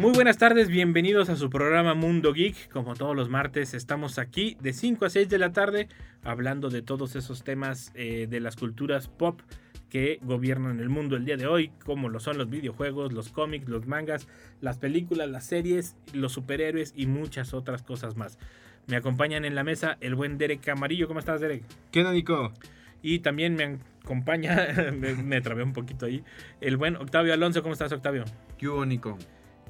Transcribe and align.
Muy 0.00 0.12
buenas 0.12 0.38
tardes, 0.38 0.68
bienvenidos 0.68 1.28
a 1.28 1.36
su 1.36 1.50
programa 1.50 1.92
Mundo 1.92 2.32
Geek. 2.32 2.70
Como 2.70 2.94
todos 2.94 3.14
los 3.14 3.28
martes, 3.28 3.74
estamos 3.74 4.18
aquí 4.18 4.56
de 4.58 4.72
5 4.72 5.04
a 5.04 5.10
6 5.10 5.28
de 5.28 5.36
la 5.36 5.52
tarde 5.52 5.88
hablando 6.24 6.70
de 6.70 6.80
todos 6.80 7.16
esos 7.16 7.44
temas 7.44 7.92
eh, 7.94 8.26
de 8.26 8.40
las 8.40 8.56
culturas 8.56 9.08
pop 9.08 9.42
que 9.90 10.18
gobiernan 10.22 10.80
el 10.80 10.88
mundo 10.88 11.16
el 11.16 11.26
día 11.26 11.36
de 11.36 11.46
hoy, 11.46 11.70
como 11.84 12.08
lo 12.08 12.18
son 12.18 12.38
los 12.38 12.48
videojuegos, 12.48 13.12
los 13.12 13.28
cómics, 13.28 13.68
los 13.68 13.86
mangas, 13.86 14.26
las 14.62 14.78
películas, 14.78 15.28
las 15.28 15.44
series, 15.44 15.96
los 16.14 16.32
superhéroes 16.32 16.94
y 16.96 17.04
muchas 17.04 17.52
otras 17.52 17.82
cosas 17.82 18.16
más. 18.16 18.38
Me 18.86 18.96
acompañan 18.96 19.44
en 19.44 19.54
la 19.54 19.64
mesa 19.64 19.98
el 20.00 20.14
buen 20.14 20.38
Derek 20.38 20.62
Camarillo. 20.62 21.08
¿Cómo 21.08 21.20
estás, 21.20 21.42
Derek? 21.42 21.62
¿Qué 21.92 22.00
onda, 22.00 22.12
Nico? 22.12 22.54
Y 23.02 23.18
también 23.18 23.54
me 23.54 23.76
acompaña, 24.02 24.66
me, 24.98 25.12
me 25.12 25.42
trabé 25.42 25.62
un 25.62 25.74
poquito 25.74 26.06
ahí, 26.06 26.24
el 26.62 26.78
buen 26.78 26.96
Octavio 26.96 27.34
Alonso. 27.34 27.60
¿Cómo 27.60 27.74
estás, 27.74 27.92
Octavio? 27.92 28.24
¿Qué 28.56 28.66
hubo, 28.66 28.86
Nico? 28.86 29.18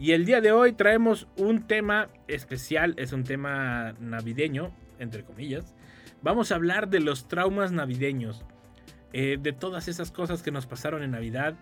Y 0.01 0.13
el 0.13 0.25
día 0.25 0.41
de 0.41 0.51
hoy 0.51 0.73
traemos 0.73 1.29
un 1.37 1.67
tema 1.67 2.09
especial, 2.27 2.95
es 2.97 3.13
un 3.13 3.23
tema 3.23 3.93
navideño, 4.01 4.73
entre 4.99 5.25
comillas. 5.25 5.75
Vamos 6.23 6.51
a 6.51 6.55
hablar 6.55 6.89
de 6.89 7.01
los 7.01 7.29
traumas 7.29 7.71
navideños, 7.71 8.43
eh, 9.13 9.37
de 9.39 9.53
todas 9.53 9.89
esas 9.89 10.11
cosas 10.11 10.43
que 10.43 10.51
nos 10.51 10.65
pasaron 10.65 11.03
en 11.03 11.11
Navidad, 11.11 11.55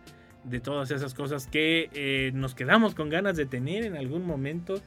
de 0.45 0.61
todas 0.61 0.93
esas 0.93 1.15
cosas 1.15 1.49
que 1.49 1.91
eh, 1.95 2.31
nos 2.33 2.55
quedamos 2.55 2.95
con 2.95 3.09
ganas 3.09 3.37
de 3.37 3.45
tener 3.45 3.85
en 3.85 3.97
algún 3.97 4.25
momento. 4.25 4.81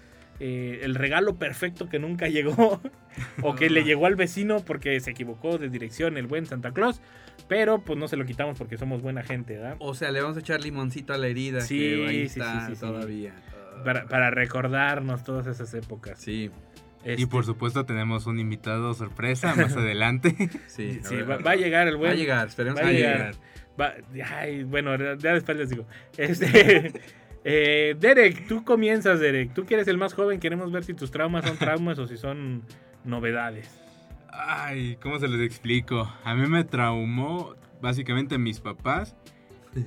Eh, 0.43 0.79
el 0.81 0.95
regalo 0.95 1.35
perfecto 1.35 1.87
que 1.87 1.99
nunca 1.99 2.27
llegó, 2.27 2.81
o 3.43 3.53
que 3.55 3.69
le 3.69 3.83
llegó 3.83 4.07
al 4.07 4.15
vecino 4.15 4.57
porque 4.65 4.99
se 4.99 5.11
equivocó 5.11 5.59
de 5.59 5.69
dirección 5.69 6.17
el 6.17 6.25
buen 6.25 6.47
Santa 6.47 6.71
Claus, 6.71 6.99
pero 7.47 7.83
pues 7.83 7.99
no 7.99 8.07
se 8.07 8.17
lo 8.17 8.25
quitamos 8.25 8.57
porque 8.57 8.75
somos 8.75 9.03
buena 9.03 9.21
gente, 9.21 9.57
¿verdad? 9.57 9.75
O 9.77 9.93
sea, 9.93 10.09
le 10.09 10.19
vamos 10.19 10.37
a 10.37 10.39
echar 10.39 10.59
limoncito 10.61 11.13
a 11.13 11.19
la 11.19 11.27
herida. 11.27 11.61
Sí, 11.61 11.77
que 11.77 12.07
ahí 12.07 12.27
sí, 12.29 12.39
está 12.39 12.61
sí, 12.61 12.65
sí, 12.69 12.75
sí. 12.75 12.81
todavía. 12.81 13.33
Para, 13.85 14.05
para 14.07 14.31
recordarnos 14.31 15.23
todas 15.23 15.45
esas 15.45 15.71
épocas. 15.75 16.19
Sí, 16.19 16.49
Este, 17.03 17.21
Y 17.21 17.25
por 17.27 17.45
supuesto 17.45 17.85
tenemos 17.85 18.25
un 18.25 18.39
invitado 18.39 18.95
sorpresa 18.95 19.53
más 19.55 19.75
adelante. 19.77 20.35
sí. 20.65 21.01
Sí, 21.03 21.17
va, 21.17 21.37
va 21.37 21.51
a 21.51 21.55
llegar 21.55 21.87
el 21.87 21.97
buen. 21.97 22.09
Va 22.09 22.13
a 22.13 22.17
llegar, 22.17 22.47
esperemos 22.47 22.79
va 22.79 22.83
que 22.85 22.89
a 22.89 22.91
llegue. 22.93 23.07
llegar. 23.07 23.35
Va- 23.79 23.93
ay, 24.39 24.63
bueno, 24.63 24.95
ya 25.17 25.33
después 25.33 25.55
les 25.57 25.69
digo. 25.69 25.85
Este, 26.17 26.91
eh, 27.43 27.95
Derek, 27.99 28.47
tú 28.47 28.63
comienzas, 28.63 29.19
Derek. 29.19 29.53
Tú 29.53 29.65
que 29.65 29.73
eres 29.75 29.87
el 29.87 29.97
más 29.97 30.13
joven, 30.13 30.39
queremos 30.39 30.71
ver 30.71 30.83
si 30.83 30.93
tus 30.93 31.11
traumas 31.11 31.45
son 31.45 31.57
traumas 31.57 31.97
o 31.99 32.07
si 32.07 32.17
son 32.17 32.63
novedades. 33.03 33.69
Ay, 34.33 34.97
¿cómo 35.01 35.19
se 35.19 35.27
les 35.27 35.41
explico? 35.41 36.11
A 36.23 36.35
mí 36.35 36.47
me 36.47 36.63
traumó 36.63 37.55
básicamente 37.81 38.37
mis 38.37 38.59
papás. 38.59 39.15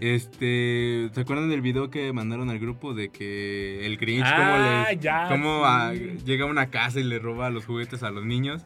Este, 0.01 1.11
¿se 1.13 1.21
acuerdan 1.21 1.51
del 1.51 1.61
video 1.61 1.91
que 1.91 2.11
mandaron 2.15 2.49
al 2.49 2.59
grupo 2.59 2.95
de 2.95 3.11
que 3.11 3.85
el 3.85 3.99
Grinch 3.99 4.25
Ah, 4.27 4.37
cómo 4.39 4.57
les 4.97 5.01
ya, 5.03 5.29
cómo 5.29 5.59
sí. 5.59 5.65
a- 5.67 5.93
llega 6.25 6.45
a 6.45 6.49
una 6.49 6.71
casa 6.71 7.01
y 7.01 7.03
le 7.05 7.19
roba 7.19 7.51
los 7.51 7.67
juguetes 7.67 8.03
a 8.03 8.11
los 8.11 8.25
niños? 8.25 8.65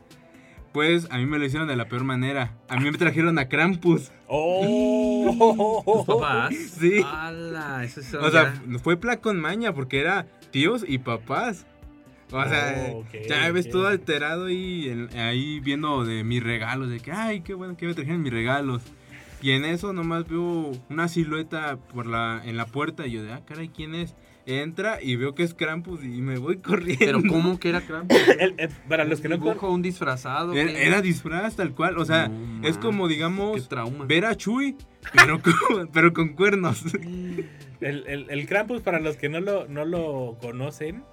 Pues 0.78 1.08
a 1.10 1.18
mí 1.18 1.26
me 1.26 1.40
lo 1.40 1.44
hicieron 1.44 1.66
de 1.66 1.74
la 1.74 1.88
peor 1.88 2.04
manera. 2.04 2.52
A 2.68 2.76
mí 2.76 2.88
me 2.88 2.96
trajeron 2.96 3.36
a 3.40 3.48
Krampus. 3.48 4.12
¡Oh! 4.28 5.82
¿Tus 5.84 6.06
papás? 6.06 6.54
Sí. 6.54 7.00
¡Hala! 7.04 7.82
Eso 7.82 7.98
es 7.98 8.14
O 8.14 8.30
sea, 8.30 8.54
fue 8.80 8.96
plan 8.96 9.18
con 9.18 9.40
maña 9.40 9.74
porque 9.74 9.98
era 9.98 10.28
tíos 10.52 10.84
y 10.86 10.98
papás. 10.98 11.66
O 12.30 12.44
sea, 12.44 12.90
Oh, 12.92 12.98
ok, 12.98 13.08
ya 13.28 13.50
ves 13.50 13.66
ok. 13.66 13.72
todo 13.72 13.88
alterado 13.88 14.50
y 14.50 15.08
ahí 15.16 15.58
viendo 15.58 16.04
de 16.04 16.22
mis 16.22 16.44
regalos, 16.44 16.90
de 16.90 17.00
que, 17.00 17.10
ay, 17.10 17.40
qué 17.40 17.54
bueno 17.54 17.76
que 17.76 17.86
me 17.88 17.94
trajeron 17.94 18.22
mis 18.22 18.32
regalos. 18.32 18.84
Y 19.42 19.50
en 19.50 19.64
eso 19.64 19.92
nomás 19.92 20.28
veo 20.28 20.70
una 20.90 21.08
silueta 21.08 21.76
por 21.92 22.06
la, 22.06 22.40
en 22.44 22.56
la 22.56 22.66
puerta 22.66 23.04
y 23.04 23.10
yo 23.10 23.24
de, 23.24 23.32
ah, 23.32 23.42
caray, 23.44 23.68
¿quién 23.70 23.96
es? 23.96 24.14
Entra 24.48 24.98
y 25.02 25.16
veo 25.16 25.34
que 25.34 25.42
es 25.42 25.52
Krampus 25.52 26.02
y 26.02 26.22
me 26.22 26.38
voy 26.38 26.56
corriendo. 26.62 27.04
Pero 27.04 27.22
¿cómo 27.28 27.60
que 27.60 27.68
era 27.68 27.82
Krampus? 27.82 28.16
El- 28.38 28.54
el- 28.56 28.68
para 28.88 29.04
los 29.04 29.20
que 29.20 29.28
no 29.28 29.36
¿Un 29.36 29.82
disfrazado? 29.82 30.54
Era, 30.54 31.02
disfraz 31.02 31.56
tal 31.56 31.74
cual, 31.74 31.98
o 31.98 32.04
sea, 32.04 32.28
No 32.28 32.66
es 32.66 32.78
como, 32.78 33.08
digamos, 33.08 33.68
ver 34.06 34.24
a 34.24 34.34
Chuy, 34.36 34.76
pero 35.12 35.40
con, 35.42 35.88
pero 35.92 36.12
con 36.12 36.30
cuernos. 36.30 36.82
El, 37.80 38.04
el, 38.06 38.26
el 38.30 38.46
Krampus, 38.46 38.80
para 38.80 39.00
los 39.00 39.16
que 39.16 39.28
no 39.28 39.40
lo, 39.40 39.68
no 39.68 39.84
lo 39.84 40.38
conocen, 40.40 41.04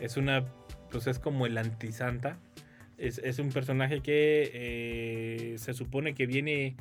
es 0.00 0.16
una. 0.16 0.44
Pues 0.90 1.06
es 1.06 1.18
como 1.18 1.44
el 1.46 1.58
antisanta. 1.58 2.38
Es, 2.96 3.18
es 3.18 3.38
un 3.38 3.50
personaje 3.50 4.00
que 4.00 4.50
eh, 4.54 5.54
se 5.58 5.74
supone 5.74 6.14
que 6.14 6.26
viene 6.26 6.74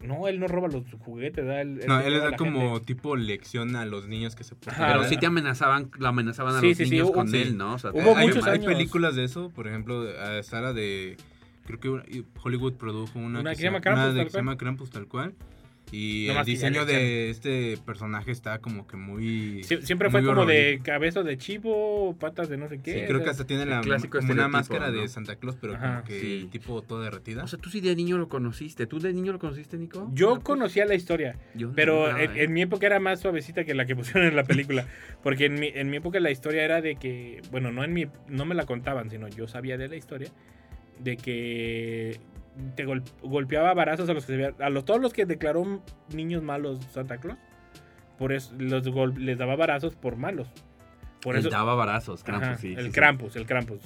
No, 0.00 0.28
él 0.28 0.38
no 0.40 0.46
roba 0.48 0.68
los 0.68 0.84
juguetes, 1.00 1.44
¿verdad? 1.44 1.62
Él, 1.62 1.80
No, 1.86 2.00
él 2.00 2.14
a 2.20 2.30
da 2.30 2.36
como 2.36 2.72
gente. 2.74 2.86
tipo 2.86 3.16
lección 3.16 3.74
a 3.76 3.84
los 3.84 4.06
niños 4.08 4.36
que 4.36 4.44
se 4.44 4.54
portan 4.54 4.74
Ajá, 4.74 4.92
Pero 4.94 5.08
sí 5.08 5.16
te 5.16 5.26
amenazaban, 5.26 5.90
lo 5.98 6.08
amenazaban 6.08 6.56
a 6.56 6.60
Sí, 6.60 6.68
los 6.68 6.76
sí, 6.78 6.90
niños 6.90 7.10
con 7.10 7.28
sí. 7.28 7.38
él, 7.38 7.56
¿no? 7.56 7.74
O 7.74 7.78
sea, 7.78 7.90
Hubo 7.92 8.16
hay, 8.16 8.28
muchos 8.28 8.44
hay 8.46 8.54
años. 8.54 8.66
películas 8.66 9.14
de 9.16 9.24
eso, 9.24 9.50
por 9.50 9.66
ejemplo, 9.66 10.02
a 10.20 10.42
Sara 10.42 10.72
de. 10.72 11.16
Creo 11.66 11.80
que 11.80 12.24
Hollywood 12.42 12.74
produjo 12.74 13.18
una, 13.18 13.40
Una 13.40 13.50
que 13.50 13.56
se 13.56 13.62
se 13.62 13.66
llama 13.68 13.80
una 13.84 14.08
de 14.08 14.14
tal 14.14 14.24
que 14.24 14.30
se 14.30 14.36
llama 14.38 14.56
Krampus 14.56 14.90
tal 14.90 15.06
cual. 15.08 15.34
Y 15.92 16.26
No 16.32 16.40
el 16.40 16.44
diseño 16.44 16.84
de 16.84 17.30
este 17.30 17.76
personaje 17.86 18.32
está 18.32 18.58
como 18.58 18.88
que 18.88 18.96
muy. 18.96 19.62
Sie- 19.62 19.82
Siempre 19.82 20.10
fue 20.10 20.24
como 20.24 20.44
de 20.44 20.80
cabeza 20.82 21.22
de 21.22 21.38
chivo, 21.38 22.16
patas 22.18 22.48
de 22.48 22.56
no 22.56 22.68
sé 22.68 22.76
Sí, 22.76 22.82
qué. 22.82 23.04
creo 23.06 23.20
o 23.20 23.22
que 23.22 23.30
hasta 23.30 23.46
tiene 23.46 23.66
la, 23.66 23.82
clásico 23.82 24.18
como 24.18 24.32
una 24.32 24.48
máscara 24.48 24.90
¿no? 24.90 25.00
de 25.00 25.06
Santa 25.06 25.36
Claus, 25.36 25.56
pero 25.60 25.74
Ajá. 25.76 25.98
como 25.98 26.04
que 26.08 26.20
Sí. 26.20 26.48
tipo 26.50 26.82
todo 26.82 27.02
derretida. 27.02 27.44
O 27.44 27.46
sea, 27.46 27.58
tú 27.60 27.70
sí 27.70 27.80
de 27.80 27.94
niño 27.94 28.18
lo 28.18 28.28
conociste. 28.28 28.88
¿Tú 28.88 28.98
de 28.98 29.12
niño 29.12 29.32
lo 29.32 29.38
conociste, 29.38 29.76
Nico? 29.78 30.10
Yo 30.12 30.26
Krampus? 30.30 30.44
conocía 30.44 30.86
la 30.86 30.96
historia. 30.96 31.36
Yo 31.54 31.70
Pero 31.76 32.10
no, 32.12 32.18
en, 32.18 32.30
¿eh? 32.32 32.42
en 32.42 32.52
mi 32.52 32.62
época 32.62 32.86
era 32.86 32.98
más 32.98 33.20
suavecita 33.20 33.62
que 33.64 33.74
la 33.74 33.86
que 33.86 33.94
pusieron 33.96 34.26
en 34.26 34.34
la 34.34 34.42
película. 34.42 34.88
Porque 35.22 35.44
en 35.44 35.54
mi, 35.54 35.68
en 35.72 35.88
mi 35.88 35.98
época 35.98 36.18
la 36.18 36.32
historia 36.32 36.64
era 36.64 36.80
de 36.80 36.96
que, 36.96 37.42
bueno, 37.52 37.70
no 37.70 37.84
en 37.84 37.92
mi, 37.92 38.06
no 38.28 38.44
me 38.44 38.56
la 38.56 38.66
contaban, 38.66 39.08
sino 39.08 39.28
yo 39.28 39.46
sabía 39.46 39.78
de 39.78 39.86
la 39.88 39.94
historia, 39.94 40.30
de 40.98 41.16
que 41.16 42.18
te 42.74 42.84
gol- 42.84 43.02
golpeaba 43.22 43.70
a 43.70 43.74
varazos 43.74 44.08
a 44.08 44.14
los 44.14 44.24
que 44.26 44.32
se 44.32 44.36
veían- 44.38 44.54
a 44.60 44.70
los, 44.70 44.84
todos 44.84 45.00
los 45.00 45.12
que 45.12 45.26
declaró 45.26 45.82
niños 46.14 46.42
malos 46.42 46.80
Santa 46.90 47.18
Claus. 47.18 47.38
Por 48.18 48.32
eso 48.32 48.54
los 48.58 48.84
les 49.18 49.36
daba 49.38 49.56
varazos 49.56 49.94
por 49.96 50.16
malos. 50.16 50.48
Por 51.20 51.36
eso, 51.36 51.50
daba 51.50 51.74
varazos, 51.74 52.22
Krampus, 52.22 52.48
Ajá, 52.48 52.56
sí. 52.58 52.68
el 52.72 52.76
sí, 52.78 52.84
sí. 52.86 52.90
Krampus, 52.92 53.36
el 53.36 53.46
Krampus. 53.46 53.80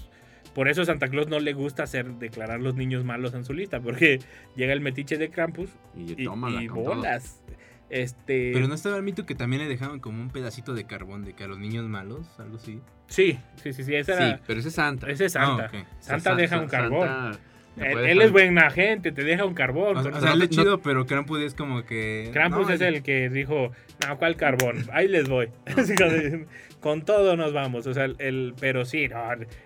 Por 0.54 0.68
eso 0.68 0.84
Santa 0.84 1.08
Claus 1.08 1.28
no 1.28 1.38
le 1.40 1.52
gusta 1.52 1.84
hacer 1.84 2.06
declarar 2.14 2.60
los 2.60 2.74
niños 2.74 3.04
malos 3.04 3.34
en 3.34 3.44
su 3.44 3.52
lista, 3.54 3.80
porque 3.80 4.18
llega 4.56 4.72
el 4.72 4.80
metiche 4.80 5.16
de 5.16 5.30
Krampus 5.30 5.70
Y, 5.96 6.12
y, 6.12 6.22
y 6.22 6.24
todo. 6.24 6.74
bolas. 6.74 7.42
Este, 7.88 8.52
Pero 8.52 8.68
no 8.68 8.74
estaba 8.74 8.96
el 8.98 9.02
mito 9.02 9.26
que 9.26 9.34
también 9.34 9.62
le 9.62 9.68
dejaban 9.68 9.98
como 9.98 10.20
un 10.22 10.30
pedacito 10.30 10.74
de 10.74 10.84
carbón 10.84 11.24
de 11.24 11.32
que 11.34 11.42
a 11.44 11.48
los 11.48 11.58
niños 11.58 11.88
malos, 11.88 12.28
algo 12.38 12.56
así. 12.56 12.80
Sí, 13.08 13.36
sí, 13.56 13.72
sí, 13.72 13.82
sí, 13.82 13.94
esa 13.96 14.14
era- 14.14 14.36
Sí, 14.36 14.42
pero 14.46 14.60
ese 14.60 14.68
es 14.68 14.74
Santa. 14.76 15.10
ese 15.10 15.24
es 15.24 15.32
Santa. 15.32 15.70
Ah. 15.74 15.84
Santa 15.98 16.30
Sa- 16.30 16.36
deja 16.36 16.60
un 16.60 16.68
carbón. 16.68 17.08
Santa 17.08 17.38
él 17.76 18.20
es 18.20 18.30
buena 18.32 18.70
gente, 18.70 19.12
te 19.12 19.24
deja 19.24 19.44
un 19.44 19.54
carbón. 19.54 19.96
O 19.96 20.02
sea, 20.02 20.10
Con- 20.10 20.18
o 20.18 20.22
sea, 20.22 20.32
él 20.32 20.38
no- 20.38 20.44
es 20.44 20.50
chido, 20.50 20.80
pero 20.80 21.06
Krampus 21.06 21.40
es 21.40 21.54
como 21.54 21.84
que. 21.84 22.30
Krampus 22.32 22.68
no, 22.68 22.74
es 22.74 22.80
el 22.80 23.02
que 23.02 23.28
dijo, 23.30 23.72
no, 24.06 24.18
¿cuál 24.18 24.36
carbón? 24.36 24.76
Ahí 24.92 25.08
les 25.08 25.28
voy. 25.28 25.48
Con- 26.80 27.04
todo 27.04 27.36
nos 27.36 27.52
vamos. 27.52 27.86
O 27.86 27.92
sea, 27.94 28.06
el, 28.06 28.54
pero 28.58 28.84
sí, 28.84 29.08
no, 29.08 29.18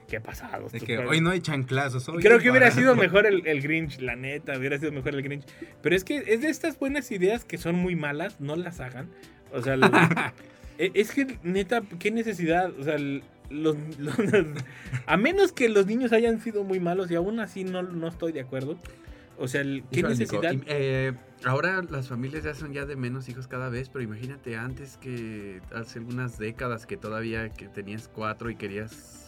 qué 0.08 0.20
pasado. 0.20 0.68
De 0.68 0.80
que 0.80 0.98
hoy 0.98 1.20
no 1.20 1.30
hay 1.30 1.40
chanclazos. 1.40 2.08
hoy 2.08 2.20
Creo 2.22 2.38
es 2.38 2.42
que 2.42 2.50
hubiera 2.50 2.66
barato. 2.66 2.80
sido 2.80 2.96
mejor 2.96 3.26
el, 3.26 3.46
el 3.46 3.60
Grinch, 3.62 4.00
la 4.00 4.16
neta, 4.16 4.58
hubiera 4.58 4.78
sido 4.78 4.90
mejor 4.92 5.14
el 5.14 5.22
Grinch. 5.22 5.44
Pero 5.82 5.94
es 5.94 6.02
que 6.04 6.16
es 6.26 6.40
de 6.42 6.48
estas 6.48 6.78
buenas 6.78 7.10
ideas 7.12 7.44
que 7.44 7.56
son 7.56 7.76
muy 7.76 7.94
malas, 7.94 8.40
no 8.40 8.56
las 8.56 8.80
hagan. 8.80 9.08
O 9.52 9.62
sea, 9.62 9.74
el- 9.74 9.84
e- 10.78 10.90
es 10.94 11.12
que 11.12 11.38
neta, 11.44 11.82
qué 12.00 12.10
necesidad. 12.10 12.70
O 12.78 12.82
sea, 12.82 12.96
el- 12.96 13.22
los, 13.54 13.76
los- 13.98 14.14
a 15.06 15.16
menos 15.16 15.52
que 15.52 15.68
los 15.68 15.86
niños 15.86 16.12
hayan 16.12 16.40
sido 16.40 16.64
muy 16.64 16.80
malos 16.80 17.10
y 17.10 17.14
aún 17.14 17.40
así 17.40 17.64
no, 17.64 17.82
no 17.82 18.08
estoy 18.08 18.32
de 18.32 18.40
acuerdo. 18.40 18.76
O 19.38 19.48
sea, 19.48 19.62
el- 19.62 19.82
qué 19.90 20.02
necesidad. 20.02 20.54
eh, 20.66 21.12
ahora 21.44 21.82
las 21.90 22.08
familias 22.08 22.44
ya 22.44 22.54
son 22.54 22.72
ya 22.72 22.86
de 22.86 22.94
menos 22.96 23.28
hijos 23.28 23.48
cada 23.48 23.68
vez, 23.68 23.88
pero 23.88 24.02
imagínate 24.04 24.56
antes 24.56 24.96
que 24.98 25.60
hace 25.74 25.98
algunas 25.98 26.38
décadas 26.38 26.86
que 26.86 26.96
todavía 26.96 27.48
que 27.48 27.68
tenías 27.68 28.08
cuatro 28.08 28.50
y 28.50 28.56
querías 28.56 29.23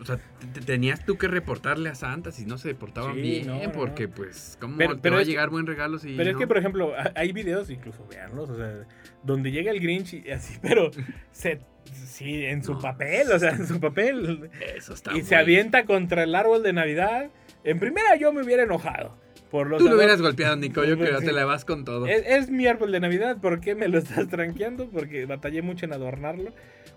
o 0.00 0.04
sea, 0.04 0.16
te- 0.16 0.46
te- 0.46 0.60
tenías 0.60 1.04
tú 1.04 1.16
que 1.18 1.28
reportarle 1.28 1.88
a 1.88 1.94
Santa 1.94 2.32
si 2.32 2.44
no 2.46 2.58
se 2.58 2.74
portaban 2.74 3.14
Sí, 3.14 3.20
bien, 3.20 3.46
no, 3.46 3.62
no, 3.62 3.72
porque 3.72 4.08
pues, 4.08 4.56
¿cómo 4.60 4.76
Pero- 4.76 4.94
te 4.96 5.00
pero 5.02 5.14
va 5.16 5.20
a 5.20 5.24
que- 5.24 5.30
llegar 5.30 5.50
buen 5.50 5.66
regalo 5.66 5.98
si 5.98 6.14
Pero 6.16 6.30
es 6.30 6.36
que, 6.36 6.46
por 6.46 6.58
ejemplo, 6.58 6.94
ha- 6.96 7.12
hay 7.14 7.32
videos, 7.32 7.70
incluso 7.70 8.06
veanlos, 8.06 8.50
o 8.50 8.56
sea, 8.56 8.86
donde 9.22 9.50
llega 9.50 9.70
el 9.70 9.80
Grinch 9.80 10.14
y 10.14 10.30
así, 10.30 10.58
pero 10.62 10.90
se, 11.32 11.60
sí, 11.92 12.44
en 12.44 12.62
su 12.62 12.78
papel, 12.80 13.30
o 13.32 13.38
sea, 13.38 13.50
en 13.50 13.66
su 13.66 13.80
papel. 13.80 14.50
Eso 14.76 14.94
está 14.94 15.16
y 15.16 15.22
se 15.22 15.36
avienta 15.36 15.84
contra 15.84 16.22
el 16.24 16.34
árbol 16.34 16.62
de 16.62 16.72
Navidad. 16.72 17.30
En 17.64 17.78
primera 17.80 18.16
yo 18.16 18.32
me 18.32 18.42
hubiera 18.42 18.62
enojado. 18.64 19.18
Por 19.50 19.68
los 19.68 19.78
Tú 19.78 19.88
lo 19.88 19.96
hubieras 19.96 20.20
golpeado, 20.20 20.56
Nico, 20.56 20.84
yo 20.84 20.96
creo, 20.98 21.20
Sí. 21.20 21.26
te 21.26 21.32
la 21.32 21.44
vas 21.44 21.64
con 21.64 21.84
todo. 21.84 22.06
Es, 22.06 22.24
es 22.26 22.50
mi 22.50 22.66
árbol 22.66 22.90
de 22.92 23.00
Navidad, 23.00 23.36
¿por 23.40 23.60
qué 23.60 23.74
me 23.74 23.88
lo 23.88 23.98
estás 23.98 24.28
tranqueando? 24.28 24.88
Porque 24.90 25.24
batallé 25.26 25.62
mucho 25.62 25.84
en 25.86 25.92
adornarlo. 25.92 26.52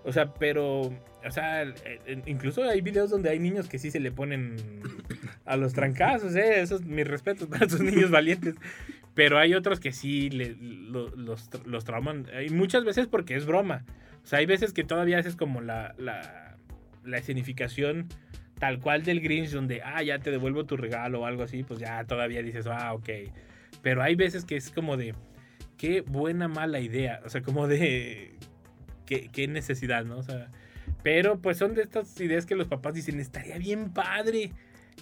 O 0.06 0.14
sea, 0.14 0.34
pero, 0.34 0.80
o 0.82 1.32
sea, 1.32 1.66
incluso 2.26 2.64
hay 2.64 2.82
videos 2.82 3.10
donde 3.10 3.30
hay 3.30 3.38
niños 3.40 3.68
que 3.68 3.78
sí 3.80 3.92
se 3.92 4.00
le 4.00 4.12
ponen 4.12 4.56
a 5.46 5.58
los 5.58 5.74
trancazos, 5.74 6.36
¿eh? 6.36 6.62
Esos, 6.62 6.86
mis 6.86 7.06
respetos 7.08 7.48
para 7.50 7.66
esos 7.66 7.82
niños 7.82 8.10
valientes. 8.10 8.56
Pero 9.14 9.38
hay 9.38 9.54
otros 9.54 9.80
que 9.82 9.92
sí 9.92 10.30
le- 10.30 10.56
lo- 10.56 11.14
los, 11.16 11.50
los 11.66 11.84
trauman. 11.84 12.26
Y 12.48 12.50
muchas 12.52 12.86
veces 12.86 13.08
porque 13.08 13.36
es 13.36 13.46
broma. 13.46 13.84
O 14.24 14.28
sea, 14.28 14.40
hay 14.40 14.46
veces 14.46 14.72
que 14.74 14.84
todavía 14.86 15.20
haces 15.20 15.36
como 15.36 15.60
la, 15.62 15.94
la, 15.98 16.58
la 17.04 17.18
escenificación 17.18 18.08
tal 18.60 18.80
cual 18.80 19.04
del 19.04 19.22
Grinch, 19.22 19.50
donde, 19.52 19.82
ah, 19.82 20.04
ya 20.04 20.20
te 20.20 20.32
devuelvo 20.32 20.66
tu 20.66 20.78
regalo 20.78 21.22
o 21.22 21.26
algo 21.26 21.44
así, 21.44 21.64
pues 21.64 21.80
ya 21.80 22.04
todavía 22.04 22.44
dices, 22.44 22.68
ah, 22.68 22.94
ok. 22.94 23.10
Pero 23.82 24.04
hay 24.04 24.16
veces 24.16 24.44
que 24.46 24.56
es 24.58 24.70
como 24.70 24.98
de, 24.98 25.16
qué 25.78 26.02
buena 26.02 26.48
mala 26.48 26.80
idea. 26.80 27.22
O 27.26 27.30
sea, 27.30 27.42
como 27.42 27.68
de, 27.68 28.36
qué, 29.06 29.30
qué 29.32 29.48
necesidad, 29.48 30.06
¿no? 30.06 30.18
O 30.18 30.24
sea, 30.24 30.50
pero 31.04 31.40
pues 31.40 31.58
son 31.58 31.74
de 31.76 31.82
estas 31.84 32.20
ideas 32.20 32.46
que 32.46 32.56
los 32.56 32.68
papás 32.68 32.94
dicen, 32.94 33.20
estaría 33.20 33.58
bien 33.58 33.92
padre. 33.94 34.52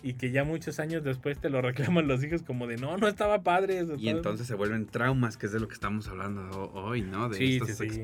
Y 0.03 0.13
que 0.13 0.29
ya 0.29 0.43
muchos 0.43 0.79
años 0.79 1.03
después 1.03 1.39
te 1.39 1.49
lo 1.49 1.59
reclaman 1.63 2.07
los 2.07 2.23
hijos 2.23 2.43
como 2.43 2.67
de, 2.67 2.77
no, 2.77 2.97
no 2.97 3.07
estaba 3.07 3.41
padre. 3.41 3.79
eso 3.79 3.95
Y 3.97 4.09
entonces 4.09 4.45
se 4.45 4.53
vuelven 4.53 4.85
traumas, 4.85 5.37
que 5.37 5.47
es 5.47 5.51
de 5.51 5.59
lo 5.59 5.67
que 5.67 5.73
estamos 5.73 6.07
hablando 6.07 6.41
ho- 6.51 6.71
hoy, 6.85 7.01
¿no? 7.01 7.29
De 7.29 7.37
Sí, 7.37 7.53
estas 7.57 7.69
sí, 7.77 7.89
sí. 7.89 7.95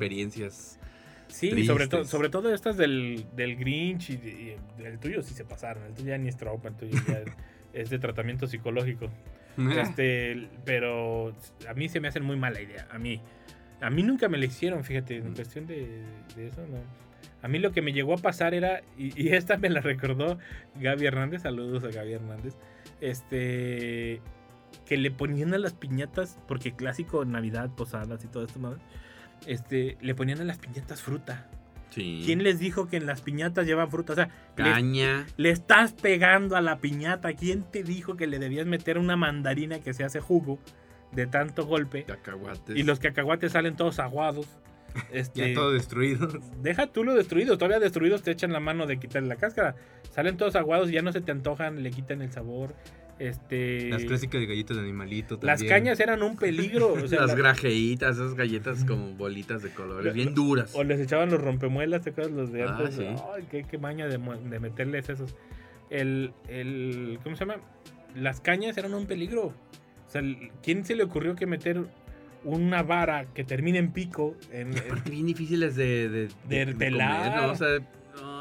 Sí, 1.33 1.65
sobre 1.65 1.88
todo, 1.88 2.06
sobre 2.06 2.30
todo 2.30 2.53
estas 2.53 2.77
del, 2.77 3.25
del 3.35 3.56
Grinch 3.56 4.12
y, 4.12 4.56
el 4.83 5.00
tuyo 5.00 5.24
sí 5.24 5.33
se 5.33 5.44
pasaron. 5.44 5.83
El 5.83 5.94
tuyo 5.95 6.09
ya 6.09 6.18
ni 6.19 6.30
es 6.30 6.38
trauma, 6.38 6.69
el 6.69 6.75
tuyo 6.75 6.95
ya 7.07 7.24
es 7.74 7.89
de 7.89 7.97
tratamiento 7.97 8.45
psicológico. 8.45 9.09
Este, 9.57 10.47
pero 10.63 11.33
a 11.68 11.74
mí 11.74 11.89
se 11.89 12.00
me 12.00 12.07
hacen 12.07 12.24
muy 12.24 12.38
mala 12.38 12.62
idea. 12.62 12.88
A 12.91 13.00
mí. 13.00 13.19
A 13.81 13.89
mí 13.89 14.03
nunca 14.03 14.30
me 14.30 14.38
la 14.38 14.45
hicieron, 14.45 14.83
fíjate, 14.83 15.18
en 15.18 15.33
cuestión 15.33 15.65
de, 15.65 16.03
de 16.35 16.47
eso, 16.47 16.62
no. 16.68 16.77
A 17.41 17.47
mí 17.47 17.59
lo 17.59 17.71
que 17.71 17.81
me 17.81 17.91
llegó 17.91 18.13
a 18.13 18.18
pasar 18.18 18.53
era, 18.53 18.81
y, 18.97 19.21
y 19.21 19.33
esta 19.33 19.57
me 19.57 19.69
la 19.69 19.81
recordó 19.81 20.38
Gaby 20.75 21.06
Hernández, 21.06 21.41
saludos 21.41 21.83
a 21.83 21.88
Gaby 21.88 22.13
Hernández, 22.13 22.56
este, 23.01 24.21
que 24.86 24.97
le 24.97 25.12
ponían 25.12 25.53
a 25.53 25.57
las 25.57 25.74
piñatas, 25.74 26.39
porque 26.47 26.74
clásico 26.74 27.25
Navidad, 27.25 27.71
posadas 27.75 28.24
y 28.24 28.27
todo 28.27 28.45
esto, 28.45 28.59
madre, 28.59 28.79
este, 29.48 29.98
le 30.01 30.16
ponían 30.16 30.42
a 30.42 30.44
las 30.44 30.57
piñatas 30.57 31.01
fruta. 31.01 31.48
Sí. 31.92 32.24
¿Quién 32.25 32.44
les 32.44 32.57
dijo 32.60 32.88
que 32.88 32.98
en 32.98 33.06
las 33.06 33.22
piñatas 33.22 33.68
llevan 33.68 33.90
fruta? 33.92 34.13
O 34.13 34.16
sea, 34.16 34.30
Caña. 34.56 35.28
le 35.38 35.50
estás 35.51 35.94
pegando 35.94 36.56
a 36.56 36.62
la 36.62 36.80
piñata. 36.80 37.34
¿Quién 37.34 37.63
te 37.63 37.84
dijo 37.84 38.16
que 38.18 38.25
le 38.25 38.40
debías 38.40 38.66
meter 38.66 38.98
una 38.98 39.16
mandarina 39.16 39.80
que 39.80 39.94
se 39.94 40.04
hace 40.04 40.19
jugo 40.19 40.57
de 41.12 41.28
tanto 41.28 41.66
golpe? 41.66 42.04
Cacahuates. 42.04 42.75
Y 42.75 42.84
los 42.84 43.00
cacahuates 43.00 43.51
salen 43.51 43.75
todos 43.75 44.00
aguados. 44.00 44.48
Este, 45.12 45.50
Ya 45.50 45.56
todo 45.56 45.72
destruido. 45.72 46.28
Deja 46.62 46.86
tú 46.86 47.04
lo 47.04 47.16
destruido. 47.16 47.57
Todavía 47.57 47.80
destruidos 47.80 48.22
te 48.22 48.30
echan 48.30 48.54
la 48.54 48.60
mano 48.60 48.86
de 48.86 49.00
quitarle 49.00 49.28
la 49.28 49.38
cáscara. 49.38 49.75
Salen 50.12 50.38
todos 50.38 50.56
aguados 50.56 50.89
y 50.89 50.94
ya 50.94 51.01
no 51.01 51.12
se 51.12 51.19
te 51.22 51.31
antojan, 51.31 51.81
le 51.81 51.89
quitan 51.89 52.22
el 52.22 52.31
sabor. 52.31 52.75
Este, 53.24 53.90
Las 53.90 54.04
clásicas 54.04 54.42
de 54.42 54.48
galletas 54.48 54.75
de 54.75 54.84
animalito 54.84 55.40
las 55.42 55.64
cañas 55.64 55.98
eran 56.02 56.22
un 56.24 56.36
peligro. 56.36 56.92
O 56.94 57.08
sea, 57.08 57.22
Las 57.22 57.30
la- 57.30 57.36
grajeitas, 57.36 58.18
esas 58.18 58.34
galletas 58.34 58.84
como 58.84 59.14
bolitas 59.14 59.64
de 59.64 59.70
colores, 59.70 60.14
bien 60.14 60.34
duras. 60.36 60.75
O 60.75 60.84
les 60.84 61.00
echaban 61.00 61.30
los 61.30 61.40
rompemuelas, 61.42 62.02
¿te 62.02 62.10
acuerdas? 62.10 62.34
Los 62.34 62.52
de 62.52 62.64
Ah, 62.64 62.75
antes. 62.78 62.96
sí. 62.96 63.06
Ay, 63.34 63.46
qué, 63.50 63.64
qué 63.64 63.78
maña 63.78 64.08
de, 64.08 64.18
meterles 64.18 65.08
esos. 65.08 65.36
El, 65.90 66.34
el, 66.50 67.20
¿cómo 67.24 67.36
se 67.38 67.46
llama? 67.46 67.62
Las 68.14 68.42
cañas 68.42 68.78
eran 68.78 68.94
un 68.94 69.06
peligro. 69.06 69.54
O 70.06 70.10
sea, 70.10 70.20
el- 70.20 70.52
¿quién 70.62 70.84
se 70.84 70.96
le 70.96 71.04
ocurrió 71.04 71.36
que 71.36 71.46
meter 71.46 71.81
una 72.44 72.84
vara 72.84 73.28
que 73.34 73.46
termine 73.46 73.80
en 73.80 73.94
pico 73.94 74.36
en, 74.52 74.78
Aparte, 74.78 75.10
bien 75.12 75.28
difíciles 75.28 75.78
de, 75.78 76.10
de, 76.10 76.28
De 76.50 76.74
pelar. 76.75 77.31
comer, 77.31 77.42
¿no? 77.48 77.52
O 77.54 77.56
sea, 77.56 77.80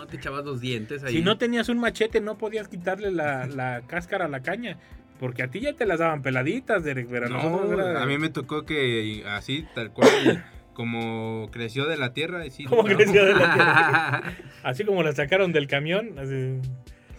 no, 0.02 0.06
te 0.08 0.16
echabas 0.16 0.44
los 0.44 0.60
dientes 0.60 1.02
ahí. 1.04 1.14
Si 1.16 1.22
no 1.22 1.38
tenías 1.38 1.69
un 1.69 1.78
machete, 1.78 2.20
no 2.20 2.37
podías 2.38 2.69
quitarle 2.69 3.10
la, 3.10 3.46
la 3.46 3.82
cáscara 3.87 4.26
a 4.26 4.28
la 4.28 4.40
caña. 4.43 4.78
Porque 5.20 5.43
a 5.44 5.49
ti 5.49 5.60
ya 5.60 5.72
te 5.75 5.87
las 5.87 6.00
daban 6.00 6.20
peladitas, 6.22 6.82
Derek, 6.82 7.06
pero 7.08 7.26
a 7.26 7.28
No, 7.28 7.37
nosotros 7.37 7.78
era- 7.81 8.02
a 8.02 8.06
mí 8.06 8.19
me 8.19 8.28
tocó 8.28 8.64
que 8.64 9.22
así, 9.28 9.64
tal 9.75 9.93
cual, 9.93 10.08
como 10.75 11.49
creció 11.52 11.87
de 11.87 11.96
la 11.96 12.12
tierra. 12.12 12.43
Sí, 12.50 12.64
¿Cómo 12.64 12.82
no. 12.82 12.96
creció 12.96 13.25
de 13.25 13.34
la 13.34 13.54
tierra? 13.54 14.22
Así 14.64 14.84
como 14.84 15.02
la 15.02 15.12
sacaron 15.12 15.52
del 15.52 15.66
camión. 15.69 16.19
así. 16.19 16.58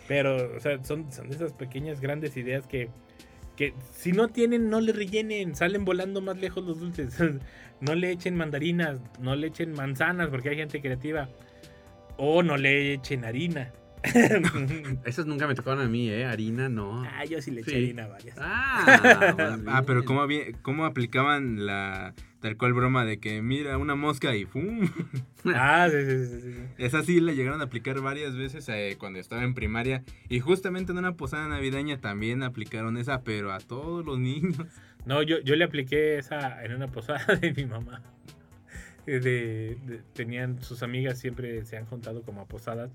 Pero, 0.07 0.55
o 0.57 0.59
sea, 0.59 0.83
son, 0.83 1.11
son 1.13 1.29
de 1.29 1.35
esas 1.35 1.53
pequeñas, 1.53 2.01
grandes 2.01 2.35
ideas 2.35 2.67
que, 2.67 2.89
que 3.55 3.73
si 3.93 4.11
no 4.11 4.27
tienen, 4.27 4.69
no 4.69 4.81
le 4.81 4.91
rellenen. 4.91 5.55
Salen 5.55 5.85
volando 5.85 6.19
más 6.19 6.37
lejos 6.37 6.63
los 6.65 6.79
dulces. 6.79 7.17
No 7.81 7.95
le 7.95 8.11
echen 8.11 8.35
mandarinas, 8.37 9.01
no 9.19 9.35
le 9.35 9.47
echen 9.47 9.73
manzanas, 9.73 10.29
porque 10.29 10.47
hay 10.49 10.55
gente 10.55 10.79
creativa. 10.79 11.27
O 12.17 12.43
no 12.43 12.57
le 12.57 12.93
echen 12.93 13.25
harina. 13.25 13.71
Esos 15.05 15.25
nunca 15.25 15.47
me 15.47 15.55
tocaron 15.55 15.81
a 15.81 15.87
mí, 15.87 16.09
¿eh? 16.09 16.25
Harina, 16.25 16.67
no. 16.69 17.03
ah, 17.03 17.23
yo 17.25 17.41
sí 17.41 17.51
le 17.51 17.61
eché 17.61 17.71
Sí. 17.71 17.77
harina 17.77 18.07
varias. 18.07 18.37
Ah, 18.39 19.57
Ah, 19.67 19.83
pero 19.85 20.01
bien. 20.01 20.05
¿cómo, 20.05 20.27
cómo 20.61 20.85
aplicaban 20.85 21.65
la 21.65 22.13
tal 22.41 22.57
cual 22.57 22.73
broma 22.73 23.05
de 23.05 23.19
que 23.19 23.41
mira 23.41 23.77
una 23.77 23.95
mosca 23.95 24.35
y 24.35 24.43
¡fum! 24.45 24.81
Ah, 25.55 25.87
sí, 25.89 25.97
sí, 26.05 26.25
sí, 26.27 26.41
sí. 26.41 26.57
Esa 26.77 27.01
sí 27.03 27.19
la 27.21 27.31
llegaron 27.33 27.61
a 27.61 27.65
aplicar 27.65 27.99
varias 28.01 28.35
veces 28.35 28.67
eh, 28.69 28.95
cuando 28.99 29.19
estaba 29.19 29.43
en 29.43 29.53
primaria. 29.53 30.03
Y 30.29 30.39
justamente 30.41 30.91
en 30.91 30.97
una 30.97 31.15
posada 31.15 31.47
navideña 31.47 31.99
también 31.99 32.43
aplicaron 32.43 32.97
esa, 32.97 33.23
pero 33.23 33.51
a 33.53 33.59
todos 33.59 34.05
los 34.05 34.19
niños. 34.19 34.57
No, 35.05 35.21
yo, 35.21 35.39
yo 35.41 35.55
le 35.57 35.65
apliqué 35.65 36.17
esa 36.17 36.63
en 36.63 36.73
una 36.75 36.87
posada 36.87 37.35
de 37.35 37.53
mi 37.53 37.65
mamá. 37.65 38.01
Eh, 39.05 39.19
De, 39.19 39.77
de- 39.85 40.01
tenían 40.13 40.61
sus 40.63 40.81
amigas 40.83 41.17
siempre 41.19 41.63
se 41.65 41.77
han 41.77 41.85
juntado 41.85 42.21
como 42.21 42.41
a 42.41 42.45
posadas 42.45 42.91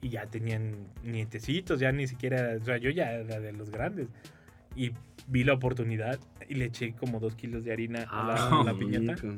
y 0.00 0.08
ya 0.08 0.26
tenían 0.26 0.72
nietecitos, 1.04 1.78
ya 1.78 1.92
ni 1.92 2.06
siquiera, 2.08 2.56
o 2.60 2.64
sea, 2.64 2.76
yo 2.78 2.90
ya 2.90 3.12
era 3.12 3.38
de 3.38 3.52
los 3.52 3.70
grandes. 3.70 4.08
Y 4.74 4.90
vi 5.28 5.44
la 5.44 5.52
oportunidad 5.52 6.18
y 6.48 6.54
le 6.56 6.64
eché 6.66 6.92
como 6.94 7.20
dos 7.20 7.36
kilos 7.36 7.64
de 7.64 7.72
harina 7.72 8.02
a 8.10 8.26
la, 8.26 8.34
Ah, 8.34 8.60
a 8.62 8.64
la 8.64 8.74
piñata 8.78 9.14
rico. 9.14 9.34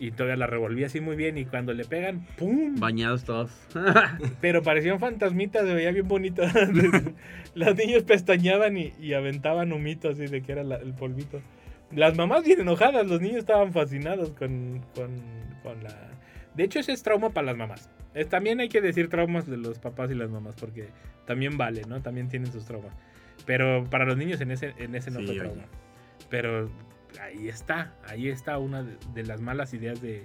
y 0.00 0.10
todavía 0.10 0.36
la 0.36 0.46
revolví 0.48 0.82
así 0.82 1.00
muy 1.00 1.14
bien 1.14 1.38
y 1.38 1.44
cuando 1.44 1.72
le 1.74 1.84
pegan, 1.84 2.26
¡pum! 2.36 2.74
Bañados 2.80 3.22
todos. 3.24 3.52
Pero 4.40 4.62
parecían 4.64 4.98
fantasmitas, 4.98 5.64
se 5.64 5.74
veía 5.74 5.92
bien 5.92 6.08
bonito. 6.08 6.42
Los 7.54 7.76
niños 7.76 8.02
pestañaban 8.04 8.76
y, 8.78 8.92
y 9.00 9.12
aventaban 9.14 9.72
humito 9.72 10.08
así 10.08 10.26
de 10.26 10.42
que 10.42 10.50
era 10.52 10.64
la- 10.64 10.76
el 10.76 10.94
polvito. 10.94 11.40
Las 11.92 12.16
mamás 12.16 12.44
bien 12.44 12.60
enojadas, 12.60 13.06
los 13.06 13.20
niños 13.20 13.38
estaban 13.38 13.72
fascinados 13.72 14.30
con, 14.30 14.80
con, 14.94 15.10
con 15.62 15.82
la... 15.82 15.94
De 16.54 16.64
hecho, 16.64 16.78
ese 16.80 16.92
es 16.92 17.02
trauma 17.02 17.30
para 17.30 17.46
las 17.46 17.56
mamás. 17.56 17.88
Es- 18.14 18.28
también 18.28 18.60
hay 18.60 18.68
que 18.68 18.80
decir 18.80 19.08
traumas 19.08 19.46
de 19.46 19.56
los 19.56 19.78
papás 19.78 20.10
y 20.10 20.14
las 20.14 20.30
mamás, 20.30 20.56
porque 20.56 20.88
también 21.26 21.56
vale, 21.56 21.82
¿no? 21.88 22.00
También 22.02 22.28
tienen 22.28 22.50
sus 22.52 22.64
traumas. 22.64 22.92
Pero 23.46 23.84
para 23.88 24.04
los 24.04 24.16
niños 24.16 24.40
en 24.40 24.50
ese, 24.50 24.74
en 24.78 24.94
ese 24.94 25.10
no 25.10 25.20
Sí, 25.20 25.26
fue 25.26 25.34
oye. 25.34 25.40
trauma. 25.44 25.62
Pero 26.28 26.70
ahí 27.20 27.48
está, 27.48 27.94
ahí 28.06 28.28
está 28.28 28.58
una 28.58 28.82
de, 28.82 28.96
de 29.14 29.22
las 29.24 29.40
malas 29.40 29.72
ideas 29.74 30.00
de, 30.02 30.24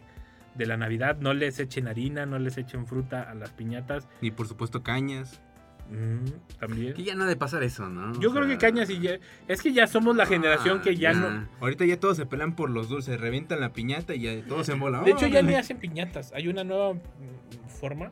de 0.55 0.65
la 0.65 0.77
Navidad. 0.77 1.17
No 1.19 1.33
les 1.33 1.59
echen 1.59 1.87
harina, 1.87 2.25
no 2.25 2.39
les 2.39 2.57
echen 2.57 2.85
fruta 2.87 3.21
a 3.23 3.33
las 3.35 3.51
piñatas. 3.51 4.07
Y 4.21 4.31
por 4.31 4.47
supuesto 4.47 4.83
cañas. 4.83 5.41
Mm, 5.89 6.57
también. 6.59 6.93
Que 6.93 7.03
ya 7.03 7.15
no 7.15 7.25
ha 7.25 7.27
de 7.27 7.35
pasar 7.35 7.63
eso, 7.63 7.87
¿no? 7.89 8.19
Yo 8.19 8.31
O 8.31 8.33
creo 8.33 8.47
que 8.47 8.57
Cañas 8.57 8.89
y 8.89 8.99
ya. 8.99 9.19
Es 9.47 9.61
que 9.61 9.71
ya 9.71 9.87
somos 9.87 10.15
la 10.15 10.25
generación 10.25 10.79
ah, 10.79 10.81
que 10.83 10.95
ya 10.95 11.13
ya. 11.13 11.19
no. 11.19 11.47
Ahorita 11.59 11.85
ya 11.85 11.99
todos 11.99 12.17
se 12.17 12.25
pelean 12.25 12.55
por 12.55 12.69
los 12.69 12.89
dulces, 12.89 13.19
revientan 13.19 13.59
la 13.59 13.73
piñata 13.73 14.15
y 14.15 14.21
ya 14.21 14.43
todos 14.45 14.65
se 14.65 14.73
embolan. 14.73 15.03
De 15.03 15.11
hecho, 15.11 15.27
ya 15.27 15.41
ni 15.41 15.53
hacen 15.53 15.77
piñatas. 15.77 16.31
Hay 16.33 16.47
una 16.47 16.63
nueva 16.63 16.93
mm, 16.93 17.67
forma 17.67 18.11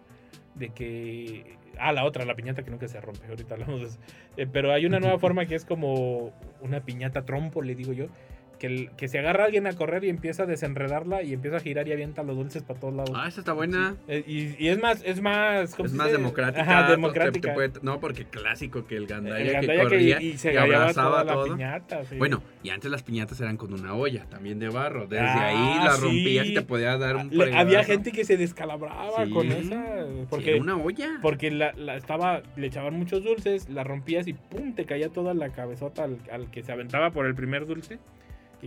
de 0.55 0.69
que. 0.69 1.57
Ah, 1.79 1.91
la 1.91 2.05
otra, 2.05 2.23
la 2.25 2.35
piñata 2.35 2.63
que 2.63 2.69
nunca 2.69 2.87
se 2.87 3.01
rompe. 3.01 3.25
Ahorita 3.27 3.55
hablamos 3.55 3.81
de 3.81 3.87
eso. 3.87 3.97
Eh, 4.37 4.47
pero 4.51 4.71
hay 4.71 4.85
una 4.85 4.99
nueva 4.99 5.17
forma 5.19 5.45
que 5.45 5.55
es 5.55 5.65
como 5.65 6.31
una 6.61 6.81
piñata 6.81 7.25
trompo, 7.25 7.61
le 7.63 7.73
digo 7.75 7.93
yo. 7.93 8.07
Que, 8.63 8.67
el- 8.67 8.89
que 8.95 9.09
se 9.09 9.19
agarra 9.19 9.43
a 9.43 9.45
alguien 9.47 9.67
a 9.67 9.73
correr 9.73 10.05
y 10.05 10.09
empieza 10.09 10.43
a 10.43 10.45
desenredarla 10.45 11.21
y 11.21 11.33
empieza 11.33 11.57
a 11.57 11.59
girar 11.59 11.85
y 11.89 11.91
avienta 11.91 12.23
los 12.23 12.37
dulces 12.37 12.63
para 12.63 12.79
todos 12.79 12.93
lados. 12.93 13.11
Ah, 13.13 13.27
esa 13.27 13.41
está 13.41 13.51
buena. 13.51 13.97
Eh, 14.07 14.23
y, 14.25 14.55
y 14.63 14.69
es 14.69 14.81
más, 14.81 15.01
es 15.05 15.21
más, 15.21 15.75
¿cómo 15.75 15.85
Es 15.87 15.91
se 15.91 15.97
más 15.97 16.07
dice? 16.07 16.17
democrática. 16.17 16.61
Ajá, 16.61 16.89
democrática. 16.89 17.49
te 17.49 17.53
puede- 17.53 17.71
no, 17.81 17.99
porque 17.99 18.23
clásico 18.23 18.87
que 18.87 18.95
el 18.95 19.05
gandaya, 19.05 19.59
El 19.59 19.67
que 19.67 19.81
corría 19.81 20.21
y 20.21 20.37
se 20.37 20.51
y 20.51 20.55
gallaba 20.55 20.83
abrazaba 20.83 21.09
toda 21.09 21.23
la 21.25 21.33
todo. 21.33 21.43
piñata. 21.57 22.05
sí. 22.05 22.15
Bueno, 22.17 22.41
y 22.63 22.69
antes 22.69 22.89
las 22.89 23.03
piñatas 23.03 23.41
eran 23.41 23.57
con 23.57 23.73
una 23.73 23.95
olla, 23.95 24.25
también 24.29 24.59
de 24.59 24.69
barro. 24.69 25.07
Desde 25.07 25.25
Ah, 25.25 25.47
ahí 25.47 25.83
la 25.83 25.97
rompías 25.97 26.45
sí. 26.45 26.51
y 26.53 26.55
te 26.55 26.61
podía 26.61 26.97
dar 26.97 27.17
un 27.17 27.29
Le- 27.37 27.53
había 27.53 27.83
gente 27.83 28.13
que 28.13 28.23
se 28.23 28.37
descalabraba 28.37 29.25
Sí. 29.25 29.31
con 29.31 29.51
esa. 29.51 29.83
Porque, 30.29 30.55
una 30.55 30.77
olla. 30.77 31.19
porque 31.21 31.51
la, 31.51 31.73
la 31.73 31.97
estaba, 31.97 32.41
le 32.55 32.67
echaban 32.67 32.93
muchos 32.93 33.25
dulces, 33.25 33.67
la 33.69 33.83
rompías 33.83 34.25
y 34.27 34.31
pum, 34.33 34.73
te 34.73 34.85
caía 34.85 35.09
toda 35.09 35.33
la 35.33 35.49
cabezota 35.49 36.05
al, 36.05 36.17
al 36.31 36.49
que 36.49 36.63
se 36.63 36.71
aventaba 36.71 37.11
por 37.11 37.25
el 37.25 37.35
primer 37.35 37.65
dulce. 37.65 37.99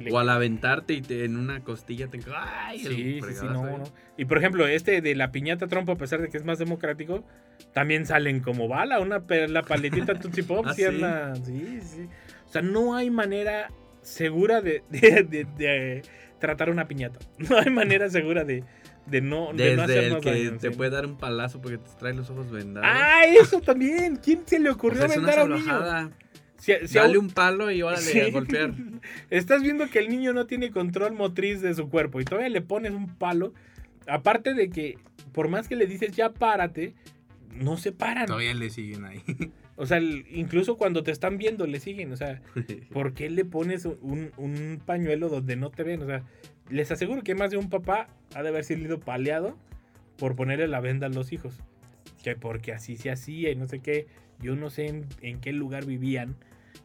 Le- 0.01 0.13
O 0.13 0.19
al 0.19 0.29
aventarte 0.29 0.93
y 0.95 1.03
te, 1.03 1.25
en 1.25 1.37
una 1.37 1.61
costilla 1.61 2.09
te... 2.09 2.21
¡Ay! 2.37 2.81
el 2.87 2.95
Sí, 2.95 3.21
sí, 3.23 3.35
sí, 3.41 3.47
no, 3.47 3.79
no. 3.79 3.85
Y 4.17 4.25
por 4.27 4.39
ejemplo, 4.39 4.67
este 4.67 5.01
de 5.01 5.15
la 5.15 5.33
piñata 5.33 5.67
trompo, 5.67 5.93
a 5.93 5.97
pesar 5.97 6.21
de 6.21 6.29
que 6.29 6.37
es 6.37 6.45
más 6.45 6.59
democrático, 6.59 7.25
también 7.73 8.07
salen 8.07 8.41
como 8.41 8.69
bala, 8.69 9.01
una 9.01 9.23
la 9.49 9.63
paletita 9.63 10.15
Tootsie 10.21 10.45
Pop, 10.45 10.67
¿Ah, 10.69 10.75
sí 10.75 10.83
sí? 11.45 11.81
sí. 11.83 12.09
O 12.47 12.49
sea, 12.53 12.63
no 12.63 12.95
hay 12.95 13.11
manera 13.11 13.71
segura 14.03 14.61
de, 14.61 14.83
de- 14.91 15.23
de- 15.25 15.47
de 15.57 16.03
tratar 16.39 16.71
una 16.71 16.87
piñata. 16.87 17.19
No 17.39 17.59
hay 17.59 17.71
manera 17.71 18.09
segura 18.11 18.45
de, 18.45 18.63
de 19.07 19.21
no, 19.21 19.53
de 19.53 19.53
no 19.53 19.55
Desde 19.55 19.73
el 19.75 19.81
hacernos 19.81 20.23
que 20.23 20.31
daño, 20.31 20.59
te 20.59 20.71
sí. 20.71 20.77
puede 20.77 20.91
dar 20.91 21.07
un 21.07 21.17
palazo 21.17 21.61
porque 21.61 21.79
te 21.79 21.91
trae 21.99 22.13
los 22.15 22.29
ojos 22.31 22.51
vendados. 22.51 22.89
¡Ah, 22.93 23.25
eso 23.27 23.61
también! 23.61 24.17
¿Quién 24.17 24.43
se 24.47 24.59
le 24.59 24.69
O 24.71 24.73
ocurrió 24.75 24.99
sea, 24.99 25.07
una 25.07 25.15
aventar 25.33 25.39
a 25.39 25.45
un 25.45 25.53
niño? 25.53 26.11
Si- 26.87 26.95
Dale 26.99 27.19
un- 27.19 27.31
palo 27.31 27.71
y 27.71 27.83
órale 27.83 28.03
Sí. 28.03 28.21
a 28.21 28.31
golpear. 28.31 28.73
Estás 29.31 29.63
viendo 29.63 29.89
que 29.89 30.01
el 30.01 30.09
niño 30.09 30.33
no 30.33 30.47
tiene 30.47 30.71
control 30.71 31.13
motriz 31.13 31.61
de 31.61 31.75
su 31.75 31.89
cuerpo 31.89 32.21
y 32.21 32.25
todavía 32.25 32.49
le 32.49 32.61
pones 32.63 32.93
un 32.93 33.15
palo. 33.17 33.53
Aparte 34.09 34.55
de 34.55 34.69
que, 34.71 34.99
por 35.33 35.49
más 35.49 35.69
que 35.69 35.77
le 35.77 35.87
dices 35.87 36.13
ya 36.17 36.31
párate, 36.33 36.95
no 37.55 37.77
se 37.77 37.93
paran. 37.93 38.27
Todavía 38.27 38.55
le 38.55 38.71
siguen 38.71 39.05
ahí. 39.05 39.23
O 39.77 39.87
sea, 39.87 40.01
incluso 40.01 40.77
cuando 40.77 41.03
te 41.03 41.11
están 41.11 41.39
viendo, 41.39 41.67
le 41.67 41.81
siguen. 41.81 42.13
O 42.13 42.17
sea, 42.17 42.41
¿por 42.93 43.15
qué 43.15 43.31
le 43.31 43.45
pones 43.45 43.85
un, 43.85 44.31
un 44.37 44.81
pañuelo 44.85 45.29
donde 45.29 45.57
no 45.57 45.71
te 45.71 45.83
ven? 45.83 46.03
O 46.03 46.07
sea, 46.07 46.23
les 46.71 46.91
aseguro 46.91 47.23
que 47.23 47.35
más 47.35 47.51
de 47.51 47.59
un 47.59 47.69
papá 47.71 48.09
ha 48.35 48.43
de 48.43 48.49
haber 48.49 48.65
sido 48.65 48.99
paleado 49.01 49.57
por 50.19 50.35
ponerle 50.35 50.67
la 50.67 50.81
venda 50.81 51.07
a 51.07 51.11
los 51.11 51.33
hijos. 51.33 51.59
Que 52.25 52.35
porque 52.37 52.73
así 52.73 52.97
se 52.97 53.11
hacía 53.11 53.51
y 53.51 53.57
no 53.57 53.69
sé 53.69 53.81
qué. 53.81 54.07
Yo 54.41 54.57
no 54.57 54.69
sé 54.71 54.87
en, 54.89 55.07
en 55.23 55.41
qué 55.41 55.53
lugar 55.53 55.85
vivían 55.87 56.37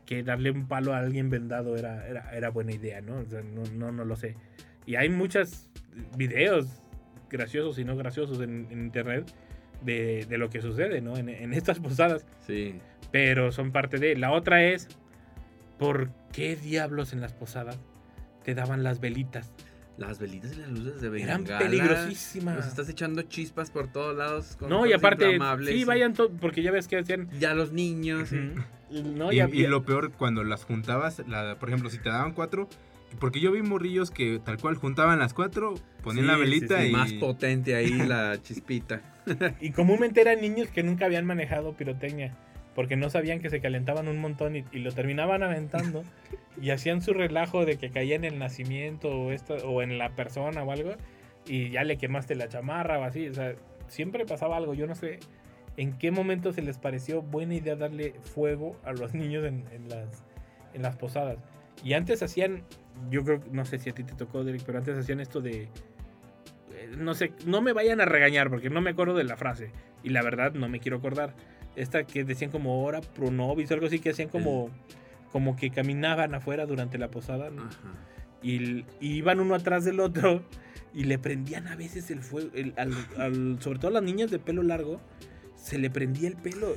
que 0.05 0.23
darle 0.23 0.51
un 0.51 0.67
palo 0.67 0.93
a 0.93 0.99
alguien 0.99 1.29
vendado 1.29 1.75
era, 1.77 2.07
era, 2.07 2.29
era 2.35 2.49
buena 2.49 2.71
idea, 2.73 3.01
¿no? 3.01 3.17
O 3.19 3.25
sea, 3.25 3.41
no, 3.41 3.63
no, 3.73 3.91
no 3.91 4.05
lo 4.05 4.15
sé. 4.15 4.35
Y 4.85 4.95
hay 4.95 5.09
muchos 5.09 5.69
videos 6.17 6.67
graciosos 7.29 7.79
y 7.79 7.85
no 7.85 7.95
graciosos 7.95 8.41
en, 8.41 8.67
en 8.71 8.81
internet 8.81 9.31
de, 9.83 10.25
de 10.27 10.37
lo 10.37 10.49
que 10.49 10.61
sucede, 10.61 11.01
¿no? 11.01 11.17
En, 11.17 11.29
en 11.29 11.53
estas 11.53 11.79
posadas 11.79 12.25
Sí. 12.45 12.75
pero 13.11 13.51
son 13.51 13.71
parte 13.71 13.97
de. 13.97 14.15
La 14.15 14.31
otra 14.31 14.63
es, 14.63 14.87
¿por 15.77 16.11
qué 16.31 16.55
diablos 16.55 17.13
en 17.13 17.21
las 17.21 17.33
posadas 17.33 17.79
te 18.43 18.53
daban 18.55 18.83
las 18.83 18.99
velitas? 18.99 19.51
Las 19.97 20.17
velitas 20.19 20.53
y 20.53 20.55
las 20.61 20.69
luces 20.71 21.01
de 21.01 21.09
bengala. 21.09 21.33
Eran 21.45 21.59
peligrosísimas. 21.59 22.55
Nos 22.55 22.67
estás 22.67 22.89
echando 22.89 23.21
chispas 23.23 23.69
por 23.69 23.87
todos 23.91 24.17
lados. 24.17 24.55
Con 24.57 24.69
No, 24.69 24.85
y 24.87 24.93
aparte, 24.93 25.37
sí, 25.67 25.83
vayan 25.83 26.13
todos, 26.13 26.31
porque 26.39 26.63
ya 26.63 26.71
ves 26.71 26.87
que 26.87 26.97
hacían... 26.97 27.29
Ya 27.39 27.53
los 27.53 27.71
niños. 27.71 28.29
No, 28.89 29.31
y, 29.31 29.35
ya- 29.37 29.49
y 29.51 29.61
ya- 29.63 29.69
lo 29.69 29.83
peor, 29.83 30.11
cuando 30.11 30.43
las 30.43 30.63
juntabas, 30.65 31.21
la, 31.27 31.57
por 31.59 31.69
ejemplo, 31.69 31.89
si 31.89 31.97
te 31.99 32.09
daban 32.09 32.33
cuatro, 32.33 32.67
porque 33.19 33.39
yo 33.41 33.51
vi 33.51 33.61
morrillos 33.61 34.09
que 34.11 34.39
tal 34.43 34.57
cual 34.57 34.75
juntaban 34.75 35.19
las 35.19 35.33
cuatro, 35.33 35.75
ponían 36.03 36.25
Sí, 36.25 36.27
la 36.27 36.33
sí, 36.35 36.39
velita 36.41 36.81
sí, 36.81 36.87
y... 36.87 36.91
Más 36.91 37.13
potente 37.13 37.75
ahí 37.75 37.91
la 37.91 38.41
chispita. 38.41 39.01
Y 39.61 39.71
comúnmente 39.71 40.19
eran 40.21 40.41
niños 40.41 40.67
que 40.69 40.81
nunca 40.83 41.05
habían 41.05 41.25
manejado 41.25 41.73
pirotecnia, 41.77 42.35
porque 42.75 42.95
no 42.95 43.09
sabían 43.09 43.39
que 43.39 43.49
se 43.49 43.59
calentaban 43.59 44.07
un 44.07 44.19
montón 44.19 44.55
y, 44.55 44.63
y 44.71 44.79
lo 44.79 44.91
terminaban 44.91 45.43
aventando 45.43 46.03
y 46.61 46.71
hacían 46.71 47.01
su 47.01 47.13
relajo 47.13 47.65
de 47.65 47.77
que 47.77 47.89
caía 47.91 48.15
en 48.15 48.25
el 48.25 48.39
nacimiento 48.39 49.09
o, 49.09 49.31
esto, 49.31 49.55
o 49.67 49.81
en 49.81 49.97
la 49.97 50.09
persona 50.15 50.63
o 50.63 50.71
algo 50.71 50.93
y 51.45 51.69
ya 51.69 51.83
le 51.83 51.97
quemaste 51.97 52.35
la 52.35 52.47
chamarra 52.47 52.99
o 52.99 53.03
así. 53.03 53.27
O 53.27 53.33
sea, 53.33 53.53
siempre 53.87 54.25
pasaba 54.25 54.57
algo. 54.57 54.73
Yo 54.73 54.87
no 54.87 54.95
sé 54.95 55.19
en 55.77 55.97
qué 55.97 56.11
momento 56.11 56.53
se 56.53 56.61
les 56.61 56.77
pareció 56.77 57.21
buena 57.21 57.55
idea 57.55 57.75
darle 57.75 58.13
fuego 58.21 58.77
a 58.83 58.93
los 58.93 59.13
niños 59.15 59.45
en, 59.45 59.65
en 59.71 59.89
las, 59.89 60.23
en 60.73 60.81
las 60.81 60.95
posadas. 60.95 61.37
Y 61.83 61.93
antes 61.93 62.21
hacían, 62.21 62.63
yo 63.09 63.23
creo, 63.23 63.39
no 63.51 63.65
sé 63.65 63.79
si 63.79 63.89
a 63.89 63.93
ti 63.93 64.03
te 64.03 64.13
tocó, 64.13 64.43
Derek, 64.43 64.63
pero 64.65 64.77
antes 64.77 64.97
hacían 64.97 65.19
esto 65.19 65.41
de 65.41 65.63
eh, 65.63 65.69
no 66.97 67.13
sé, 67.15 67.33
no 67.45 67.61
me 67.61 67.73
vayan 67.73 68.01
a 68.01 68.05
regañar 68.05 68.49
porque 68.49 68.69
no 68.69 68.81
me 68.81 68.91
acuerdo 68.91 69.15
de 69.15 69.23
la 69.23 69.37
frase. 69.37 69.71
Y 70.03 70.09
la 70.09 70.21
verdad 70.21 70.53
no 70.53 70.69
me 70.69 70.79
quiero 70.79 70.97
acordar. 70.97 71.33
Esta 71.75 72.03
que 72.03 72.23
decían 72.23 72.51
como 72.51 72.83
hora 72.83 73.01
pro 73.01 73.31
nobis 73.31 73.71
o 73.71 73.73
algo 73.73 73.85
así 73.87 73.99
que 73.99 74.09
hacían 74.11 74.29
como, 74.29 74.69
como 75.31 75.55
que 75.55 75.69
caminaban 75.71 76.33
afuera 76.35 76.65
durante 76.65 76.97
la 76.97 77.09
posada. 77.09 77.49
Y, 78.43 78.85
iban 78.99 79.39
uno 79.39 79.55
atrás 79.55 79.85
del 79.85 79.99
otro 79.99 80.43
y 80.93 81.03
le 81.05 81.17
prendían 81.19 81.67
a 81.67 81.75
veces 81.75 82.09
el 82.11 82.21
fuego. 82.21 82.49
el- 82.53 82.73
al- 82.77 82.93
al- 83.17 83.57
sobre 83.61 83.79
todo 83.79 83.89
a 83.89 83.93
las 83.93 84.03
niñas 84.03 84.31
de 84.31 84.39
pelo 84.39 84.63
largo, 84.63 84.99
se 85.55 85.77
le 85.77 85.89
prendía 85.89 86.27
el 86.27 86.35
pelo. 86.35 86.75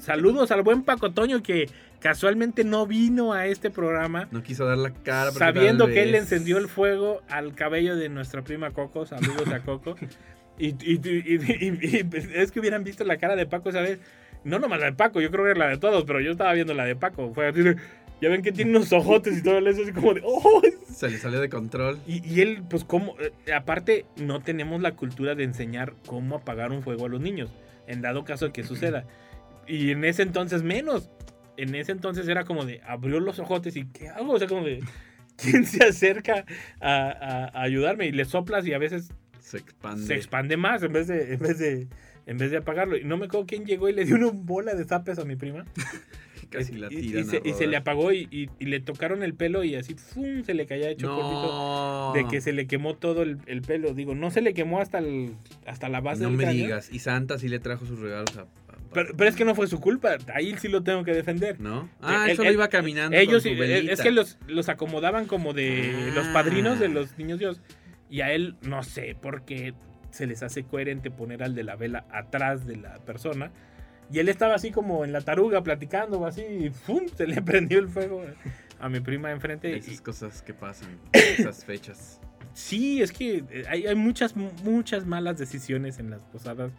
Saludos 0.00 0.50
al 0.50 0.62
buen 0.62 0.84
Paco 0.84 1.12
Toño 1.12 1.42
que 1.42 1.68
casualmente 2.00 2.64
no 2.64 2.86
vino 2.86 3.34
a 3.34 3.46
este 3.46 3.70
programa. 3.70 4.26
No 4.30 4.42
quiso 4.42 4.64
dar 4.64 4.78
la 4.78 4.90
cara. 4.90 5.30
Sabiendo 5.32 5.84
que 5.86 6.02
él 6.02 6.14
encendió 6.14 6.56
el 6.56 6.66
fuego 6.66 7.20
al 7.28 7.54
cabello 7.54 7.94
de 7.94 8.08
nuestra 8.08 8.42
prima 8.42 8.70
Coco, 8.70 9.04
saludos 9.06 9.48
a 9.48 9.60
Coco. 9.60 9.94
Y, 10.58 10.66
y- 10.68 11.00
y- 11.02 11.34
y- 11.34 11.66
y- 11.66 12.06
y 12.06 12.30
es 12.34 12.52
que 12.52 12.60
hubieran 12.60 12.84
visto 12.84 13.04
la 13.04 13.16
cara 13.16 13.36
de 13.36 13.46
Paco 13.46 13.70
esa 13.70 13.80
vez. 13.80 13.98
No 14.44 14.58
nomás 14.58 14.80
la 14.80 14.86
de 14.86 14.92
Paco, 14.94 15.20
yo 15.20 15.30
creo 15.30 15.44
que 15.44 15.50
era 15.52 15.60
la 15.60 15.68
de 15.68 15.78
todos, 15.78 16.04
pero 16.04 16.20
yo 16.20 16.32
estaba 16.32 16.52
viendo 16.52 16.74
la 16.74 16.84
de 16.84 16.96
Paco. 16.96 17.32
Fue 17.34 17.46
así 17.48 17.62
de, 17.62 17.76
ya 18.20 18.28
ven 18.28 18.42
que 18.42 18.52
tiene 18.52 18.72
unos 18.72 18.92
ojotes 18.92 19.38
y 19.38 19.42
todo 19.42 19.58
eso, 19.68 19.82
así 19.82 19.92
como 19.92 20.14
de, 20.14 20.22
¡oh! 20.24 20.62
Se 20.92 21.08
le 21.10 21.18
salió 21.18 21.40
de 21.40 21.48
control. 21.48 21.98
Y, 22.06 22.26
y 22.28 22.40
él, 22.40 22.62
pues, 22.68 22.84
como, 22.84 23.14
eh, 23.20 23.52
aparte, 23.52 24.04
no 24.16 24.40
tenemos 24.40 24.80
la 24.82 24.92
cultura 24.96 25.34
de 25.34 25.44
enseñar 25.44 25.94
cómo 26.06 26.36
apagar 26.36 26.72
un 26.72 26.82
fuego 26.82 27.06
a 27.06 27.08
los 27.08 27.20
niños, 27.20 27.50
en 27.86 28.00
dado 28.02 28.24
caso 28.24 28.46
de 28.46 28.52
que 28.52 28.62
suceda. 28.64 29.04
Y 29.66 29.90
en 29.90 30.04
ese 30.04 30.22
entonces, 30.22 30.62
menos. 30.62 31.10
En 31.56 31.74
ese 31.74 31.92
entonces 31.92 32.26
era 32.28 32.44
como 32.44 32.64
de, 32.64 32.80
abrió 32.86 33.20
los 33.20 33.38
ojotes 33.38 33.76
y, 33.76 33.84
¿qué 33.86 34.08
hago? 34.08 34.32
O 34.32 34.38
sea, 34.38 34.48
como 34.48 34.64
de, 34.64 34.80
¿quién 35.36 35.64
se 35.66 35.84
acerca 35.84 36.44
a, 36.80 37.08
a- 37.08 37.44
a 37.58 37.62
ayudarme? 37.62 38.06
Y 38.06 38.12
le 38.12 38.24
soplas 38.24 38.66
y 38.66 38.72
a 38.72 38.78
veces 38.78 39.10
Se 39.40 39.58
expande. 39.58 40.06
se 40.06 40.14
expande 40.14 40.56
más 40.56 40.82
en 40.82 40.92
vez 40.92 41.06
de, 41.08 41.34
en 41.34 41.38
vez 41.40 41.58
de, 41.58 41.88
en 42.26 42.38
vez 42.38 42.50
de 42.50 42.58
apagarlo. 42.58 42.96
Y 42.96 43.04
no 43.04 43.16
me 43.16 43.26
acuerdo 43.26 43.46
quién 43.46 43.64
llegó 43.64 43.88
y 43.88 43.92
le 43.92 44.04
dio 44.04 44.16
una 44.16 44.30
bola 44.32 44.74
de 44.74 44.84
zapes 44.84 45.18
a 45.18 45.24
mi 45.24 45.36
prima. 45.36 45.64
Casi 46.50 46.74
la 46.74 46.88
y, 46.90 46.96
y 47.16 47.24
se, 47.24 47.40
y 47.42 47.52
se 47.54 47.66
le 47.66 47.76
apagó 47.78 48.12
y, 48.12 48.28
y- 48.58 48.64
le 48.66 48.78
tocaron 48.80 49.22
el 49.22 49.32
pelo 49.32 49.64
y 49.64 49.74
así, 49.74 49.94
¡fum! 49.94 50.42
se 50.44 50.52
le 50.52 50.66
caía 50.66 50.90
hecho 50.90 51.06
No. 51.06 52.12
de 52.14 52.26
que 52.28 52.42
se 52.42 52.52
le 52.52 52.66
quemó 52.66 52.94
todo 52.94 53.22
el, 53.22 53.38
el 53.46 53.62
pelo. 53.62 53.94
Digo, 53.94 54.14
no 54.14 54.30
se 54.30 54.42
le 54.42 54.52
quemó 54.52 54.78
hasta 54.80 54.98
el, 54.98 55.32
hasta 55.66 55.88
la 55.88 56.00
base 56.02 56.22
No 56.24 56.28
del 56.28 56.36
me 56.36 56.44
cráneo, 56.44 56.64
digas. 56.66 56.92
Y 56.92 56.98
Santa 56.98 57.38
sí 57.38 57.48
le 57.48 57.58
trajo 57.58 57.86
sus 57.86 58.00
regalos 58.00 58.36
a. 58.36 58.42
a- 58.42 58.46
Pero, 58.92 59.14
pero 59.16 59.30
es 59.30 59.36
que 59.36 59.46
no 59.46 59.54
fue 59.54 59.66
su 59.66 59.80
culpa. 59.80 60.16
Ahí 60.34 60.54
sí 60.58 60.68
lo 60.68 60.82
tengo 60.82 61.04
que 61.04 61.12
defender. 61.14 61.58
¿No? 61.58 61.88
Ah, 62.02 62.24
El- 62.24 62.32
él 62.32 62.36
solo 62.36 62.48
el- 62.50 62.54
iba 62.56 62.68
caminando. 62.68 63.16
Ellos 63.16 63.42
con 63.42 63.42
su 63.42 63.48
es 63.50 63.58
velita. 63.58 63.92
es 63.94 64.00
que 64.02 64.10
los, 64.10 64.36
los 64.46 64.68
acomodaban 64.68 65.24
como 65.26 65.54
de 65.54 66.10
los 66.14 66.26
Ah. 66.26 66.32
padrinos 66.34 66.78
de 66.78 66.88
los 66.88 67.16
niños 67.16 67.38
Dios. 67.38 67.62
Y 68.10 68.20
a 68.20 68.32
él, 68.32 68.56
no 68.60 68.82
sé 68.82 69.16
por 69.18 69.46
qué 69.46 69.72
se 70.12 70.26
les 70.26 70.42
hace 70.44 70.62
coherente 70.62 71.10
poner 71.10 71.42
al 71.42 71.54
de 71.56 71.64
la 71.64 71.74
vela 71.74 72.06
atrás 72.12 72.64
de 72.66 72.76
la 72.76 72.98
persona. 73.00 73.50
Y 74.12 74.18
él 74.20 74.28
estaba 74.28 74.54
así 74.54 74.70
como 74.70 75.04
en 75.04 75.12
la 75.12 75.22
taruga 75.22 75.62
platicando 75.62 76.24
así 76.26 76.42
y 76.42 76.70
¡fum! 76.70 77.00
se 77.16 77.26
le 77.26 77.42
prendió 77.42 77.78
el 77.80 77.88
fuego 77.88 78.22
a 78.78 78.88
mi 78.88 79.00
prima 79.00 79.32
enfrente. 79.32 79.70
y- 79.70 79.74
Esas 79.78 80.00
cosas 80.00 80.42
que 80.42 80.54
pasan. 80.54 80.88
Esas 81.12 81.64
fechas. 81.64 82.20
Sí, 82.54 83.00
es 83.02 83.10
que 83.12 83.44
eh, 83.50 83.64
hay, 83.68 83.86
hay 83.86 83.94
muchas, 83.94 84.36
muchas 84.36 85.06
malas 85.06 85.38
decisiones 85.38 85.98
en 85.98 86.10
las 86.10 86.22
posadas 86.26 86.70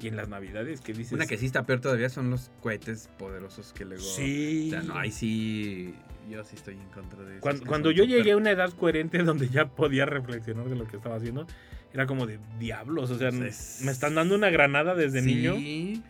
y 0.00 0.08
en 0.08 0.16
las 0.16 0.28
navidades 0.28 0.80
que 0.80 0.92
dices. 0.92 1.12
Una 1.12 1.26
que 1.26 1.38
sí 1.38 1.46
está 1.46 1.62
peor 1.62 1.80
todavía 1.80 2.08
son 2.08 2.28
los 2.30 2.50
cohetes 2.60 3.08
poderosos 3.18 3.72
que 3.72 3.84
luego. 3.84 4.02
Sí. 4.02 4.66
O 4.68 4.70
sea, 4.72 4.82
no, 4.82 4.98
ahí 4.98 5.12
sí. 5.12 5.94
Yo 6.28 6.42
sí 6.42 6.56
estoy 6.56 6.74
en 6.74 6.88
contra 6.88 7.22
de 7.22 7.32
eso. 7.34 7.40
Cuando, 7.42 7.66
cuando 7.66 7.90
yo 7.92 8.02
llegué 8.04 8.32
a 8.32 8.36
una 8.36 8.50
edad 8.50 8.70
coherente 8.72 9.18
donde 9.22 9.48
ya 9.48 9.66
podía 9.68 10.06
reflexionar 10.06 10.68
de 10.68 10.74
lo 10.74 10.88
que 10.88 10.96
estaba 10.96 11.16
haciendo, 11.16 11.46
era 11.94 12.06
como 12.06 12.26
de 12.26 12.38
diablos. 12.58 13.10
O 13.10 13.16
sea, 13.18 13.30
es- 13.30 13.80
me 13.84 13.90
están 13.92 14.14
dando 14.14 14.34
una 14.34 14.50
granada 14.50 14.94
desde 14.94 15.22
Sí. 15.22 15.26
niño 15.34 15.54
y 15.56 16.02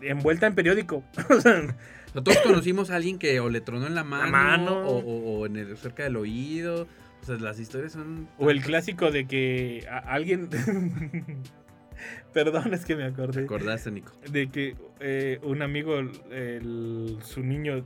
envuelta 0.00 0.46
en 0.46 0.54
periódico. 0.54 1.04
O 1.30 1.40
sea, 1.40 1.76
Nosotros 2.14 2.38
conocimos 2.44 2.88
a 2.90 2.96
alguien 2.96 3.18
que 3.18 3.40
o 3.40 3.50
le 3.50 3.60
tronó 3.60 3.86
en 3.86 3.94
la 3.94 4.02
mano, 4.04 4.30
mano. 4.32 4.78
O, 4.88 4.98
o- 5.00 5.40
o 5.40 5.46
en 5.46 5.56
el, 5.56 5.76
cerca 5.76 6.04
del 6.04 6.16
oído. 6.16 6.86
O 7.22 7.26
sea, 7.26 7.36
las 7.36 7.58
historias 7.60 7.92
son. 7.92 8.28
o 8.38 8.50
el 8.50 8.62
clásico 8.62 9.10
de 9.10 9.26
que 9.26 9.84
a- 9.90 9.98
alguien. 9.98 10.48
Perdón, 12.32 12.72
es 12.74 12.84
que 12.84 12.94
me 12.96 13.10
¿Te 13.10 13.22
acordé. 13.22 13.44
acordaste, 13.44 13.90
Nico? 13.90 14.12
de 14.30 14.48
que 14.48 14.76
eh, 15.00 15.40
un 15.42 15.62
amigo, 15.62 15.98
el- 15.98 17.18
su 17.22 17.42
niño, 17.42 17.84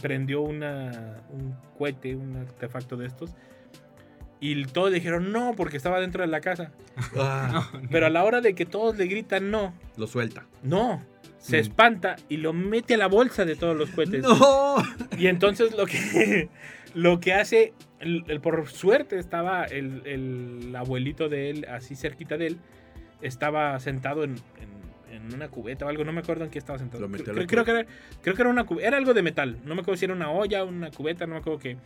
prendió 0.00 0.42
una, 0.42 1.22
un 1.30 1.54
cohete, 1.76 2.14
un 2.14 2.36
artefacto 2.36 2.96
de 2.96 3.06
estos. 3.06 3.34
Y 4.40 4.64
todos 4.64 4.90
dijeron 4.92 5.32
no, 5.32 5.54
porque 5.54 5.76
estaba 5.76 6.00
dentro 6.00 6.22
de 6.22 6.28
la 6.28 6.40
casa. 6.40 6.72
Ah, 7.16 7.70
Pero 7.90 8.06
a 8.06 8.10
la 8.10 8.24
hora 8.24 8.40
de 8.40 8.54
que 8.54 8.64
todos 8.66 8.96
le 8.96 9.06
gritan 9.06 9.50
no, 9.50 9.74
lo 9.96 10.06
suelta. 10.06 10.46
no, 10.62 11.02
se 11.38 11.56
Mm. 11.58 11.60
espanta 11.60 12.16
y 12.28 12.36
lo 12.38 12.52
mete 12.52 12.94
a 12.94 12.96
la 12.98 13.06
bolsa 13.06 13.44
de 13.44 13.56
todos 13.56 13.76
los 13.76 13.90
cohetes. 13.90 14.22
¡No! 14.22 14.76
Y 15.18 15.26
entonces 15.26 15.74
lo 15.76 15.84
que, 15.86 16.48
lo 16.94 17.20
que 17.20 17.34
hace, 17.34 17.72
el, 17.98 18.24
el- 18.28 18.40
por 18.40 18.66
suerte 18.68 19.18
estaba 19.18 19.64
el, 19.64 20.02
el 20.06 20.74
abuelito 20.76 21.28
de 21.28 21.50
él, 21.50 21.66
así 21.70 21.94
cerquita 21.96 22.36
de 22.38 22.46
él, 22.48 22.58
estaba 23.22 23.78
sentado 23.80 24.24
en, 24.24 24.36
en- 24.60 24.80
en 25.14 25.34
una 25.34 25.48
cubeta 25.48 25.84
o 25.84 25.88
algo, 25.88 26.04
no 26.04 26.12
me 26.12 26.20
acuerdo 26.20 26.44
en 26.44 26.50
qué 26.50 26.58
estaba 26.58 26.78
sentado. 26.78 27.00
Lo 27.02 27.08
metió 27.08 27.24
Creo, 27.26 27.36
a 27.36 27.40
la 27.40 27.46
creo 27.46 27.64
que 27.64 27.70
era, 27.72 27.86
creo 28.22 28.34
que 28.36 28.42
era 28.42 28.50
una 28.50 28.64
cubeta, 28.64 28.88
era 28.88 28.96
algo 28.96 29.12
de 29.12 29.22
metal, 29.22 29.58
no 29.64 29.74
me 29.74 29.80
acuerdo 29.82 29.98
si 29.98 30.04
era 30.06 30.14
una 30.14 30.30
olla, 30.30 30.64
una 30.64 30.90
cubeta, 30.90 31.26
no 31.26 31.34
me 31.34 31.40
acuerdo 31.40 31.58
qué. 31.58 31.76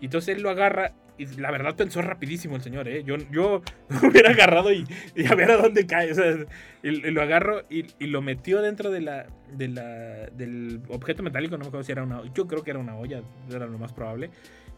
Y 0.00 0.06
entonces 0.06 0.36
él 0.36 0.42
lo 0.42 0.50
agarra 0.50 0.92
y 1.16 1.26
la 1.40 1.50
verdad 1.50 1.74
pensó 1.74 2.00
rapidísimo 2.00 2.54
el 2.56 2.62
señor, 2.62 2.86
¿eh? 2.86 3.02
Yo, 3.04 3.16
yo 3.32 3.62
hubiera 4.08 4.30
agarrado 4.30 4.72
y, 4.72 4.86
y 5.16 5.26
a 5.26 5.34
ver 5.34 5.50
a 5.50 5.56
dónde 5.56 5.86
cae. 5.86 6.12
O 6.12 6.14
sea, 6.14 6.36
y, 6.82 6.88
y 6.88 7.10
lo 7.10 7.22
agarro 7.22 7.62
y, 7.68 7.86
y 7.98 8.06
lo 8.06 8.22
metió 8.22 8.62
dentro 8.62 8.90
de 8.90 9.00
la, 9.00 9.26
de 9.52 9.68
la, 9.68 9.84
del 10.30 10.80
objeto 10.88 11.22
metálico, 11.22 11.56
no 11.56 11.64
me 11.64 11.68
acuerdo 11.68 11.84
si 11.84 11.92
era 11.92 12.04
una 12.04 12.22
yo 12.34 12.46
creo 12.46 12.62
que 12.62 12.70
era 12.70 12.78
una 12.78 12.96
olla, 12.96 13.22
era 13.50 13.66
lo 13.66 13.78
más 13.78 13.92
probable. 13.92 14.30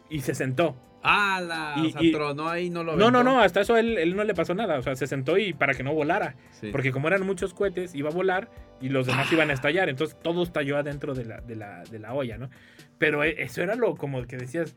Y 0.09 0.23
se 0.23 0.35
sentó. 0.35 0.75
¡Hala! 1.05 1.75
Y- 1.77 1.87
o 1.87 1.91
sea, 1.91 2.01
tronó 2.13 2.49
ahí, 2.49 2.69
no 2.69 2.83
lo 2.83 2.97
No, 2.97 3.11
no, 3.13 3.23
no, 3.23 3.41
hasta 3.41 3.61
eso 3.61 3.77
él, 3.77 3.97
él 3.97 4.17
no 4.17 4.25
le 4.25 4.35
pasó 4.35 4.55
nada. 4.55 4.79
O 4.79 4.83
sea, 4.83 4.97
se 4.97 5.07
sentó 5.07 5.39
y 5.39 5.53
para 5.53 5.73
que 5.75 5.83
no 5.85 5.95
volara. 5.95 6.35
Sí. 6.51 6.71
Porque 6.73 6.91
como 6.91 7.07
eran 7.09 7.25
muchos 7.25 7.55
cohetes, 7.55 7.95
iba 7.95 8.09
a 8.09 8.13
volar 8.13 8.51
y 8.81 8.89
los 8.89 9.07
demás 9.07 9.31
iban 9.33 9.51
a 9.51 9.53
estallar. 9.53 9.89
Entonces 9.89 10.17
todo 10.21 10.43
estalló 10.43 10.79
adentro 10.79 11.15
de 11.15 11.27
la, 11.27 11.41
de 11.43 11.55
la, 11.55 11.85
de 11.85 11.99
la 12.01 12.13
olla, 12.13 12.39
¿no? 12.39 12.51
Pero 12.99 13.23
e- 13.23 13.41
eso 13.43 13.63
era 13.63 13.77
lo 13.77 13.95
como 13.95 14.25
que 14.27 14.37
decías, 14.37 14.77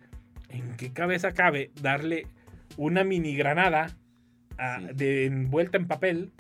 ¿en 0.54 0.76
qué 0.78 0.94
cabeza 0.94 1.34
cabe 1.34 1.72
darle 1.82 2.28
una 2.78 3.04
mini 3.04 3.36
granada 3.36 3.96
a- 4.58 4.80
Sí. 4.80 4.86
de 4.96 5.26
envuelta 5.26 5.78
en 5.78 5.88
papel 5.88 6.32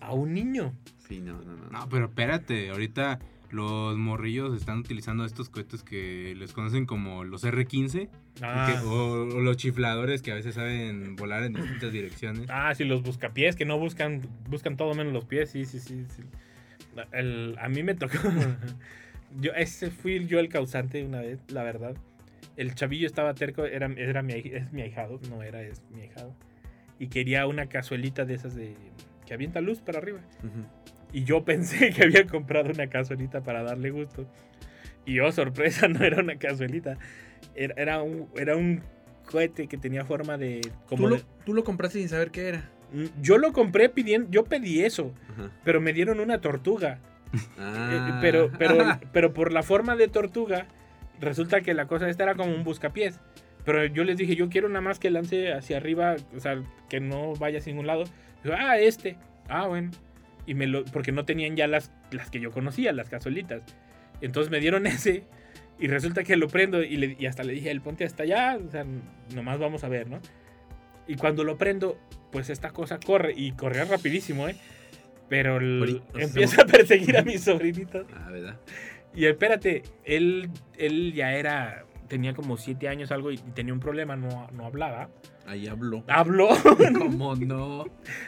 a 0.00 0.12
un 0.12 0.32
niño? 0.34 0.74
Sí, 1.08 1.20
no, 1.20 1.40
no, 1.42 1.56
no. 1.56 1.70
No, 1.70 1.88
pero 1.88 2.06
espérate, 2.06 2.70
ahorita 2.70 3.18
los 3.50 3.96
morrillos 3.96 4.56
están 4.56 4.78
utilizando 4.78 5.24
estos 5.24 5.48
cohetes 5.48 5.82
que 5.82 6.34
les 6.36 6.52
conocen 6.52 6.86
como 6.86 7.24
los 7.24 7.42
R15 7.44 8.08
Ah, 8.42 8.68
que- 8.80 8.86
o, 8.86 9.22
o 9.22 9.40
los 9.40 9.56
chifladores 9.56 10.22
que 10.22 10.30
a 10.30 10.36
veces 10.36 10.54
saben 10.54 11.16
volar 11.16 11.42
en 11.42 11.54
distintas 11.54 11.92
direcciones. 11.92 12.46
ah, 12.48 12.72
sí, 12.76 12.84
los 12.84 13.02
buscapiés 13.02 13.56
que 13.56 13.64
no 13.64 13.76
buscan, 13.78 14.22
buscan 14.48 14.76
todo 14.76 14.94
menos 14.94 15.12
los 15.12 15.24
pies, 15.24 15.50
sí, 15.50 15.64
sí, 15.64 15.80
sí. 15.80 16.04
sí. 16.14 16.22
El- 17.12 17.56
a 17.60 17.68
mí 17.68 17.82
me 17.82 17.94
tocó. 17.94 18.12
yo, 19.40 19.52
ese 19.54 19.90
fui 19.90 20.26
yo 20.26 20.38
el 20.38 20.48
causante 20.48 21.04
una 21.04 21.20
vez, 21.20 21.40
la 21.48 21.62
verdad. 21.64 21.96
El 22.60 22.74
chavillo 22.74 23.06
estaba 23.06 23.32
terco, 23.34 23.64
era, 23.64 23.86
era 23.96 24.22
mi, 24.22 24.34
es 24.34 24.70
mi 24.72 24.82
ahijado, 24.82 25.18
no 25.30 25.42
era, 25.42 25.62
es 25.62 25.80
mi 25.90 26.02
ahijado. 26.02 26.34
Y 26.98 27.06
quería 27.08 27.46
una 27.46 27.66
cazuelita 27.66 28.24
de 28.26 28.34
esas 28.34 28.54
de 28.54 28.74
que 29.26 29.32
avienta 29.32 29.60
luz 29.62 29.80
para 29.80 29.98
arriba. 29.98 30.20
Y 31.12 31.24
yo 31.24 31.44
pensé 31.44 31.90
que 31.94 32.02
había 32.04 32.26
comprado 32.26 32.70
una 32.70 32.86
cazuelita 32.88 33.40
para 33.42 33.62
darle 33.62 33.90
gusto. 33.90 34.26
Y 35.06 35.20
oh, 35.20 35.32
sorpresa, 35.32 35.88
no 35.88 36.04
era 36.04 36.20
una 36.22 36.36
cazuelita. 36.36 36.98
Era, 37.54 37.74
era, 37.78 38.02
un, 38.02 38.28
era 38.36 38.56
un 38.56 38.82
cohete 39.24 39.66
que 39.66 39.78
tenía 39.78 40.04
forma 40.04 40.36
de... 40.36 40.60
Como 40.86 41.04
¿Tú, 41.04 41.08
lo, 41.08 41.16
de- 41.16 41.24
tú 41.46 41.54
lo 41.54 41.64
compraste 41.64 41.98
sin 42.00 42.08
saber 42.10 42.30
qué 42.30 42.48
era. 42.48 42.68
Mm, 42.92 43.22
Yo 43.22 43.38
lo 43.38 43.52
compré 43.54 43.88
pidiendo, 43.88 44.28
yo 44.30 44.44
pedí 44.44 44.82
eso, 44.82 45.14
Ajá. 45.32 45.50
pero 45.64 45.80
me 45.80 45.92
dieron 45.94 46.20
una 46.20 46.40
tortuga. 46.42 46.98
Eh, 47.32 47.38
Ah. 47.58 48.18
pero, 48.20 48.50
pero, 48.58 48.76
pero 49.12 49.32
por 49.32 49.52
la 49.52 49.62
forma 49.62 49.96
de 49.96 50.08
tortuga, 50.08 50.66
resulta 51.20 51.60
que 51.60 51.74
la 51.74 51.86
cosa 51.86 52.08
esta 52.08 52.22
era 52.24 52.34
como 52.34 52.54
un 52.54 52.64
buscapiés. 52.64 53.20
Pero 53.64 53.84
yo 53.86 54.04
les 54.04 54.16
dije, 54.16 54.36
yo 54.36 54.48
quiero 54.48 54.68
nada 54.68 54.80
más 54.80 54.98
que 54.98 55.10
lance 55.10 55.52
hacia 55.52 55.76
arriba, 55.76 56.16
o 56.34 56.40
sea, 56.40 56.62
que 56.88 56.98
no 57.00 57.34
vaya 57.34 57.58
hacia 57.58 57.72
ningún 57.72 57.86
lado. 57.86 58.04
Ah, 58.56 58.78
este. 58.78 59.16
Ah, 59.48 59.66
bueno. 59.66 59.90
Y 60.46 60.54
me 60.54 60.66
lo, 60.66 60.84
porque 60.86 61.12
no 61.12 61.24
tenían 61.26 61.56
ya 61.56 61.66
las, 61.66 61.92
las 62.10 62.30
que 62.30 62.40
yo 62.40 62.50
conocía, 62.50 62.92
las 62.92 63.08
cazuelitas. 63.10 63.62
Entonces 64.22 64.50
me 64.50 64.60
dieron 64.60 64.86
ese. 64.86 65.24
Y 65.78 65.86
resulta 65.88 66.24
que 66.24 66.36
lo 66.36 66.48
prendo 66.48 66.82
y, 66.82 66.96
le- 66.96 67.16
y 67.18 67.26
hasta 67.26 67.42
le 67.42 67.52
dije, 67.52 67.70
el 67.70 67.80
ponte 67.80 68.04
hasta 68.04 68.22
allá, 68.24 68.58
o 68.66 68.70
sea, 68.70 68.84
nomás 69.34 69.58
vamos 69.58 69.82
a 69.84 69.88
ver, 69.88 70.08
¿no? 70.08 70.20
Y 71.06 71.16
cuando 71.16 71.42
lo 71.44 71.56
prendo, 71.56 71.98
pues 72.32 72.50
esta 72.50 72.70
cosa 72.70 72.98
corre 73.00 73.32
y 73.34 73.52
corría 73.52 73.84
rapidísimo, 73.84 74.46
¿eh? 74.48 74.56
Pero 75.28 75.58
el- 75.58 76.02
empieza 76.14 76.62
a 76.62 76.66
perseguir 76.66 77.16
a 77.16 77.22
mis 77.22 77.40
sobrinitos. 77.44 78.06
Ah, 78.14 78.28
¿verdad? 78.30 78.56
Y 79.14 79.26
espérate, 79.26 79.82
él, 80.04 80.50
él 80.78 81.12
ya 81.14 81.32
era, 81.32 81.84
tenía 82.08 82.34
como 82.34 82.56
siete 82.56 82.88
años 82.88 83.10
algo 83.10 83.30
y 83.30 83.38
tenía 83.38 83.72
un 83.72 83.80
problema, 83.80 84.16
no, 84.16 84.48
no 84.52 84.66
hablaba. 84.66 85.10
Ahí 85.46 85.66
habló. 85.66 86.04
Habló, 86.06 86.48
¿Cómo 86.98 87.34
no? 87.34 87.86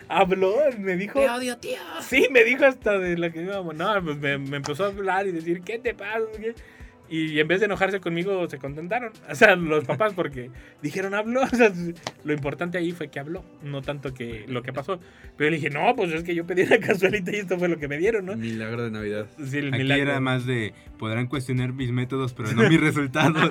habló, 0.08 0.56
me 0.78 0.96
dijo... 0.96 1.20
Te 1.20 1.30
odio, 1.30 1.56
tío. 1.58 1.78
Sí, 2.00 2.26
me 2.32 2.42
dijo 2.42 2.64
hasta 2.64 2.98
de 2.98 3.16
la 3.16 3.30
que 3.30 3.42
íbamos. 3.42 3.76
No, 3.76 4.02
pues 4.02 4.16
me, 4.18 4.38
me 4.38 4.56
empezó 4.56 4.84
a 4.84 4.88
hablar 4.88 5.26
y 5.28 5.32
decir, 5.32 5.62
¿qué 5.62 5.78
te 5.78 5.94
pasa? 5.94 6.20
¿Qué? 6.36 6.54
Y 7.12 7.38
en 7.38 7.46
vez 7.46 7.60
de 7.60 7.66
enojarse 7.66 8.00
conmigo, 8.00 8.48
se 8.48 8.56
contentaron. 8.56 9.12
O 9.30 9.34
sea, 9.34 9.54
los 9.54 9.84
papás, 9.84 10.14
porque 10.14 10.50
dijeron, 10.80 11.12
habló. 11.14 11.42
O 11.52 11.54
sea, 11.54 11.70
lo 12.24 12.32
importante 12.32 12.78
ahí 12.78 12.92
fue 12.92 13.08
que 13.08 13.20
habló, 13.20 13.44
no 13.62 13.82
tanto 13.82 14.14
que 14.14 14.46
lo 14.48 14.62
que 14.62 14.72
pasó. 14.72 14.98
Pero 15.36 15.50
le 15.50 15.56
dije, 15.56 15.68
no, 15.68 15.94
pues 15.94 16.10
es 16.12 16.22
que 16.22 16.34
yo 16.34 16.46
pedí 16.46 16.62
una 16.62 16.78
cazuelita 16.80 17.30
y 17.30 17.40
esto 17.40 17.58
fue 17.58 17.68
lo 17.68 17.76
que 17.76 17.86
me 17.86 17.98
dieron, 17.98 18.24
¿no? 18.24 18.34
Milagro 18.34 18.84
de 18.84 18.90
Navidad. 18.90 19.26
Sí, 19.44 19.58
el 19.58 19.68
Aquí 19.74 19.82
milagro. 19.82 20.10
era 20.10 20.20
más 20.20 20.46
de, 20.46 20.72
podrán 20.98 21.26
cuestionar 21.26 21.74
mis 21.74 21.90
métodos, 21.92 22.32
pero 22.32 22.50
no 22.52 22.66
mis 22.66 22.80
resultados. 22.80 23.50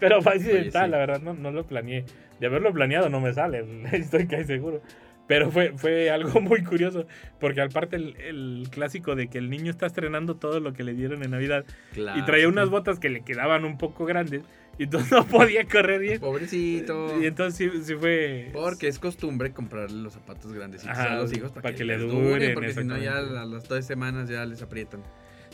Pero 0.00 0.18
Oye, 0.20 0.60
está, 0.66 0.84
sí. 0.84 0.90
la 0.90 0.98
verdad, 0.98 1.20
no, 1.20 1.34
no 1.34 1.50
lo 1.50 1.66
planeé. 1.66 2.06
De 2.40 2.46
haberlo 2.46 2.72
planeado 2.72 3.10
no 3.10 3.20
me 3.20 3.34
sale, 3.34 3.64
estoy 3.92 4.26
casi 4.26 4.44
seguro. 4.44 4.80
Pero 5.26 5.50
fue, 5.50 5.72
fue 5.76 6.10
algo 6.10 6.40
muy 6.40 6.62
curioso, 6.62 7.06
porque 7.40 7.60
aparte 7.62 7.96
el, 7.96 8.16
el 8.20 8.68
clásico 8.70 9.14
de 9.14 9.28
que 9.28 9.38
el 9.38 9.48
niño 9.50 9.70
está 9.70 9.86
estrenando 9.86 10.36
todo 10.36 10.60
lo 10.60 10.72
que 10.74 10.84
le 10.84 10.92
dieron 10.94 11.22
en 11.22 11.30
Navidad 11.30 11.64
Claro. 11.94 12.18
y 12.18 12.24
traía 12.24 12.48
unas 12.48 12.68
botas 12.68 12.98
que 12.98 13.08
le 13.08 13.22
quedaban 13.22 13.64
un 13.64 13.78
poco 13.78 14.04
grandes 14.04 14.42
y 14.78 14.84
entonces 14.84 15.10
no 15.12 15.24
podía 15.26 15.64
correr 15.66 16.00
bien. 16.00 16.20
Pobrecito. 16.20 17.20
Y 17.22 17.26
entonces 17.26 17.72
sí, 17.72 17.82
sí 17.84 17.94
fue... 17.94 18.50
Porque 18.52 18.88
es 18.88 18.98
costumbre 18.98 19.52
comprarle 19.52 20.02
los 20.02 20.12
zapatos 20.12 20.52
grandecitos 20.52 20.96
Ajá, 20.98 21.12
a 21.14 21.16
los 21.16 21.32
hijos 21.32 21.50
para, 21.52 21.62
para 21.62 21.72
que, 21.74 21.78
que 21.78 21.84
le 21.84 21.98
les 21.98 22.10
duren, 22.10 22.54
porque 22.54 22.72
si 22.74 22.84
no 22.84 22.98
ya 22.98 23.18
a 23.18 23.22
las 23.22 23.68
dos 23.68 23.84
semanas 23.84 24.28
ya 24.28 24.44
les 24.44 24.60
aprietan. 24.62 25.02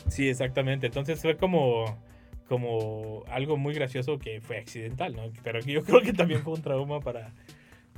Sí, 0.09 0.27
exactamente. 0.27 0.87
Entonces 0.87 1.21
fue 1.21 1.37
como, 1.37 2.03
como 2.47 3.23
algo 3.29 3.55
muy 3.57 3.73
gracioso 3.73 4.17
que 4.19 4.41
fue 4.41 4.57
accidental, 4.57 5.15
¿no? 5.15 5.31
Pero 5.43 5.61
que 5.61 5.71
yo 5.71 5.83
creo 5.83 6.01
que 6.01 6.11
también 6.13 6.41
fue 6.41 6.53
un 6.53 6.61
trauma 6.61 6.99
para, 6.99 7.31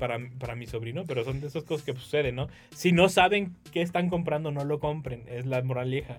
para, 0.04 0.20
para 0.38 0.54
mi 0.54 0.68
sobrino, 0.68 1.06
pero 1.08 1.24
son 1.24 1.40
de 1.40 1.48
esas 1.48 1.64
cosas 1.64 1.86
que 1.86 1.94
suceden, 1.94 2.36
¿no? 2.36 2.50
Si 2.76 2.92
no 2.92 3.08
saben 3.08 3.56
qué 3.72 3.82
están 3.82 4.10
comprando, 4.10 4.52
no 4.52 4.66
lo 4.66 4.82
compren, 4.82 5.24
es 5.30 5.46
la 5.46 5.62
moraleja. 5.64 6.18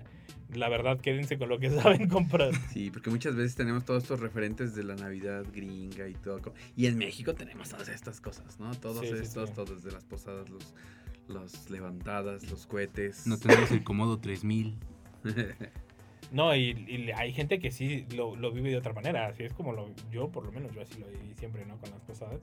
La 0.55 0.69
verdad, 0.69 0.99
quédense 0.99 1.37
con 1.37 1.49
lo 1.49 1.59
que 1.59 1.69
saben 1.81 2.09
comprar. 2.09 2.49
Sí, 2.73 2.89
porque 2.89 3.11
muchas 3.11 3.35
veces 3.35 3.53
tenemos 3.55 3.85
todos 3.85 4.01
estos 4.01 4.21
referentes 4.21 4.73
de 4.73 4.83
la 4.85 4.95
Navidad 4.95 5.45
gringa 5.53 6.07
y 6.07 6.15
todo. 6.15 6.41
Y 6.75 6.87
en 6.87 6.97
México 6.97 7.35
tenemos 7.35 7.69
todas 7.69 7.87
estas 7.89 8.19
cosas, 8.21 8.59
¿no? 8.59 8.73
Todos 8.73 9.01
Sí, 9.01 9.13
sí, 9.13 9.21
estos, 9.21 9.49
sí. 9.49 9.55
todos, 9.55 9.83
desde 9.83 9.91
las 9.95 10.03
posadas, 10.03 10.49
los, 10.49 10.73
los 11.27 11.69
levantadas, 11.69 12.49
los 12.49 12.65
cohetes. 12.65 13.27
No 13.27 13.37
tenemos 13.37 13.69
el 13.69 13.83
cómodo 13.83 14.17
3000. 14.17 14.79
No, 16.35 16.53
y, 16.53 17.13
hay 17.15 17.31
gente 17.31 17.59
que 17.59 17.71
sí 17.71 18.05
lo, 18.13 18.35
lo 18.35 18.51
vive 18.51 18.69
de 18.69 18.75
otra 18.75 18.91
manera, 18.91 19.27
así 19.27 19.43
es 19.43 19.53
como 19.53 19.71
lo, 19.71 19.87
yo, 20.11 20.27
por 20.27 20.45
lo 20.45 20.51
menos, 20.51 20.73
yo 20.73 20.81
así 20.81 20.99
lo 20.99 21.07
viví 21.07 21.33
siempre, 21.33 21.65
¿no? 21.65 21.77
Con 21.77 21.89
las 21.91 22.01
posadas. 22.01 22.41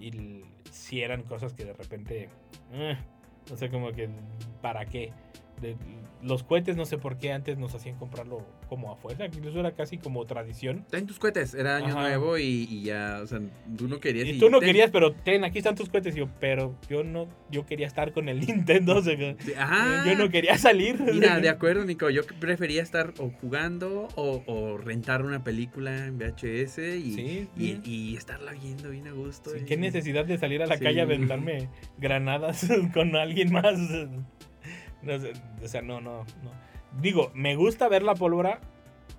Y 0.00 0.08
l- 0.08 0.44
sí 0.70 1.02
eran 1.02 1.24
cosas 1.24 1.52
que 1.52 1.66
de 1.66 1.74
repente, 1.74 2.30
eh, 2.72 2.96
no 3.50 3.56
sé, 3.58 3.68
como 3.68 3.92
que, 3.92 4.08
¿para 4.62 4.86
qué? 4.86 5.12
De- 5.60 5.76
los 6.20 6.42
cohetes, 6.42 6.76
no 6.76 6.84
sé 6.84 6.98
por 6.98 7.16
qué 7.16 7.30
antes 7.32 7.58
nos 7.58 7.76
hacían 7.76 7.94
comprarlo 7.96 8.44
como 8.68 8.90
a 8.92 8.96
fuerza, 8.96 9.26
incluso 9.26 9.60
era 9.60 9.70
casi 9.76 9.98
como 9.98 10.26
tradición. 10.26 10.84
Ten 10.90 11.06
tus 11.06 11.20
cohetes, 11.20 11.54
era 11.54 11.76
año 11.76 11.90
Ajá. 11.96 12.00
nuevo 12.00 12.38
y, 12.38 12.66
y 12.68 12.82
ya, 12.82 13.20
o 13.22 13.26
sea, 13.28 13.38
tú 13.76 13.86
no 13.86 14.00
querías. 14.00 14.26
Y 14.26 14.36
tú 14.40 14.50
no 14.50 14.58
ten. 14.58 14.66
querías, 14.66 14.90
pero 14.90 15.12
ten, 15.12 15.44
aquí 15.44 15.58
están 15.58 15.76
tus 15.76 15.88
cohetes. 15.88 16.16
Y 16.16 16.18
yo, 16.18 16.28
pero 16.40 16.74
yo 16.90 17.04
no, 17.04 17.28
yo 17.52 17.64
quería 17.66 17.86
estar 17.86 18.12
con 18.12 18.28
el 18.28 18.40
Nintendo, 18.46 18.96
o 18.96 19.02
sea, 19.02 19.14
Ajá. 19.58 20.04
yo 20.06 20.16
no 20.18 20.28
quería 20.28 20.58
salir. 20.58 21.00
Mira, 21.00 21.38
de 21.40 21.48
acuerdo, 21.50 21.84
Nico. 21.84 22.10
Yo 22.10 22.22
prefería 22.40 22.82
estar 22.82 23.14
o 23.20 23.30
jugando 23.40 24.08
o, 24.16 24.42
o 24.46 24.76
rentar 24.76 25.24
una 25.24 25.44
película 25.44 26.06
en 26.06 26.18
VHS 26.18 26.78
y, 26.78 27.12
Sí, 27.14 27.48
y, 27.56 27.66
sí. 27.68 27.80
y 27.84 28.16
estarla 28.16 28.50
viendo 28.60 28.90
bien 28.90 29.06
a 29.06 29.12
gusto. 29.12 29.50
Sí, 29.50 29.60
¿Qué 29.66 29.76
necesidad 29.76 30.24
de 30.24 30.36
salir 30.36 30.62
a 30.64 30.66
la 30.66 30.78
calle 30.80 30.98
a 30.98 31.04
aventarme 31.04 31.68
granadas 31.96 32.66
con 32.92 33.14
alguien 33.14 33.52
más? 33.52 33.78
O 35.62 35.68
sea, 35.68 35.82
no, 35.82 36.00
no, 36.00 36.24
no. 36.42 36.52
Digo, 37.00 37.30
me 37.34 37.56
gusta 37.56 37.88
ver 37.88 38.02
la 38.02 38.14
pólvora 38.14 38.60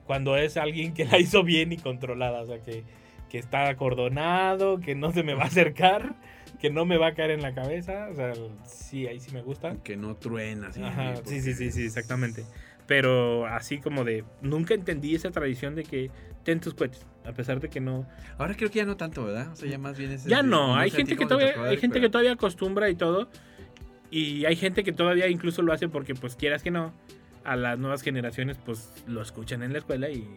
cuando 0.05 0.37
es 0.37 0.57
alguien 0.57 0.93
que 0.93 1.05
la 1.05 1.19
hizo 1.19 1.43
bien 1.43 1.71
y 1.71 1.77
controlada. 1.77 2.41
O 2.41 2.47
sea, 2.47 2.59
que, 2.59 2.83
que 3.29 3.37
está 3.37 3.69
acordonado, 3.69 4.79
que 4.79 4.95
no 4.95 5.11
se 5.11 5.23
me 5.23 5.33
va 5.33 5.43
a 5.43 5.47
acercar, 5.47 6.15
que 6.59 6.69
no 6.69 6.85
me 6.85 6.97
va 6.97 7.07
a 7.07 7.13
caer 7.13 7.31
en 7.31 7.41
la 7.41 7.53
cabeza. 7.53 8.07
O 8.11 8.15
sea, 8.15 8.33
sí, 8.65 9.07
ahí 9.07 9.19
sí 9.19 9.31
me 9.31 9.41
gusta. 9.41 9.77
Que 9.83 9.95
no 9.95 10.15
truena. 10.15 10.67
así, 10.67 10.81
Ajá, 10.81 11.15
sí, 11.25 11.41
sí, 11.41 11.53
sí, 11.53 11.71
sí, 11.71 11.85
exactamente. 11.85 12.43
Pero 12.87 13.45
así 13.45 13.77
como 13.77 14.03
de, 14.03 14.23
nunca 14.41 14.73
entendí 14.73 15.13
esa 15.13 15.29
tradición 15.29 15.75
de 15.75 15.83
que 15.83 16.09
ten 16.43 16.59
tus 16.59 16.73
cohetes, 16.73 17.05
a 17.23 17.33
pesar 17.33 17.59
de 17.59 17.69
que 17.69 17.79
no... 17.79 18.07
Ahora 18.39 18.55
creo 18.55 18.71
que 18.71 18.77
ya 18.79 18.85
no 18.85 18.97
tanto, 18.97 19.25
¿verdad? 19.25 19.51
O 19.51 19.55
sea, 19.55 19.69
ya 19.69 19.77
más 19.77 19.95
bien 19.95 20.11
es... 20.11 20.23
Ya 20.25 20.41
no, 20.41 20.75
hay 20.75 20.89
gente 20.89 21.15
que 21.15 21.27
todavía, 21.27 21.53
hay 21.65 21.77
gente 21.77 22.01
que 22.01 22.09
todavía 22.09 22.31
acostumbra 22.31 22.89
y 22.89 22.95
todo. 22.95 23.29
Y 24.11 24.45
hay 24.45 24.55
gente 24.55 24.83
que 24.83 24.91
todavía 24.91 25.27
incluso 25.27 25.61
lo 25.61 25.71
hace 25.73 25.87
porque, 25.87 26.15
pues 26.15 26.35
quieras 26.35 26.63
que 26.63 26.71
no, 26.71 26.93
a 27.43 27.55
las 27.55 27.77
nuevas 27.79 28.01
generaciones, 28.01 28.57
pues 28.57 28.91
lo 29.07 29.21
escuchan 29.21 29.63
en 29.63 29.71
la 29.73 29.79
escuela 29.79 30.09
y, 30.09 30.27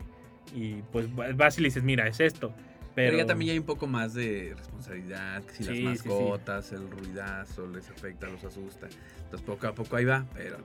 y 0.54 0.82
pues 0.92 1.06
vas 1.14 1.58
y 1.58 1.62
le 1.62 1.68
dices, 1.68 1.82
mira, 1.82 2.06
es 2.06 2.20
esto. 2.20 2.52
Pero, 2.94 3.12
Pero 3.12 3.18
ya 3.22 3.26
también 3.26 3.52
hay 3.52 3.58
un 3.58 3.64
poco 3.64 3.87
más 3.87 4.12
de 4.12 4.52
responsabilidad, 4.54 5.42
que 5.44 5.52
si 5.54 5.64
Sí, 5.64 5.68
las 5.70 5.76
sí, 5.76 5.96
sí. 6.02 6.08
mascotas, 6.08 6.72
el 6.72 6.90
ruidazo 6.90 7.66
les 7.66 7.88
afecta, 7.88 8.28
los 8.28 8.44
asusta. 8.44 8.87
Entonces 9.24 9.40
poco 9.46 9.66
a 9.66 9.74
poco 9.74 9.96
ahí 9.96 10.04
va, 10.04 10.26
pero 10.35 10.58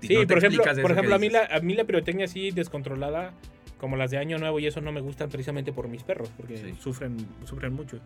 Sí, 0.00 0.14
no 0.14 0.26
por 0.28 0.38
ejemplo, 0.38 0.62
por 0.80 0.92
ejemplo 0.92 1.14
a, 1.16 1.18
mí 1.18 1.28
la, 1.28 1.44
a 1.46 1.58
mí 1.60 1.74
la 1.74 1.82
pirotecnia 1.82 2.26
así 2.26 2.52
descontrolada, 2.52 3.32
como 3.78 3.96
las 3.96 4.12
de 4.12 4.18
Año 4.18 4.38
Nuevo 4.38 4.60
y 4.60 4.66
eso 4.68 4.80
no 4.80 4.92
me 4.92 5.00
gustan 5.00 5.28
precisamente 5.28 5.72
por 5.72 5.88
mis 5.88 6.04
perros, 6.04 6.30
porque 6.36 6.56
Sí. 6.56 6.72
sufren, 6.80 7.16
sufren 7.44 7.72
mucho. 7.72 7.98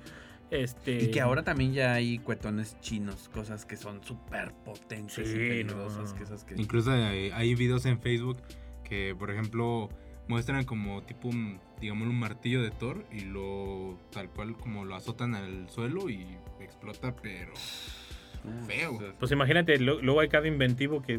Este, 0.51 1.03
Y 1.05 1.11
que 1.11 1.21
ahora 1.21 1.43
también 1.43 1.73
ya 1.73 1.95
hay 1.95 2.19
cuetones 2.19 2.79
chinos, 2.81 3.29
cosas 3.29 3.65
que 3.65 3.77
son 3.77 4.03
súper 4.05 4.53
potentes 4.65 5.19
y 5.19 5.25
Sí, 5.33 5.33
peligrosas, 5.35 6.13
no. 6.13 6.17
que 6.17 6.23
esas 6.25 6.45
que... 6.45 6.55
Incluso 6.55 6.93
hay, 6.93 7.31
hay 7.31 7.55
videos 7.57 7.85
en 7.87 7.99
Facebook 8.01 8.39
que, 8.85 9.15
por 9.19 9.31
ejemplo, 9.31 9.89
muestran 10.29 10.65
como 10.65 11.03
tipo, 11.03 11.29
un, 11.29 11.59
digamos, 11.81 12.07
un 12.09 12.19
martillo 12.19 12.63
de 12.63 12.71
Thor 12.71 13.05
y 13.13 13.21
lo 13.23 13.99
tal 14.13 14.29
cual 14.31 14.57
como 14.57 14.85
lo 14.85 14.95
azotan 14.95 15.35
al 15.35 15.69
suelo 15.69 16.09
y 16.09 16.25
explota, 16.61 17.15
pero 17.17 17.53
Uf, 17.53 18.67
feo. 18.69 18.99
Pues 19.19 19.33
imagínate, 19.33 19.79
lo- 19.81 20.01
luego 20.01 20.21
hay 20.21 20.29
cada 20.29 20.47
inventivo 20.47 21.03
que 21.03 21.19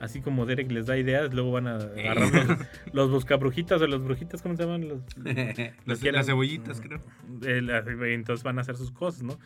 así 0.00 0.20
como 0.20 0.46
Derek 0.46 0.70
les 0.70 0.86
da 0.86 0.96
ideas, 0.96 1.32
luego 1.32 1.52
van 1.52 1.66
a 1.66 1.76
agarrar 1.76 2.30
los, 2.30 2.58
los 2.92 3.10
buscabrujitas 3.10 3.80
o 3.80 3.86
los 3.86 4.02
brujitas, 4.02 4.42
¿cómo 4.42 4.56
se 4.56 4.62
llaman? 4.62 4.88
Los, 4.88 5.00
las, 5.86 6.26
cebollitas, 6.26 6.80
creo. 6.80 7.00
Eh, 7.44 8.14
entonces 8.14 8.44
van 8.44 8.58
a 8.58 8.62
hacer 8.62 8.76
sus 8.76 8.90
cosas, 8.90 9.22
¿no? 9.22 9.38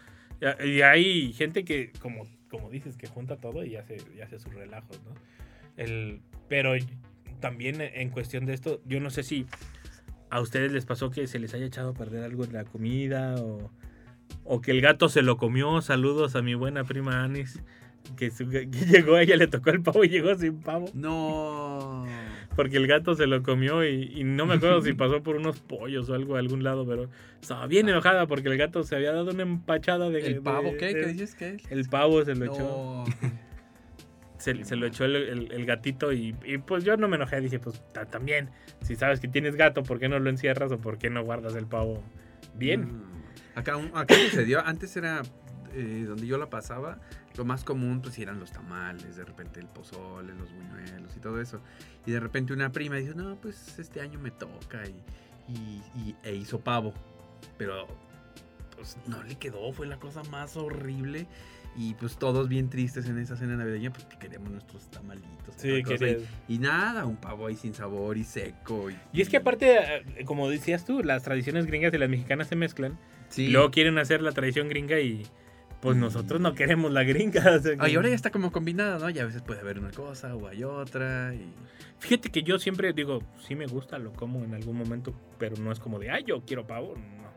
Y 0.65 0.81
hay 0.81 1.33
gente 1.35 1.65
que, 1.65 1.93
como, 2.01 2.27
como 2.49 2.71
dices, 2.71 2.97
que 2.97 3.07
junta 3.07 3.37
todo 3.37 3.65
y 3.65 3.77
hace, 3.77 3.99
y 4.17 4.21
hace 4.21 4.39
sus 4.39 4.55
relajos, 4.55 5.01
¿no? 5.05 5.15
El, 5.77 6.21
pero 6.49 6.73
también 7.41 7.81
en 7.81 8.11
cuestión 8.11 8.47
de 8.47 8.55
esto, 8.55 8.81
yo 8.87 9.01
no 9.01 9.11
sé 9.11 9.23
si 9.23 9.47
a 10.31 10.41
ustedes 10.41 10.73
les 10.73 10.87
pasó 10.87 11.11
que 11.11 11.27
se 11.27 11.39
les 11.39 11.55
haya 11.55 11.67
echado 11.67 11.91
a 11.91 11.95
perder 11.95 12.25
algo 12.25 12.45
en 12.45 12.53
la 12.53 12.65
comida 12.65 13.35
o, 13.37 13.71
o 14.45 14.61
que 14.61 14.71
el 14.71 14.81
gato 14.81 15.09
se 15.09 15.23
lo 15.23 15.37
comió. 15.37 15.81
Saludos 15.83 16.37
a 16.37 16.43
mi 16.43 16.55
buena 16.55 16.85
prima 16.85 17.23
Anis. 17.23 17.63
Que, 18.17 18.31
su- 18.31 18.49
que 18.49 18.67
llegó, 18.67 19.15
a 19.17 19.23
ella 19.23 19.37
le 19.37 19.47
tocó 19.47 19.71
el 19.71 19.83
pavo 19.83 20.05
y 20.05 20.09
llegó 20.09 20.35
sin 20.35 20.61
pavo. 20.61 20.87
No. 20.95 22.07
Porque 22.57 22.77
el 22.77 22.87
gato 22.87 23.15
se 23.15 23.27
lo 23.27 23.43
comió 23.43 23.85
y, 23.85 24.13
y 24.15 24.25
no 24.25 24.45
me 24.47 24.55
acuerdo 24.55 24.83
si 24.83 24.93
pasó 24.95 25.23
por 25.23 25.37
unos 25.37 25.61
pollos 25.61 26.11
o 26.11 26.15
algo 26.15 26.37
a 26.37 26.41
algún 26.41 26.65
lado, 26.65 26.85
pero 26.87 27.09
estaba 27.41 27.67
bien 27.67 27.89
enojada 27.89 28.27
porque 28.27 28.49
el 28.49 28.59
gato 28.59 28.83
se 28.83 28.97
había 28.97 29.13
dado 29.13 29.31
una 29.31 29.43
empachada 29.43 30.11
de... 30.11 30.19
¿El 30.27 30.41
pavo 30.43 30.73
de- 30.73 30.77
qué? 30.77 30.87
de- 30.87 31.01
¿Qué 31.01 31.07
dices 31.13 31.35
que? 31.35 31.57
El 31.71 31.89
pavo 31.89 32.25
se 32.25 32.35
lo 32.35 32.47
echó. 32.47 33.05
Se, 34.39 34.65
se 34.65 34.75
lo 34.75 34.87
echó 34.87 35.05
el, 35.05 35.17
el- 35.17 35.53
el 35.53 35.67
gatito 35.67 36.15
y, 36.15 36.35
y, 36.47 36.57
pues 36.57 36.83
yo 36.83 36.97
no 36.97 37.09
me 37.09 37.17
enojé. 37.17 37.43
Dije, 37.43 37.59
pues 37.59 37.79
ta- 37.93 38.07
también, 38.07 38.49
si 38.81 38.97
sabes 38.97 39.21
que 39.21 39.29
tienes 39.29 39.55
gato, 39.55 39.83
¿por 39.83 39.99
qué 39.99 40.09
no 40.09 40.19
lo 40.19 40.31
encierras 40.31 40.73
o 40.73 40.79
por 40.79 40.97
qué 40.97 41.11
no 41.11 41.23
guardas 41.23 41.55
el 41.57 41.67
pavo 41.67 42.03
bien? 42.55 42.87
Mm. 42.87 43.03
Acá, 43.57 43.79
acá 43.93 44.15
sucedió, 44.15 44.65
antes 44.65 44.97
era 44.97 45.21
eh, 45.75 46.05
donde 46.09 46.27
yo 46.27 46.39
la 46.39 46.49
pasaba, 46.49 46.99
lo 47.37 47.45
más 47.45 47.65
común 47.65 48.01
pues 48.03 48.19
eran 48.19 48.41
los 48.41 48.51
tamales, 48.53 49.17
de 49.17 49.25
repente 49.25 49.61
el 49.61 49.67
pozole, 49.67 50.35
los 50.35 50.49
buñuelos 50.53 51.17
y 51.17 51.21
todo 51.21 51.41
eso. 51.41 51.61
Y 52.07 52.11
de 52.11 52.21
repente 52.21 52.53
una 52.53 52.71
prima 52.73 52.97
dice, 52.97 53.15
no, 53.15 53.37
pues 53.37 53.79
este 53.79 54.01
año 54.01 54.19
me 54.19 54.31
toca 54.31 54.83
y, 54.87 55.53
y- 55.53 55.83
y- 56.01 56.17
e 56.25 56.35
hizo 56.35 56.61
pavo. 56.61 56.93
Pero 57.57 57.87
pues 58.77 58.97
no 59.07 59.23
le 59.23 59.37
quedó, 59.37 59.73
fue 59.73 59.87
la 59.87 59.99
cosa 59.99 60.23
más 60.25 60.57
horrible. 60.57 61.27
Y 61.77 61.95
pues 61.95 62.17
todos 62.19 62.49
bien 62.49 62.69
tristes 62.69 63.07
en 63.07 63.17
esa 63.19 63.37
cena 63.37 63.55
navideña 63.57 63.93
porque 63.93 64.19
queríamos 64.19 64.51
nuestros 64.51 64.91
tamalitos. 64.91 65.55
Sí, 65.57 65.83
y, 66.49 66.55
y 66.55 66.59
nada, 66.59 67.07
un 67.07 67.17
pavo 67.17 67.47
ahí 67.47 67.55
sin 67.55 67.75
sabor 67.75 68.19
y 68.19 68.25
seco. 68.25 68.91
Y, 68.91 68.99
Y 69.13 69.21
es 69.23 69.29
que 69.29 69.37
aparte, 69.37 69.77
eh, 70.19 70.25
como 70.25 70.51
decías 70.51 70.85
tú, 70.85 71.05
las 71.05 71.23
tradiciones 71.23 71.67
gringas 71.67 71.95
y 71.95 71.99
las 71.99 72.09
mexicanas 72.11 72.49
se 72.49 72.57
mezclan. 72.57 72.99
Sí. 73.29 73.45
Y 73.45 73.49
luego 73.51 73.71
quieren 73.71 73.99
hacer 73.99 74.21
la 74.21 74.33
tradición 74.33 74.69
gringa 74.69 74.99
y 74.99 75.25
pues 75.81 75.97
nosotros 75.97 76.41
no 76.41 76.55
queremos 76.55 76.93
la 76.93 77.05
gringa. 77.05 77.57
o 77.57 77.59
sea, 77.61 77.73
Ah, 77.79 77.87
ahora 77.95 78.09
ya 78.09 78.15
está 78.15 78.31
como 78.31 78.53
combinada, 78.53 78.99
¿no? 78.99 79.11
Y 79.11 79.19
a 79.19 79.25
veces 79.25 79.43
puede 79.43 79.61
haber 79.61 79.79
una 79.79 79.91
cosa 79.91 80.35
o 80.35 80.47
hay 80.49 80.63
otra. 80.65 81.35
Y... 81.35 81.53
Fíjate 81.99 82.31
que 82.31 82.43
yo 82.43 82.59
siempre 82.59 82.93
digo, 82.93 83.23
sí 83.47 83.55
me 83.55 83.67
gusta, 83.67 83.99
lo 83.99 84.13
como 84.13 84.43
en 84.45 84.55
algún 84.55 84.77
momento, 84.77 85.13
pero 85.39 85.57
no 85.57 85.73
es 85.73 85.79
como 85.79 85.99
de, 85.99 86.11
ay, 86.11 86.25
yo 86.27 86.43
quiero 86.45 86.67
pavo. 86.67 86.95
No. 86.97 87.31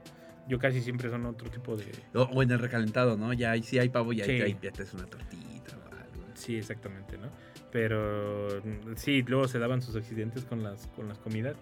Yo 0.47 0.59
casi 0.59 0.81
siempre 0.81 1.09
son 1.09 1.25
otro 1.25 1.49
tipo 1.49 1.77
de... 1.77 1.85
O, 2.13 2.23
o 2.23 2.43
en 2.43 2.51
el 2.51 2.59
recalentado, 2.59 3.15
¿no? 3.17 3.31
Ya 3.31 3.55
sí 3.61 3.79
hay 3.79 3.87
pavo 3.89 4.11
y 4.11 4.21
ahí 4.21 4.27
Sí. 4.37 4.41
ahí 4.41 4.57
ya 4.61 4.71
te 4.71 4.83
es 4.83 4.93
una 4.93 5.05
tortita 5.05 5.77
o 5.77 5.93
algo. 5.95 6.25
Sí, 6.33 6.57
exactamente, 6.57 7.17
¿no? 7.17 7.29
Pero 7.71 8.61
mm, 8.63 8.95
sí, 8.97 9.23
luego 9.23 9.47
se 9.47 9.57
daban 9.59 9.81
sus 9.81 9.95
accidentes 9.95 10.43
con 10.43 10.61
las, 10.61 10.87
con 10.95 11.07
las 11.07 11.17
comidas. 11.17 11.55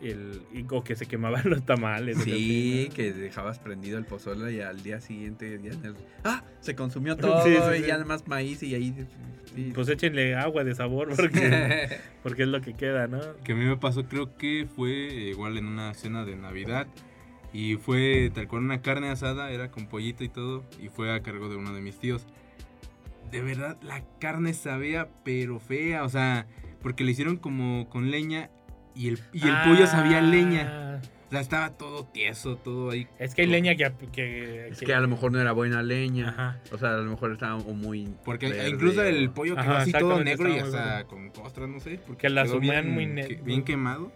El, 0.00 0.42
y, 0.52 0.64
o 0.70 0.84
que 0.84 0.94
se 0.96 1.06
quemaban 1.06 1.42
los 1.50 1.64
tamales. 1.64 2.18
Sí, 2.18 2.30
así, 2.32 2.86
¿no? 2.88 2.94
que 2.94 3.12
dejabas 3.12 3.58
prendido 3.58 3.98
el 3.98 4.04
pozole 4.04 4.52
y 4.52 4.60
al 4.60 4.82
día 4.82 5.00
siguiente 5.00 5.58
ya 5.62 5.72
en 5.72 5.84
el- 5.84 5.94
¡Ah! 6.24 6.44
Se 6.60 6.74
consumió 6.76 7.16
todo 7.16 7.42
Sí, 7.44 7.50
sí, 7.54 7.78
y 7.78 7.82
sí. 7.82 7.86
ya 7.88 7.98
más 8.04 8.26
maíz 8.28 8.62
y 8.62 8.74
ahí... 8.74 8.94
sí. 9.54 9.72
Pues 9.74 9.88
échenle 9.88 10.34
agua 10.36 10.62
de 10.64 10.74
sabor 10.74 11.08
porque, 11.16 11.98
porque 12.22 12.42
es 12.44 12.48
lo 12.48 12.60
que 12.60 12.74
queda, 12.74 13.08
¿no? 13.08 13.18
Que 13.44 13.52
a 13.52 13.56
mí 13.56 13.64
me 13.64 13.76
pasó, 13.76 14.04
creo 14.04 14.36
que 14.36 14.66
fue 14.76 14.90
igual 15.30 15.56
en 15.58 15.66
una 15.66 15.92
cena 15.94 16.24
de 16.24 16.36
Navidad. 16.36 16.86
Y 17.52 17.76
fue 17.76 18.30
tal 18.34 18.46
cual 18.46 18.62
una 18.62 18.82
carne 18.82 19.08
asada, 19.08 19.50
era 19.50 19.70
con 19.70 19.86
pollito 19.88 20.22
y 20.22 20.28
todo. 20.28 20.64
Y 20.80 20.88
fue 20.90 21.12
a 21.14 21.22
cargo 21.22 21.48
de 21.48 21.56
uno 21.56 21.72
de 21.72 21.80
mis 21.80 21.98
tíos. 21.98 22.26
De 23.30 23.40
verdad, 23.40 23.78
la 23.82 24.04
carne 24.20 24.52
sabía, 24.52 25.08
pero 25.24 25.58
fea. 25.58 26.04
O 26.04 26.08
sea, 26.10 26.46
porque 26.82 27.04
le 27.04 27.12
hicieron 27.12 27.36
como 27.38 27.88
con 27.88 28.10
leña. 28.10 28.50
Y 28.98 29.08
el, 29.08 29.18
y 29.32 29.46
el 29.46 29.54
pollo 29.64 29.86
sabía 29.86 30.20
leña. 30.20 30.68
Ah, 30.70 31.00
O 31.28 31.30
sea, 31.30 31.40
estaba 31.40 31.70
todo 31.70 32.04
tieso, 32.06 32.56
todo 32.56 32.90
ahí. 32.90 33.06
Es 33.18 33.34
que 33.34 33.42
hay 33.42 33.48
leña 33.48 33.74
que... 33.76 33.92
que, 34.10 34.68
Es 34.68 34.78
que 34.80 34.92
a 34.92 35.00
lo 35.00 35.06
mejor 35.08 35.30
no 35.30 35.40
era 35.40 35.52
buena 35.52 35.82
leña. 35.82 36.30
Ajá. 36.30 36.60
O 36.72 36.78
sea, 36.78 36.94
a 36.94 36.96
lo 36.96 37.10
mejor 37.10 37.32
estaba 37.32 37.56
muy... 37.58 38.08
Porque 38.24 38.48
verde 38.48 38.70
incluso 38.70 39.02
el 39.04 39.30
pollo 39.30 39.54
quedó 39.54 39.62
Ajá, 39.70 39.78
así 39.82 39.92
todo 39.92 40.24
negro 40.24 40.48
y 40.48 40.58
hasta 40.58 41.04
con 41.04 41.30
costras, 41.30 41.68
no 41.68 41.78
sé. 41.80 42.00
Porque 42.06 42.22
Que 42.22 42.30
la 42.30 42.44
bien, 42.44 42.90
muy 42.92 43.06
ne- 43.06 43.28
que- 43.28 43.34
bien 43.36 43.62
quemado. 43.62 44.10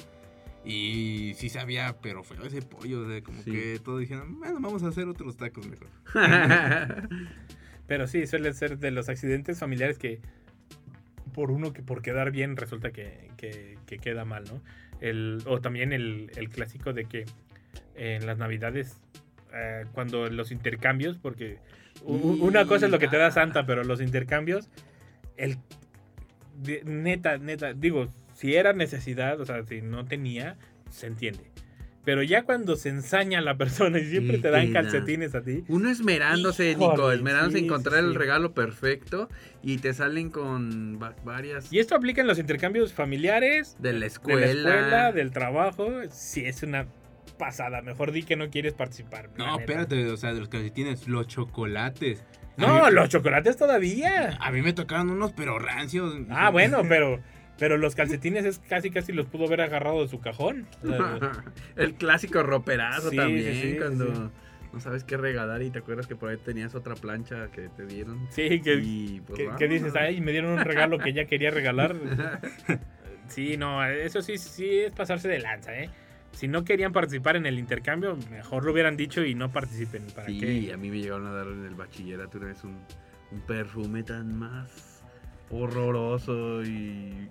Y 0.65 1.35
sí 1.37 1.49
sabía, 1.49 1.97
pero 2.01 2.23
feo 2.25 2.45
ese 2.45 2.63
pollo. 2.63 3.03
O 3.03 3.09
sea, 3.09 3.23
como 3.23 3.43
Sí. 3.43 3.51
que 3.53 3.81
todos 3.85 4.01
dijeron, 4.01 4.39
bueno, 4.41 4.59
vamos 4.61 4.83
a 4.83 4.89
hacer 4.89 5.07
otros 5.09 5.37
tacos 5.37 5.67
mejor. 5.67 5.89
Pero 7.87 8.07
sí, 8.07 8.27
suele 8.27 8.53
ser 8.55 8.79
de 8.79 8.91
los 8.91 9.09
accidentes 9.09 9.59
familiares 9.59 9.99
que 9.99 10.21
por 11.35 11.51
uno 11.51 11.73
que 11.73 11.83
por 11.83 12.03
quedar 12.03 12.31
bien 12.31 12.57
resulta 12.57 12.91
que, 12.91 13.31
que- 13.37 13.79
que 13.87 13.99
queda 13.99 14.25
mal, 14.25 14.45
¿no? 14.45 14.61
El, 15.01 15.43
o 15.47 15.61
también 15.61 15.93
el, 15.93 16.31
el 16.37 16.49
clásico 16.49 16.93
de 16.93 17.05
que 17.07 17.25
en 17.95 18.27
las 18.27 18.39
navidades, 18.39 19.01
eh, 19.53 19.85
cuando 19.93 20.29
los 20.31 20.51
intercambios, 20.53 21.19
porque 21.19 21.59
u- 22.05 22.37
una 22.41 22.67
cosa 22.67 22.87
es 22.87 22.93
lo 22.93 22.99
que 22.99 23.09
te 23.09 23.17
da 23.19 23.31
Santa, 23.31 23.67
pero 23.67 23.85
los 23.85 24.01
intercambios, 24.01 24.69
el 25.37 25.59
de- 26.63 26.83
neta, 26.85 27.39
neta, 27.39 27.73
digo, 27.75 28.07
si 28.35 28.55
era 28.57 28.73
necesidad, 28.73 29.41
o 29.41 29.47
sea, 29.47 29.63
si 29.65 29.83
no 29.83 30.05
tenía, 30.05 30.57
se 30.91 31.07
entiende. 31.07 31.52
Pero 32.05 32.23
ya 32.25 32.43
cuando 32.43 32.75
se 32.75 32.89
ensaña 32.89 33.41
la 33.41 33.57
persona 33.57 33.99
y 34.01 34.07
siempre 34.07 34.37
Sí, 34.37 34.43
te 34.43 34.51
dan 34.51 34.73
calcetines 34.73 35.35
a 35.37 35.43
ti, 35.43 35.63
Uno 35.69 35.89
esmerándose, 35.89 36.73
Híjole, 36.73 36.89
Nico, 36.93 37.13
esmerándose 37.13 37.59
en 37.59 37.61
sí, 37.61 37.67
encontrar 37.67 38.01
sí, 38.01 38.07
el 38.07 38.15
regalo 38.17 38.53
perfecto 38.55 39.29
y 39.63 39.79
te 39.79 39.95
salen 39.95 40.31
con 40.31 40.99
va- 41.01 41.15
varias 41.25 41.73
Y 41.73 41.79
esto 41.79 41.95
aplica 41.95 42.21
en 42.21 42.27
los 42.27 42.39
intercambios 42.41 42.93
familiares, 42.93 43.77
de 43.79 43.93
la 43.93 44.01
de 44.01 44.07
escuela. 44.07 44.41
la 44.47 44.51
escuela, 44.53 45.13
del 45.13 45.31
trabajo. 45.31 45.89
Sí, 46.11 46.45
es 46.45 46.63
una 46.65 46.87
pasada. 47.39 47.83
Mejor 47.83 48.11
di 48.11 48.25
que 48.25 48.35
no 48.37 48.51
quieres 48.51 48.75
participar. 48.75 49.31
No, 49.37 49.59
espérate, 49.61 50.07
o 50.11 50.17
sea, 50.17 50.33
de 50.35 50.41
los 50.41 50.49
calcetines, 50.49 51.07
los 51.07 51.29
chocolates. 51.29 52.25
No, 52.57 52.87
mí- 52.87 52.93
los 52.93 53.09
chocolates 53.09 53.57
todavía. 53.57 54.37
A 54.41 54.51
mí 54.51 54.61
me 54.61 54.73
tocaron 54.73 55.11
unos, 55.11 55.33
pero 55.33 55.59
rancios. 55.59 56.15
Ah, 56.31 56.51
bueno, 56.51 56.83
pero, 56.89 57.21
pero 57.63 57.79
los 57.79 57.95
calcetines 57.95 58.45
es 58.45 58.59
casi 58.59 58.91
casi 58.91 59.13
los 59.13 59.27
pudo 59.27 59.47
haber 59.47 59.61
agarrado 59.61 60.03
de 60.03 60.09
su 60.09 60.19
cajón. 60.19 60.67
El 61.77 61.95
clásico 61.95 62.43
roperazo 62.43 63.11
Sí, 63.11 63.17
también, 63.17 63.55
sí, 63.55 63.71
sí, 63.71 63.77
cuando 63.79 64.33
no 64.73 64.81
sabes 64.81 65.05
qué 65.05 65.17
regalar 65.17 65.63
y 65.63 65.71
te 65.71 65.79
acuerdas 65.79 66.09
que 66.09 66.17
por 66.17 66.31
ahí 66.31 66.39
tenías 66.39 66.75
otra 66.75 66.97
plancha 66.97 67.53
que 67.53 67.69
te 67.69 67.87
dieron. 67.87 68.27
sí, 68.31 68.61
que, 68.61 68.75
y 68.83 69.21
pues 69.25 69.37
que- 69.37 69.45
vámonos. 69.45 69.59
que 69.61 69.69
dices, 69.69 69.95
ay, 69.95 70.21
me 70.21 70.33
dieron 70.33 70.51
un 70.51 70.65
regalo 70.65 70.99
que 70.99 71.13
ya 71.13 71.27
quería 71.27 71.53
regalar. 71.53 71.95
Sí, 73.29 73.57
no, 73.57 73.83
eso 73.87 74.21
sí, 74.23 74.37
sí 74.39 74.81
es 74.81 74.93
pasarse 74.93 75.29
de 75.29 75.39
lanza, 75.39 75.73
¿eh? 75.79 75.89
Si 76.33 76.49
no 76.49 76.65
querían 76.65 76.93
participar 76.93 77.37
en 77.37 77.47
el 77.47 77.59
intercambio, 77.61 78.19
mejor 78.31 78.65
lo 78.65 78.73
hubieran 78.73 78.97
dicho 78.97 79.25
y 79.25 79.35
no 79.37 79.51
participen. 79.53 80.09
¿Para 80.15 80.27
Sí, 80.27 80.39
qué? 80.41 80.73
a 80.73 80.77
mí 80.77 80.91
me 80.91 80.99
llegaron 80.99 81.27
a 81.29 81.33
dar 81.33 81.47
en 81.47 81.65
el 81.65 81.75
bachillerato 81.77 82.39
una 82.39 82.49
vez 82.49 82.65
un, 82.65 82.77
un 83.31 83.41
perfume 83.47 84.03
tan 84.03 84.37
más 84.37 84.92
horroroso 85.53 86.63
y, 86.63 86.69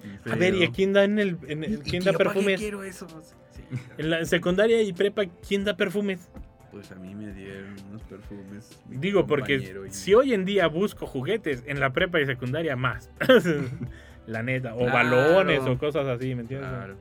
y 0.04 0.18
feo. 0.24 0.34
A 0.34 0.36
ver, 0.36 0.56
¿y 0.56 0.64
a 0.64 0.72
quién 0.72 0.94
da 0.94 1.04
en 1.04 1.20
el, 1.20 1.38
en 1.48 1.64
el- 1.64 1.72
¿Y- 1.72 1.76
y 1.76 1.78
quién 1.80 2.04
da 2.04 2.14
perfumes? 2.14 2.60
quiero 2.60 2.84
eso? 2.84 3.08
Sí, 3.52 3.62
En 3.98 4.10
la 4.10 4.24
secundaria 4.26 4.82
y 4.82 4.94
prepa, 4.94 5.24
¿quién 5.48 5.64
da 5.64 5.76
perfumes? 5.76 6.30
pues 6.72 6.90
a 6.94 6.96
mí 6.96 7.14
me 7.14 7.34
dieron 7.34 7.76
unos 7.90 8.02
perfumes. 8.04 8.82
Digo, 8.88 9.28
porque 9.28 9.56
y- 9.56 9.92
si 9.92 10.14
hoy 10.14 10.34
en 10.34 10.46
día 10.46 10.68
busco 10.68 11.06
juguetes 11.06 11.64
en 11.68 11.82
la 11.82 11.92
prepa 11.92 12.22
y 12.22 12.26
secundaria, 12.26 12.78
más. 12.78 13.10
la 14.26 14.42
neta. 14.44 14.74
O 14.76 14.86
Claro. 14.86 14.94
balones 14.94 15.60
o 15.64 15.78
cosas 15.78 16.08
así, 16.08 16.34
¿me 16.34 16.42
entiendes? 16.44 16.70
Claro. 16.70 16.96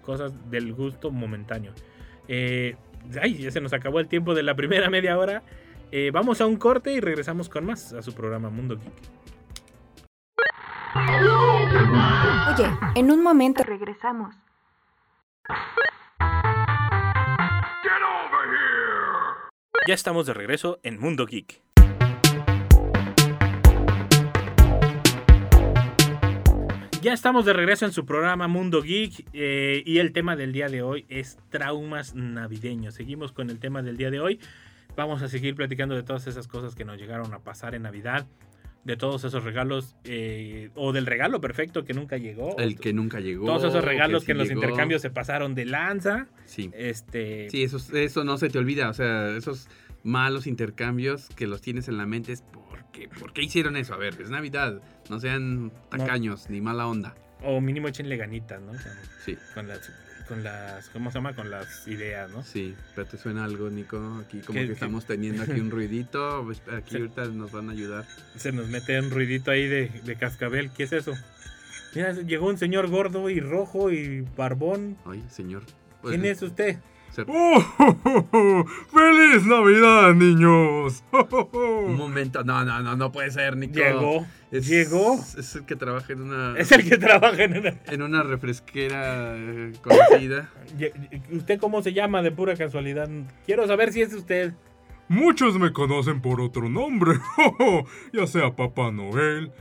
Cosas 0.00 0.32
del 0.50 0.72
gusto 0.72 1.12
momentáneo. 1.12 1.72
Eh, 2.26 2.74
ay, 3.20 3.34
ya 3.38 3.50
se 3.52 3.60
nos 3.60 3.72
acabó 3.72 4.00
el 4.00 4.08
tiempo 4.08 4.34
de 4.34 4.42
la 4.42 4.56
primera 4.56 4.90
media 4.90 5.16
hora. 5.16 5.42
Eh, 5.92 6.10
vamos 6.12 6.40
a 6.40 6.46
un 6.46 6.56
corte 6.56 6.92
y 6.92 6.98
regresamos 6.98 7.48
con 7.48 7.64
más 7.64 7.92
a 7.92 8.02
su 8.02 8.12
programa 8.14 8.50
Mundo 8.50 8.76
Geek. 8.76 8.92
Oye, 11.72 12.70
en 12.94 13.10
un 13.10 13.22
momento 13.22 13.62
regresamos. 13.62 14.34
Ya 19.86 19.94
estamos 19.94 20.26
de 20.26 20.34
regreso 20.34 20.78
en 20.82 21.00
Mundo 21.00 21.26
Geek. 21.26 21.60
Ya 27.00 27.12
estamos 27.12 27.44
de 27.44 27.52
regreso 27.52 27.84
en 27.84 27.90
su 27.90 28.06
programa 28.06 28.46
Mundo 28.46 28.80
Geek 28.80 29.26
eh, 29.32 29.82
y 29.84 29.98
el 29.98 30.12
tema 30.12 30.36
del 30.36 30.52
día 30.52 30.68
de 30.68 30.82
hoy 30.82 31.04
es 31.08 31.36
traumas 31.48 32.14
navideños. 32.14 32.94
Seguimos 32.94 33.32
con 33.32 33.50
el 33.50 33.58
tema 33.58 33.82
del 33.82 33.96
día 33.96 34.12
de 34.12 34.20
hoy. 34.20 34.38
Vamos 34.94 35.20
a 35.22 35.28
seguir 35.28 35.56
platicando 35.56 35.96
de 35.96 36.04
todas 36.04 36.28
esas 36.28 36.46
cosas 36.46 36.76
que 36.76 36.84
nos 36.84 36.98
llegaron 36.98 37.34
a 37.34 37.40
pasar 37.40 37.74
en 37.74 37.82
Navidad, 37.82 38.26
de 38.84 38.96
todos 38.96 39.22
esos 39.24 39.44
regalos 39.44 39.94
eh, 40.04 40.70
o 40.74 40.92
del 40.92 41.06
regalo 41.06 41.40
perfecto 41.40 41.84
que 41.84 41.94
nunca 41.94 42.16
llegó. 42.16 42.56
El 42.58 42.78
que 42.78 42.92
nunca 42.92 43.20
llegó. 43.20 43.46
todos 43.46 43.64
esos 43.64 43.84
regalos 43.84 44.22
sí 44.22 44.26
que, 44.26 44.32
en 44.32 44.38
los 44.38 44.48
llegó. 44.48 44.60
intercambios 44.62 45.02
se 45.02 45.10
pasaron 45.10 45.54
de 45.54 45.66
lanza. 45.66 46.26
Sí. 46.46 46.70
Este, 46.74 47.48
Sí, 47.50 47.62
eso, 47.62 47.78
eso 47.96 48.24
no 48.24 48.38
se 48.38 48.48
te 48.48 48.58
olvida. 48.58 48.88
O 48.90 48.94
sea, 48.94 49.36
esos 49.36 49.68
malos 50.02 50.46
intercambios 50.46 51.28
que 51.36 51.46
los 51.46 51.60
tienes 51.60 51.86
en 51.88 51.96
la 51.96 52.06
mente 52.06 52.32
es 52.32 52.42
¿por 52.42 52.84
qué? 52.92 53.08
¿Por 53.08 53.32
qué 53.32 53.42
hicieron 53.42 53.76
eso? 53.76 53.94
A 53.94 53.98
ver, 53.98 54.20
es 54.20 54.30
Navidad. 54.30 54.80
No 55.08 55.20
sean 55.20 55.72
tacaños 55.88 56.50
ni 56.50 56.60
mala 56.60 56.86
onda. 56.88 57.14
O 57.44 57.60
mínimo 57.60 57.88
échenle 57.88 58.16
ganitas, 58.16 58.60
¿no? 58.60 58.72
Con, 58.72 58.80
Sí, 59.24 59.36
con 59.54 59.68
las, 59.68 59.90
con 60.32 60.42
las, 60.42 60.88
¿cómo 60.88 61.10
se 61.10 61.18
llama? 61.18 61.34
Con 61.34 61.50
las 61.50 61.86
ideas, 61.86 62.30
¿no? 62.30 62.42
sí. 62.42 62.74
Pero 62.94 63.06
te 63.06 63.18
suena 63.18 63.44
algo, 63.44 63.68
Nico. 63.68 64.18
Aquí 64.24 64.40
como 64.40 64.58
¿Qué- 64.58 64.66
que 64.68 64.72
estamos 64.72 65.04
teniendo 65.04 65.42
aquí 65.42 65.60
un 65.60 65.70
ruidito. 65.70 66.42
Pues, 66.44 66.62
Aquí 66.74 66.96
ahorita 67.00 67.26
nos 67.26 67.52
van 67.52 67.68
a 67.68 67.72
ayudar. 67.72 68.06
Se 68.36 68.50
nos 68.50 68.68
mete 68.68 68.98
un 68.98 69.10
ruidito 69.10 69.50
ahí 69.50 69.66
de, 69.68 69.88
de 70.04 70.16
cascabel. 70.16 70.70
¿Qué 70.74 70.84
es 70.84 70.92
eso? 70.92 71.12
Mira, 71.94 72.12
llegó 72.14 72.46
un 72.46 72.56
señor 72.56 72.88
gordo 72.88 73.28
y 73.28 73.40
rojo 73.40 73.90
y 73.92 74.22
barbón. 74.36 74.96
Ay, 75.04 75.22
señor. 75.30 75.64
Pues, 76.00 76.14
¿Quién 76.14 76.24
es 76.24 76.40
usted? 76.40 76.78
¡Oh! 77.28 78.64
¡Feliz 78.90 79.44
Navidad, 79.46 80.14
niños! 80.14 81.04
Un 81.52 81.96
momento. 81.96 82.42
No, 82.44 82.64
no, 82.64 82.80
no, 82.80 82.96
no 82.96 83.12
puede 83.12 83.30
ser, 83.30 83.56
Nico. 83.56 83.74
Llegó. 83.74 84.26
Es- 84.50 84.66
Llegó. 84.66 85.18
Es 85.38 85.54
el 85.56 85.64
que 85.66 85.76
trabaja 85.76 86.12
en 86.12 86.22
una, 86.22 86.58
Es 86.58 86.72
el 86.72 86.88
que 86.88 86.98
trabaja 86.98 87.42
en 87.44 87.58
una... 87.58 87.74
en 87.86 88.02
una 88.02 88.22
refresquera 88.22 89.34
eh, 89.36 89.72
conocida. 89.82 90.50
¿Usted 91.32 91.58
cómo 91.60 91.82
se 91.82 91.92
llama 91.92 92.22
de 92.22 92.30
pura 92.32 92.56
casualidad? 92.56 93.08
Quiero 93.46 93.66
saber 93.66 93.92
si 93.92 94.02
es 94.02 94.12
usted. 94.14 94.54
Muchos 95.08 95.58
me 95.58 95.72
conocen 95.72 96.22
por 96.22 96.40
otro 96.40 96.68
nombre, 96.70 97.18
ya 98.14 98.26
sea 98.26 98.54
Papá 98.56 98.90
Noel, 98.90 99.52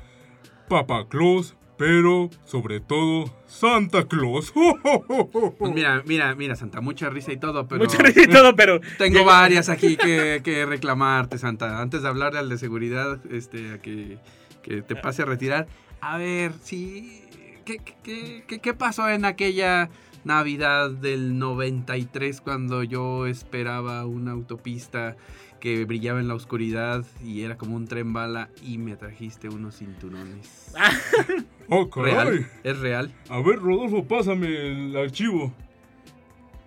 Papá 0.70 1.08
Claus, 1.10 1.58
pero 1.82 2.30
sobre 2.46 2.80
todo 2.80 3.26
Santa 3.48 4.08
Claus. 4.08 4.54
Pues 5.58 5.74
mira, 5.74 6.04
mira, 6.06 6.36
mira, 6.36 6.56
Santa, 6.56 6.80
mucha 6.80 7.10
risa 7.10 7.32
y 7.32 7.38
todo, 7.38 7.68
pero 7.68 7.84
Mucho 7.84 7.98
risa 7.98 8.22
y 8.22 8.28
todo, 8.28 8.56
pero... 8.56 8.80
tengo 9.00 9.26
varias 9.26 9.68
aquí 9.68 9.98
que, 9.98 10.42
que 10.44 10.68
reclamarte, 10.68 11.40
Santa. 11.40 11.82
Antes 11.82 12.04
de 12.04 12.08
hablarle 12.08 12.38
al 12.38 12.50
de 12.50 12.60
seguridad, 12.60 13.20
este, 13.32 13.74
a 13.74 13.78
que, 13.80 14.20
que 14.62 14.84
te 14.84 14.96
pase 14.96 15.24
a 15.24 15.26
retirar. 15.26 15.68
A 16.02 16.20
ver, 16.20 16.52
sí, 16.62 17.24
¿qué, 17.66 17.80
qué, 18.04 18.44
qué, 18.48 18.60
qué 18.60 18.74
pasó 18.76 19.10
en 19.10 19.26
aquella 19.26 19.90
Navidad 20.24 20.92
del 20.92 21.40
93 21.40 22.42
cuando 22.42 22.84
yo 22.84 23.26
esperaba 23.26 24.06
una 24.06 24.34
autopista 24.34 25.16
que 25.62 25.86
brillaba 25.86 26.20
en 26.20 26.28
la 26.28 26.36
oscuridad 26.36 27.06
y 27.24 27.44
era 27.44 27.58
como 27.58 27.78
un 27.78 27.88
tren 27.88 28.12
bala 28.12 28.50
y 28.62 28.78
me 28.78 28.98
trajiste 28.98 29.48
unos 29.48 29.78
cinturones? 29.78 30.74
¡Oh, 31.70 31.90
caray! 31.90 32.14
¿Real? 32.14 32.52
¿Es 32.64 32.80
real? 32.80 33.12
A 33.30 33.40
ver, 33.40 33.60
Rodolfo, 33.60 34.04
pásame 34.04 34.48
el 34.48 34.98
archivo. 34.98 35.54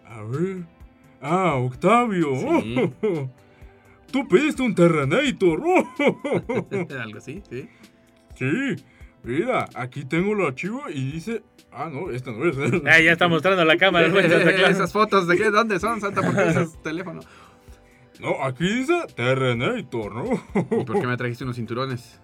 A 0.07 0.23
ver. 0.23 0.65
Ah, 1.21 1.57
Octavio. 1.57 2.35
Sí. 2.63 2.91
Tú 4.13 4.29
pediste 4.29 4.63
un 4.63 4.75
Terrenator. 4.75 5.61
Algo 7.01 7.19
así, 7.19 7.43
¿sí? 7.51 7.69
Sí. 8.37 8.77
Mira, 9.25 9.69
aquí 9.75 10.05
tengo 10.05 10.35
el 10.35 10.47
archivo 10.47 10.83
y 10.89 11.13
dice... 11.13 11.43
Ah, 11.73 11.91
no, 11.93 12.13
esta 12.13 12.31
no 12.31 12.45
es. 12.49 12.57
Ah, 12.87 13.01
ya 13.01 13.11
está 13.11 13.27
mostrando 13.27 13.65
la 13.65 13.77
cámara. 13.77 14.09
Claus. 14.09 14.71
Esas 14.71 14.93
fotos 14.93 15.27
de 15.27 15.37
qué, 15.37 15.51
dónde 15.51 15.81
son, 15.81 16.01
Santa, 16.01 16.23
¿por 16.23 16.37
qué 16.37 16.51
usas 16.51 16.81
teléfono? 16.85 17.21
No, 18.21 18.45
aquí 18.45 18.65
dice 18.65 18.95
Terrenator, 19.15 20.15
¿no? 20.15 20.81
¿Y 20.81 20.85
por 20.85 21.01
qué 21.01 21.07
me 21.07 21.17
trajiste 21.17 21.45
unos 21.45 21.57
cinturones? 21.57 22.21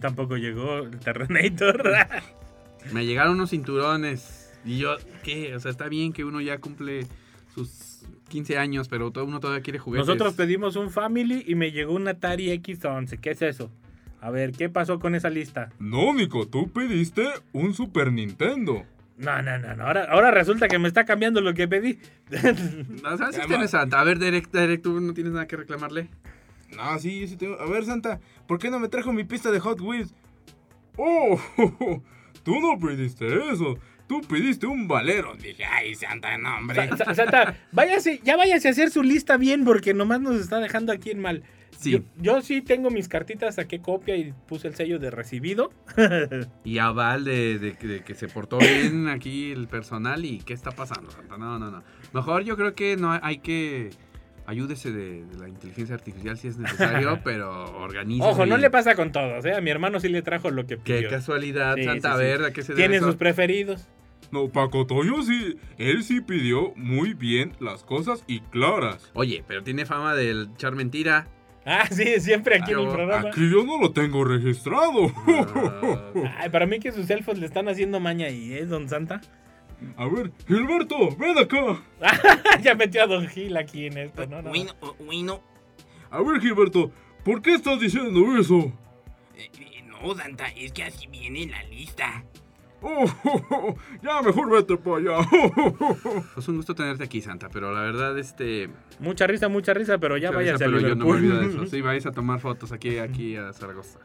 Tampoco 0.00 0.36
llegó 0.36 0.78
el 0.78 0.98
Terrenator. 0.98 1.82
Me 2.92 3.04
llegaron 3.04 3.34
unos 3.34 3.50
cinturones. 3.50 4.52
Y 4.64 4.78
yo, 4.78 4.96
¿qué? 5.22 5.54
O 5.54 5.60
sea, 5.60 5.70
está 5.70 5.88
bien 5.88 6.12
que 6.12 6.24
uno 6.24 6.40
ya 6.40 6.58
cumple 6.58 7.06
sus 7.54 8.02
15 8.28 8.58
años, 8.58 8.88
pero 8.88 9.10
todo 9.10 9.24
uno 9.24 9.40
todavía 9.40 9.62
quiere 9.62 9.78
juguetes. 9.78 10.06
Nosotros 10.06 10.34
pedimos 10.34 10.76
un 10.76 10.90
Family 10.90 11.44
y 11.46 11.54
me 11.54 11.70
llegó 11.70 11.94
un 11.94 12.08
Atari 12.08 12.50
X11. 12.50 13.20
¿Qué 13.20 13.30
es 13.30 13.42
eso? 13.42 13.70
A 14.20 14.30
ver, 14.30 14.52
¿qué 14.52 14.68
pasó 14.68 14.98
con 14.98 15.14
esa 15.14 15.30
lista? 15.30 15.70
No, 15.78 16.12
Nico, 16.12 16.46
tú 16.48 16.70
pediste 16.70 17.24
un 17.52 17.74
Super 17.74 18.12
Nintendo. 18.12 18.84
No, 19.18 19.42
no, 19.42 19.58
no, 19.58 19.74
no. 19.74 19.84
Ahora, 19.84 20.04
ahora 20.10 20.30
resulta 20.30 20.68
que 20.68 20.78
me 20.78 20.88
está 20.88 21.04
cambiando 21.04 21.40
lo 21.40 21.52
que 21.54 21.66
pedí. 21.68 21.98
No, 23.02 23.16
¿sabes? 23.16 23.36
Sí 23.36 23.42
tienes 23.46 23.70
Santa. 23.70 24.00
A 24.00 24.04
ver, 24.04 24.18
Derek, 24.18 24.50
Derek, 24.50 24.82
¿tú 24.82 25.00
no 25.00 25.12
tienes 25.14 25.32
nada 25.32 25.46
que 25.46 25.56
reclamarle? 25.56 26.08
No, 26.76 26.98
sí, 26.98 27.26
sí 27.26 27.36
tengo. 27.36 27.60
A 27.60 27.66
ver, 27.68 27.84
Santa, 27.84 28.20
¿por 28.46 28.58
qué 28.58 28.70
no 28.70 28.78
me 28.78 28.88
trajo 28.88 29.12
mi 29.12 29.24
pista 29.24 29.50
de 29.50 29.58
Hot 29.60 29.80
Wheels? 29.80 30.14
¡Oh! 30.96 31.38
Tú 32.44 32.60
no 32.60 32.78
pediste 32.78 33.26
eso. 33.52 33.78
Tú 34.06 34.20
pediste 34.22 34.66
un 34.66 34.88
valero. 34.88 35.34
Dije, 35.36 35.64
ay, 35.64 35.94
Santa, 35.94 36.38
no, 36.38 36.56
hombre. 36.56 36.88
Sa- 36.88 36.96
Sa- 36.96 37.14
Santa, 37.14 37.56
váyase, 37.72 38.20
ya 38.24 38.36
váyase 38.36 38.68
a 38.68 38.70
hacer 38.70 38.90
su 38.90 39.02
lista 39.02 39.36
bien 39.36 39.64
porque 39.64 39.92
nomás 39.94 40.20
nos 40.20 40.36
está 40.40 40.58
dejando 40.60 40.92
aquí 40.92 41.10
en 41.10 41.20
mal. 41.20 41.42
Sí. 41.78 41.92
Yo, 41.92 41.98
yo 42.16 42.40
sí 42.42 42.60
tengo 42.62 42.90
mis 42.90 43.08
cartitas, 43.08 43.54
saqué 43.56 43.80
copia 43.80 44.16
y 44.16 44.32
puse 44.46 44.68
el 44.68 44.74
sello 44.74 44.98
de 44.98 45.10
recibido. 45.10 45.70
Y 46.64 46.78
aval 46.78 47.24
de, 47.24 47.58
de 47.58 47.74
que- 47.76 47.86
de 47.86 48.00
que 48.04 48.14
se 48.14 48.28
portó 48.28 48.58
bien 48.58 49.08
aquí 49.08 49.52
el 49.52 49.68
personal 49.68 50.24
y 50.24 50.38
qué 50.38 50.54
está 50.54 50.70
pasando, 50.72 51.10
Santa. 51.10 51.36
No, 51.38 51.58
no, 51.58 51.70
no. 51.70 51.82
Mejor 52.12 52.42
yo 52.42 52.56
creo 52.56 52.74
que 52.74 52.96
no 52.96 53.12
hay- 53.22 53.38
que... 53.38 53.90
Ayúdese 54.46 54.90
de, 54.92 55.26
de 55.26 55.38
la 55.38 55.46
inteligencia 55.46 55.94
artificial 55.94 56.38
si 56.38 56.48
es 56.48 56.56
necesario, 56.56 57.20
pero 57.24 57.64
organice. 57.82 58.24
Ojo, 58.26 58.46
no 58.46 58.56
le 58.56 58.70
pasa 58.70 58.94
con 58.94 59.12
todos, 59.12 59.44
¿eh? 59.44 59.52
A 59.52 59.60
mi 59.60 59.68
hermano 59.68 60.00
sí 60.00 60.08
le 60.08 60.22
trajo 60.22 60.50
lo 60.50 60.66
que 60.66 60.78
Qué 60.78 60.94
pidió. 60.96 61.10
casualidad, 61.10 61.74
Sí, 61.76 61.84
Santa. 61.84 62.08
sí, 62.08 62.14
A 62.14 62.16
sí. 62.16 62.22
ver, 62.24 62.44
¿a 62.44 62.50
qué 62.52 62.62
se 62.62 62.72
debe 62.72 62.82
Tiene 62.82 62.96
eso? 62.96 63.06
sus 63.08 63.16
preferidos. 63.16 63.86
No, 64.32 64.48
Paco 64.48 64.86
Toyo 64.86 65.22
sí. 65.22 65.58
Él 65.76 66.02
sí 66.02 66.22
pidió 66.22 66.72
muy 66.76 67.12
bien 67.12 67.52
las 67.60 67.84
cosas 67.84 68.24
y 68.26 68.40
claras. 68.40 69.10
Oye, 69.12 69.44
pero 69.46 69.62
tiene 69.62 69.84
fama 69.84 70.14
del 70.14 70.48
echar 70.54 70.74
mentira. 70.74 71.28
Ah, 71.70 71.86
sí, 71.90 72.18
siempre 72.20 72.56
aquí 72.56 72.72
en 72.72 72.78
el 72.78 72.88
programa. 72.88 73.28
Aquí 73.28 73.50
yo 73.50 73.62
no 73.62 73.78
lo 73.78 73.92
tengo 73.92 74.24
registrado. 74.24 75.12
Ah, 75.26 76.12
Ay, 76.38 76.48
para 76.48 76.64
mí 76.64 76.80
que 76.80 76.92
sus 76.92 77.10
elfos 77.10 77.38
le 77.38 77.44
están 77.44 77.68
haciendo 77.68 78.00
maña 78.00 78.26
ahí, 78.26 78.54
¿eh, 78.54 78.64
don 78.64 78.88
Santa? 78.88 79.20
A 79.96 80.06
ver, 80.08 80.32
Gilberto, 80.46 81.14
ven 81.16 81.36
acá. 81.36 81.82
ya 82.62 82.74
metió 82.74 83.02
a 83.02 83.06
don 83.06 83.28
Gil 83.28 83.54
aquí 83.56 83.86
en 83.86 83.98
esto, 83.98 84.26
¿no? 84.26 84.36
no, 84.36 84.42
no. 84.42 84.48
Bueno, 84.50 84.72
bueno. 85.04 85.42
A 86.10 86.22
ver, 86.22 86.40
Gilberto, 86.40 86.90
¿por 87.22 87.42
qué 87.42 87.54
estás 87.54 87.78
diciendo 87.78 88.38
eso? 88.38 88.72
eh, 89.36 89.50
eh, 89.60 89.82
no, 89.86 90.14
Santa, 90.14 90.46
es 90.56 90.72
que 90.72 90.84
así 90.84 91.06
viene 91.08 91.46
la 91.46 91.62
lista. 91.64 92.24
Oh, 92.80 93.04
ya 94.02 94.22
mejor 94.22 94.50
vete 94.50 94.76
para 94.76 94.96
allá. 94.96 95.28
Pues 96.34 96.46
un 96.48 96.56
gusto 96.56 96.74
tenerte 96.74 97.04
aquí, 97.04 97.20
Santa, 97.20 97.48
pero 97.48 97.72
la 97.72 97.80
verdad, 97.80 98.16
este... 98.18 98.68
Mucha 99.00 99.26
risa, 99.26 99.48
mucha 99.48 99.74
risa, 99.74 99.98
pero 99.98 100.16
ya 100.16 100.30
risa, 100.30 100.54
a 100.54 100.58
pero 100.58 100.80
yo 100.80 100.94
no 100.94 101.06
me 101.06 101.10
olvido 101.12 101.40
de 101.40 101.46
eso. 101.46 101.66
Sí, 101.70 101.80
vais 101.80 102.06
a 102.06 102.12
tomar 102.12 102.40
fotos 102.40 102.70
aquí, 102.72 102.98
aquí 102.98 103.36
a 103.36 103.52
Zaragoza. 103.52 103.98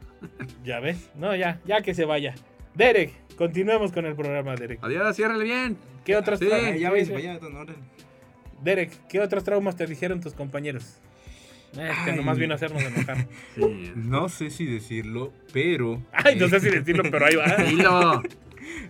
Ya 0.63 0.79
ves, 0.79 1.09
no, 1.15 1.35
ya, 1.35 1.59
ya 1.65 1.81
que 1.81 1.93
se 1.93 2.05
vaya. 2.05 2.33
Derek, 2.73 3.13
continuemos 3.35 3.91
con 3.91 4.05
el 4.05 4.15
programa, 4.15 4.55
Derek. 4.55 4.79
Adiós, 4.81 5.15
ciérrale 5.15 5.43
bien. 5.43 5.77
¿Qué 6.03 6.15
otros 6.15 6.39
Sí, 6.39 6.47
traumas? 6.47 6.79
ya 6.79 6.91
ves 6.91 7.09
para 7.09 7.19
allá. 7.19 7.39
Derek, 8.63 9.07
¿qué 9.07 9.19
otros 9.19 9.43
traumas 9.43 9.75
te 9.75 9.85
dijeron 9.85 10.21
tus 10.21 10.33
compañeros? 10.33 10.97
Este 11.73 12.11
Ay. 12.11 12.15
nomás 12.15 12.37
vino 12.37 12.53
a 12.53 12.55
hacernos 12.55 12.83
enojar. 12.83 13.27
Sí. 13.55 13.91
No 13.95 14.29
sé 14.29 14.51
si 14.51 14.65
decirlo, 14.65 15.33
pero. 15.51 16.01
Ay, 16.11 16.35
no 16.35 16.45
eh, 16.45 16.49
sé 16.49 16.59
si 16.59 16.69
decirlo, 16.69 17.03
pero 17.09 17.25
ahí 17.25 17.35
va. 17.35 17.55
Dilo. 17.63 18.21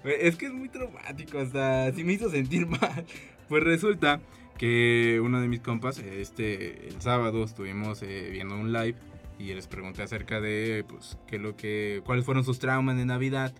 Es 0.03 0.35
que 0.35 0.47
es 0.47 0.53
muy 0.53 0.69
traumático, 0.69 1.39
hasta 1.39 1.91
sí 1.93 2.03
me 2.03 2.13
hizo 2.13 2.29
sentir 2.29 2.67
mal. 2.67 3.05
Pues 3.49 3.63
resulta 3.63 4.21
que 4.57 5.19
uno 5.23 5.41
de 5.41 5.47
mis 5.47 5.61
compas, 5.61 5.99
este, 5.99 6.87
el 6.87 7.01
sábado 7.01 7.43
estuvimos 7.43 8.01
eh, 8.03 8.29
viendo 8.31 8.55
un 8.55 8.71
live 8.71 8.95
y 9.39 9.53
les 9.53 9.67
pregunté 9.67 10.03
acerca 10.03 10.39
de, 10.39 10.85
pues, 10.87 11.17
qué 11.27 11.39
lo 11.39 11.55
que, 11.55 12.01
cuáles 12.05 12.25
fueron 12.25 12.43
sus 12.43 12.59
traumas 12.59 12.97
de 12.97 13.05
Navidad. 13.05 13.53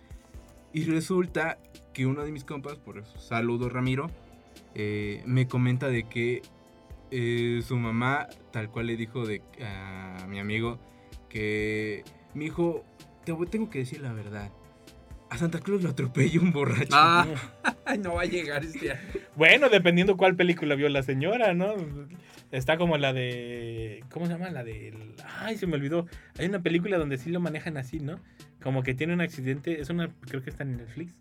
Y 0.72 0.84
resulta 0.84 1.58
que 1.92 2.06
uno 2.06 2.24
de 2.24 2.32
mis 2.32 2.44
compas, 2.44 2.78
por 2.78 2.98
eso, 2.98 3.18
saludo 3.18 3.68
Ramiro, 3.68 4.10
eh, 4.74 5.22
me 5.26 5.46
comenta 5.46 5.88
de 5.88 6.04
que 6.08 6.42
eh, 7.10 7.62
su 7.64 7.76
mamá 7.76 8.28
tal 8.50 8.70
cual 8.70 8.86
le 8.86 8.96
dijo 8.96 9.24
de, 9.24 9.40
a 9.62 10.26
mi 10.28 10.40
amigo 10.40 10.78
que 11.28 12.02
mi 12.34 12.46
hijo, 12.46 12.84
te 13.24 13.32
tengo 13.46 13.70
que 13.70 13.80
decir 13.80 14.00
la 14.00 14.12
verdad. 14.12 14.50
A 15.34 15.36
Santa 15.36 15.58
Claus 15.58 15.82
lo 15.82 15.90
atropelló 15.90 16.40
un 16.40 16.52
borracho. 16.52 16.90
Ah, 16.92 17.26
ay, 17.86 17.98
no 17.98 18.14
va 18.14 18.22
a 18.22 18.24
llegar 18.24 18.64
este 18.64 18.92
año. 18.92 19.00
Bueno, 19.34 19.68
dependiendo 19.68 20.16
cuál 20.16 20.36
película 20.36 20.76
vio 20.76 20.88
la 20.88 21.02
señora, 21.02 21.54
¿no? 21.54 21.74
Está 22.52 22.76
como 22.76 22.98
la 22.98 23.12
de. 23.12 24.04
¿Cómo 24.12 24.26
se 24.26 24.32
llama? 24.32 24.50
La 24.50 24.62
de. 24.62 24.94
Ay, 25.40 25.58
se 25.58 25.66
me 25.66 25.74
olvidó. 25.74 26.06
Hay 26.38 26.46
una 26.46 26.62
película 26.62 26.98
donde 26.98 27.18
sí 27.18 27.30
lo 27.30 27.40
manejan 27.40 27.76
así, 27.76 27.98
¿no? 27.98 28.20
Como 28.62 28.84
que 28.84 28.94
tiene 28.94 29.12
un 29.12 29.22
accidente. 29.22 29.80
Es 29.80 29.90
una. 29.90 30.08
Creo 30.20 30.40
que 30.40 30.50
está 30.50 30.62
en 30.62 30.76
Netflix. 30.76 31.12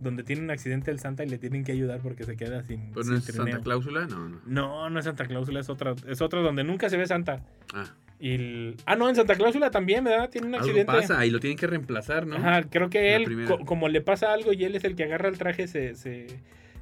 Donde 0.00 0.24
tiene 0.24 0.42
un 0.42 0.50
accidente 0.50 0.90
el 0.90 0.98
Santa 0.98 1.22
y 1.22 1.28
le 1.28 1.38
tienen 1.38 1.62
que 1.62 1.70
ayudar 1.70 2.00
porque 2.00 2.24
se 2.24 2.36
queda 2.36 2.64
sin. 2.64 2.90
¿Pero 2.90 3.04
sin 3.04 3.12
no 3.12 3.18
es 3.18 3.24
trineo. 3.24 3.44
Santa 3.44 3.62
Cláusula? 3.62 4.06
No, 4.06 4.28
no. 4.28 4.40
No, 4.46 4.90
no 4.90 4.98
es 4.98 5.04
Santa 5.04 5.26
Cláusula, 5.26 5.60
es 5.60 5.68
otra. 5.68 5.94
Es 6.08 6.20
otra 6.20 6.40
donde 6.40 6.64
nunca 6.64 6.90
se 6.90 6.96
ve 6.96 7.06
Santa. 7.06 7.40
Ah, 7.72 7.94
Y 8.20 8.34
el- 8.34 8.76
Ah, 8.86 8.96
no, 8.96 9.08
en 9.08 9.16
Santa 9.16 9.34
Cláusula 9.34 9.70
también, 9.70 10.04
¿verdad? 10.04 10.30
Tiene 10.30 10.46
un 10.46 10.54
algo 10.54 10.66
accidente. 10.66 10.92
pasa 10.92 11.26
y 11.26 11.30
lo 11.30 11.40
tienen 11.40 11.58
que 11.58 11.66
reemplazar, 11.66 12.26
¿no? 12.26 12.36
Ajá, 12.36 12.62
creo 12.70 12.88
que 12.88 13.16
él, 13.16 13.44
co- 13.46 13.58
como 13.64 13.88
le 13.88 14.00
pasa 14.00 14.32
algo 14.32 14.52
y 14.52 14.64
él 14.64 14.74
es 14.76 14.84
el 14.84 14.94
que 14.96 15.04
agarra 15.04 15.28
el 15.28 15.36
traje, 15.36 15.66
se, 15.66 15.94
se, 15.94 16.26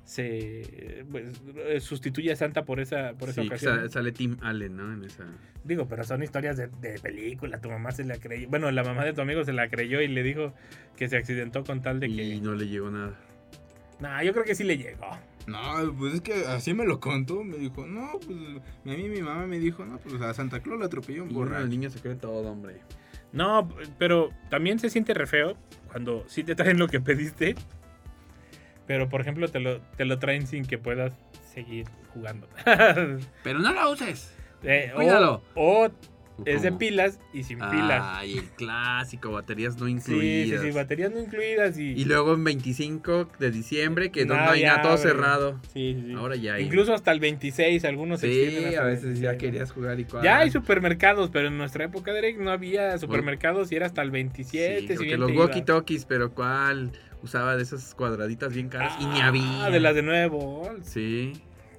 se 0.05 1.05
pues, 1.11 1.25
eh, 1.67 1.81
sustituye 1.81 2.33
a 2.33 2.37
Santa 2.37 2.65
por 2.65 2.81
esa, 2.81 3.13
por 3.15 3.29
esa 3.31 3.41
Sí, 3.43 3.47
ocasión. 3.47 3.81
sa- 3.83 3.89
sale 3.89 4.13
Tim 4.13 4.37
Allen, 4.43 4.77
¿no? 4.77 4.93
En 4.93 5.05
esa. 5.05 5.25
Digo, 5.65 5.87
pero 5.89 6.05
son 6.05 6.23
historias 6.23 6.57
de, 6.57 6.69
de 6.81 6.99
película. 6.99 7.61
Tu 7.61 7.71
mamá 7.71 7.93
se 7.93 8.05
la 8.05 8.17
creyó. 8.19 8.49
Bueno, 8.49 8.71
la 8.71 8.83
mamá 8.85 9.05
de 9.05 9.13
tu 9.13 9.21
amigo 9.21 9.45
se 9.45 9.53
la 9.53 9.69
creyó 9.69 10.01
y 10.01 10.09
le 10.09 10.23
dijo 10.23 10.53
que 10.97 11.09
se 11.09 11.17
accidentó 11.17 11.65
con 11.65 11.83
tal 11.83 12.01
de 12.01 12.09
Y 12.09 12.17
que. 12.17 12.41
no 12.41 12.55
le 12.55 12.67
llegó 12.69 12.91
nada. 12.91 13.19
Nah, 14.01 14.23
yo 14.23 14.33
creo 14.33 14.45
que 14.45 14.55
sí 14.57 14.65
le 14.65 14.77
llegó. 14.77 15.07
No, 15.47 15.95
pues 15.99 16.15
es 16.15 16.21
que 16.21 16.47
así 16.47 16.73
me 16.75 16.85
lo 16.87 17.01
contó. 17.01 17.43
Me 17.45 17.57
dijo, 17.57 17.87
no, 17.87 18.13
pues 18.25 18.39
a 18.85 18.97
mí 18.97 19.09
mi 19.09 19.21
mamá 19.23 19.47
me 19.47 19.59
dijo, 19.59 19.85
no, 19.85 19.99
pues 19.99 20.21
a 20.23 20.33
Santa 20.35 20.61
Claus 20.61 20.79
lo 20.79 20.87
atropelló 20.87 21.25
un 21.25 21.33
borracho. 21.33 21.65
el 21.65 21.71
niño 21.71 21.91
se 21.91 22.01
cree 22.01 22.15
todo, 22.15 22.51
hombre. 22.51 22.81
No, 23.33 23.69
pero 23.99 24.31
también 24.51 24.79
se 24.79 24.91
siente 24.91 25.15
re 25.15 25.27
feo 25.27 25.57
cuando 25.91 26.25
sí 26.29 26.45
te 26.45 26.55
traen 26.55 26.79
lo 26.79 26.87
que 26.89 27.01
pediste. 27.01 27.55
Pero, 28.87 29.09
por 29.09 29.21
ejemplo, 29.21 29.49
te 29.49 29.59
lo, 29.61 29.81
te 29.81 30.05
lo 30.05 30.19
traen 30.19 30.47
sin 30.47 30.65
que 30.65 30.77
puedas 30.79 31.13
seguir 31.55 31.87
jugando. 32.13 32.47
Pero 33.43 33.59
no 33.61 33.73
lo 33.73 33.91
uses. 33.91 34.35
Eh, 34.63 34.91
o- 34.93 34.97
Cuídalo. 34.97 35.43
O, 35.55 35.89
es 36.45 36.63
de 36.63 36.73
pilas 36.73 37.19
y 37.33 37.43
sin 37.45 37.59
pilas. 37.59 38.03
Ay, 38.03 38.39
el 38.39 38.45
clásico, 38.51 39.31
baterías 39.31 39.77
no 39.79 39.87
Sí, 39.87 39.93
sí, 40.01 40.11
incluidas. 40.13 40.63
sí, 40.63 40.71
baterías 40.71 41.13
no 41.13 41.21
incluidas 41.21 41.79
y... 41.79 41.93
Y 41.93 42.05
luego 42.05 42.35
en 42.35 42.45
25 42.45 43.29
de 43.39 43.51
diciembre, 43.51 44.11
que 44.11 44.25
no, 44.25 44.35
hay 44.35 44.63
nada, 44.65 44.83
todo 44.83 44.97
cerrado. 44.97 45.61
Sí, 45.73 45.95
sí, 45.95 46.05
sí. 46.09 46.13
Ahora 46.15 46.37
ya 46.37 46.55
hay. 46.55 46.65
Incluso 46.65 46.95
hasta 46.95 47.13
el 47.13 47.21
26, 47.21 47.85
algunos 47.85 48.21
Sí, 48.21 48.27
a 48.77 48.83
veces 48.85 49.21
ya 49.21 49.31
26, 49.31 49.33
¿no? 49.33 49.39
querías 49.39 49.73
jugar 49.73 50.01
y 50.01 50.05
cuál. 50.05 50.23
Ya 50.25 50.39
hay 50.39 50.51
supermercados, 50.51 51.31
pero 51.31 51.49
en 51.49 51.59
nuestra 51.59 51.85
época, 51.85 52.13
Derek, 52.13 52.39
no 52.39 52.51
había 52.51 52.99
supermercados 52.99 53.71
y 53.73 53.77
era 53.77 53.87
hasta 53.87 54.03
el 54.03 54.11
27, 54.11 54.97
Sí, 54.97 55.05
si 55.05 55.11
los 55.17 55.31
walkie-talkies, 55.31 56.07
pero 56.09 56.33
¿cuál? 56.33 56.93
Usaba 57.23 57.57
de 57.57 57.63
esas 57.63 57.95
cuadraditas 57.95 58.53
bien 58.53 58.69
caras 58.69 58.95
y 59.01 59.07
ni 59.07 59.21
Ah, 59.21 59.27
había. 59.29 59.71
de 59.71 59.79
las 59.81 59.95
de 59.95 60.03
nuevo. 60.03 60.69
Sí. 60.83 61.33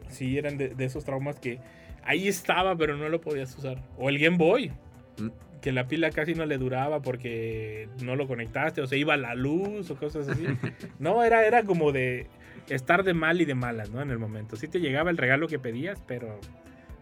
Sí, 0.09 0.37
eran 0.37 0.57
de, 0.57 0.69
de 0.69 0.85
esos 0.85 1.03
traumas 1.03 1.39
que 1.39 1.59
ahí 2.05 2.27
estaba, 2.27 2.75
pero 2.75 2.95
no 2.97 3.09
lo 3.09 3.21
podías 3.21 3.55
usar. 3.57 3.81
O 3.97 4.09
el 4.09 4.19
Game 4.19 4.37
Boy, 4.37 4.71
Mm. 5.17 5.29
que 5.61 5.71
la 5.71 5.87
pila 5.87 6.09
casi 6.09 6.33
no 6.33 6.45
le 6.47 6.57
duraba 6.57 7.01
porque 7.03 7.87
no 8.01 8.15
lo 8.15 8.27
conectaste 8.27 8.81
o 8.81 8.87
se 8.87 8.97
iba 8.97 9.15
la 9.15 9.35
luz 9.35 9.91
o 9.91 9.95
cosas 9.95 10.27
así. 10.27 10.43
no, 10.99 11.23
era, 11.23 11.45
era 11.45 11.63
como 11.63 11.91
de 11.91 12.25
estar 12.69 13.03
de 13.03 13.13
mal 13.13 13.39
y 13.41 13.45
de 13.45 13.53
malas, 13.55 13.91
¿no? 13.91 14.01
En 14.01 14.09
el 14.09 14.17
momento. 14.17 14.55
Sí 14.55 14.67
te 14.67 14.79
llegaba 14.79 15.11
el 15.11 15.17
regalo 15.17 15.47
que 15.47 15.59
pedías, 15.59 16.01
pero 16.07 16.39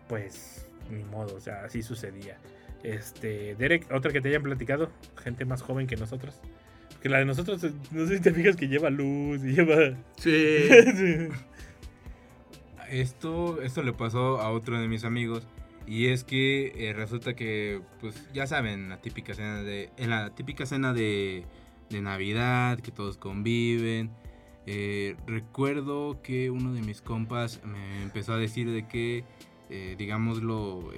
pues 0.09 0.67
ni 0.89 1.03
modo, 1.05 1.35
o 1.35 1.39
sea, 1.39 1.63
así 1.63 1.81
sucedía. 1.83 2.37
Este, 2.83 3.55
Derek, 3.55 3.89
otra 3.93 4.11
que 4.11 4.19
te 4.19 4.27
hayan 4.29 4.43
platicado, 4.43 4.91
gente 5.23 5.45
más 5.45 5.61
joven 5.61 5.87
que 5.87 5.95
nosotros. 5.95 6.41
Que 7.01 7.07
la 7.09 7.19
de 7.19 7.25
nosotros, 7.25 7.65
no 7.91 8.07
sé 8.07 8.17
si 8.17 8.21
te 8.21 8.33
fijas 8.33 8.55
que 8.57 8.67
lleva 8.67 8.89
luz 8.89 9.41
y 9.43 9.53
lleva... 9.53 9.95
Sí. 10.17 10.67
Esto, 12.91 13.61
esto 13.61 13.81
le 13.83 13.93
pasó 13.93 14.39
a 14.41 14.51
otro 14.51 14.79
de 14.79 14.87
mis 14.87 15.03
amigos. 15.05 15.43
Y 15.87 16.07
es 16.07 16.23
que 16.23 16.89
eh, 16.89 16.93
resulta 16.93 17.33
que, 17.35 17.81
pues 18.01 18.31
ya 18.33 18.45
saben, 18.45 18.89
la 18.89 19.01
típica 19.01 19.33
cena 19.33 19.63
de, 19.63 19.89
en 19.97 20.09
la 20.09 20.29
típica 20.35 20.65
cena 20.65 20.93
de, 20.93 21.45
de 21.89 22.01
Navidad, 22.01 22.79
que 22.79 22.91
todos 22.91 23.17
conviven. 23.17 24.11
eh, 24.67 25.15
recuerdo 25.25 26.21
que 26.21 26.51
uno 26.51 26.73
de 26.73 26.81
mis 26.81 27.01
compas 27.01 27.61
me 27.65 28.03
empezó 28.03 28.33
a 28.33 28.37
decir 28.37 28.69
de 28.69 28.87
que, 28.87 29.23
eh, 29.71 29.95
digámoslo, 29.97 30.91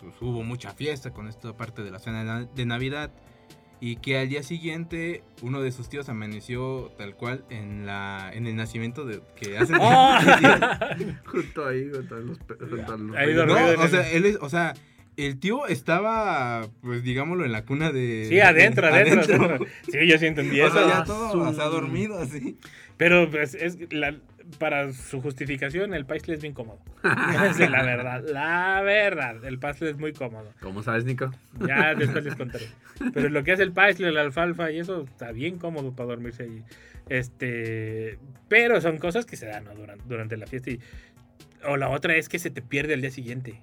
pues 0.00 0.14
hubo 0.20 0.42
mucha 0.42 0.72
fiesta 0.72 1.12
con 1.12 1.26
esta 1.28 1.56
parte 1.56 1.82
de 1.82 1.90
la 1.90 1.98
cena 2.00 2.18
de, 2.18 2.24
na- 2.24 2.44
de 2.44 2.66
Navidad. 2.66 3.10
Y 3.80 3.96
que 3.96 4.18
al 4.18 4.28
día 4.28 4.42
siguiente 4.42 5.22
uno 5.40 5.62
de 5.62 5.70
sus 5.70 5.88
tíos 5.88 6.08
amaneció 6.08 6.90
tal 6.98 7.14
cual 7.14 7.44
en 7.48 7.86
la 7.86 8.30
en 8.34 8.46
el 8.48 8.56
nacimiento 8.56 9.04
de 9.04 9.20
que 9.36 9.56
hacen 9.56 9.76
¡Ah! 9.80 10.96
Junto 11.26 11.66
ahí, 11.66 11.88
junto 11.92 12.16
a 12.16 12.18
los. 12.18 12.38
junto 12.38 12.92
a 12.92 12.96
los 12.96 13.16
Ahí 13.16 13.34
No, 13.34 13.82
o 13.82 13.88
sea, 13.88 14.10
él 14.10 14.26
es, 14.26 14.36
o 14.40 14.48
sea, 14.48 14.74
el 15.16 15.38
tío 15.40 15.66
estaba, 15.66 16.68
pues 16.80 17.02
digámoslo, 17.02 17.44
en 17.44 17.52
la 17.52 17.64
cuna 17.64 17.90
de. 17.92 18.26
Sí, 18.28 18.40
adentro, 18.40 18.86
adentro, 18.88 19.20
adentro. 19.20 19.44
adentro. 19.46 19.66
Sí, 19.90 20.06
yo 20.06 20.18
sí 20.18 20.26
entendí 20.26 20.60
O 20.60 20.66
eso. 20.66 20.78
sea, 20.78 20.88
ya 20.88 21.04
todo, 21.04 21.30
Su- 21.32 21.40
o 21.40 21.52
sea, 21.54 21.64
dormido 21.66 22.18
así. 22.20 22.56
Pero 22.96 23.30
pues, 23.30 23.54
es 23.54 23.78
la- 23.92 24.16
para 24.58 24.92
su 24.92 25.20
justificación, 25.20 25.92
el 25.94 26.06
pastel 26.06 26.34
es 26.34 26.40
bien 26.42 26.54
cómodo. 26.54 26.78
Es 27.50 27.58
la 27.70 27.82
verdad, 27.82 28.24
la 28.32 28.80
verdad. 28.82 29.44
El 29.44 29.58
pastel 29.58 29.88
es 29.88 29.98
muy 29.98 30.12
cómodo. 30.12 30.52
¿Cómo 30.60 30.82
sabes, 30.82 31.04
Nico? 31.04 31.30
Ya 31.66 31.94
después 31.98 32.24
les 32.24 32.34
contaré. 32.36 32.66
Pero 33.12 33.28
lo 33.28 33.44
que 33.44 33.52
hace 33.52 33.62
el 33.62 33.72
pastel, 33.72 34.14
la 34.14 34.22
alfalfa 34.22 34.70
y 34.70 34.78
eso 34.78 35.02
está 35.02 35.32
bien 35.32 35.58
cómodo 35.58 35.94
para 35.94 36.08
dormirse 36.08 36.44
allí. 36.44 36.62
Este, 37.08 38.18
pero 38.48 38.80
son 38.80 38.98
cosas 38.98 39.26
que 39.26 39.36
se 39.36 39.46
dan 39.46 39.64
¿no? 39.64 39.74
durante, 39.74 40.04
durante 40.06 40.36
la 40.36 40.46
fiesta. 40.46 40.70
y- 40.70 40.80
o 41.66 41.76
la 41.76 41.88
otra 41.88 42.14
es 42.16 42.28
que 42.28 42.38
se 42.38 42.50
te 42.50 42.62
pierde 42.62 42.94
al 42.94 43.00
día 43.00 43.10
siguiente. 43.10 43.60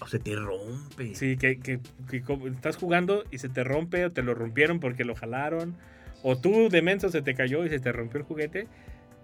O 0.00 0.06
se 0.06 0.18
te 0.18 0.34
rompe. 0.34 1.14
Sí, 1.14 1.36
que, 1.36 1.58
que- 1.58 1.80
que 2.08 2.22
estás 2.50 2.76
jugando 2.76 3.24
y 3.30 3.38
se 3.38 3.48
te 3.48 3.64
rompe 3.64 4.04
o 4.06 4.12
te 4.12 4.22
lo 4.22 4.34
rompieron 4.34 4.80
porque 4.80 5.04
lo 5.04 5.14
jalaron. 5.14 5.76
O 6.22 6.38
tú 6.38 6.70
de 6.70 6.80
menso 6.80 7.10
se 7.10 7.20
te 7.20 7.34
cayó 7.34 7.66
y 7.66 7.68
se 7.68 7.80
te 7.80 7.92
rompió 7.92 8.18
el 8.20 8.24
juguete. 8.24 8.66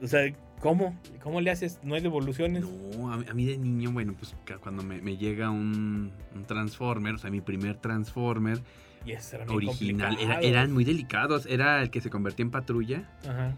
O 0.03 0.07
sea, 0.07 0.31
¿cómo? 0.61 0.99
¿Cómo 1.23 1.41
le 1.41 1.51
haces? 1.51 1.81
¿No 1.83 1.95
hay 1.95 2.01
devoluciones? 2.03 2.65
No, 2.97 3.13
a, 3.13 3.17
mí- 3.19 3.25
a 3.31 3.35
mí 3.35 3.45
de 3.47 3.59
niño, 3.59 3.91
bueno, 3.93 4.15
pues 4.19 4.35
cuando 4.63 4.83
me, 4.83 5.01
me 5.03 5.17
llega 5.17 5.51
un, 5.51 6.13
un 6.35 6.45
Transformer, 6.45 7.15
o 7.15 7.19
sea, 7.19 7.31
mi 7.31 7.41
primer 7.41 7.77
Transformer 7.77 8.61
era 9.07 9.53
original, 9.53 10.17
era- 10.21 10.41
eran 10.41 10.73
muy 10.73 10.85
delicados. 10.85 11.47
Era 11.47 11.83
el 11.83 11.91
que 11.91 12.01
se 12.01 12.11
convertía 12.11 12.45
en 12.45 12.51
patrulla. 12.51 13.11
Ajá. 13.29 13.57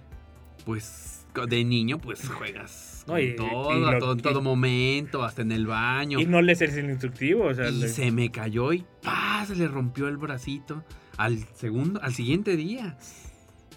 Pues 0.64 1.26
de 1.48 1.64
niño, 1.64 1.98
pues 1.98 2.28
juegas 2.28 3.04
No, 3.08 3.18
y- 3.18 3.34
todo, 3.34 3.76
y 3.76 3.80
lo 3.80 3.98
todo, 3.98 4.12
en 4.12 4.16
que- 4.18 4.22
todo 4.22 4.42
momento, 4.42 5.24
hasta 5.24 5.42
en 5.42 5.50
el 5.52 5.66
baño. 5.66 6.20
Y 6.20 6.26
no 6.26 6.40
lees 6.40 6.60
el 6.62 6.88
instructivo. 6.90 7.46
O 7.46 7.54
sea, 7.54 7.68
Y 7.68 7.80
le- 7.80 7.88
se 7.88 8.10
me 8.12 8.30
cayó 8.30 8.72
y 8.72 8.84
¡pah! 9.02 9.44
se 9.46 9.56
le 9.56 9.66
rompió 9.66 10.06
el 10.08 10.16
bracito 10.18 10.84
al 11.16 11.38
segundo, 11.54 12.00
al 12.02 12.14
siguiente 12.14 12.56
día. 12.56 12.96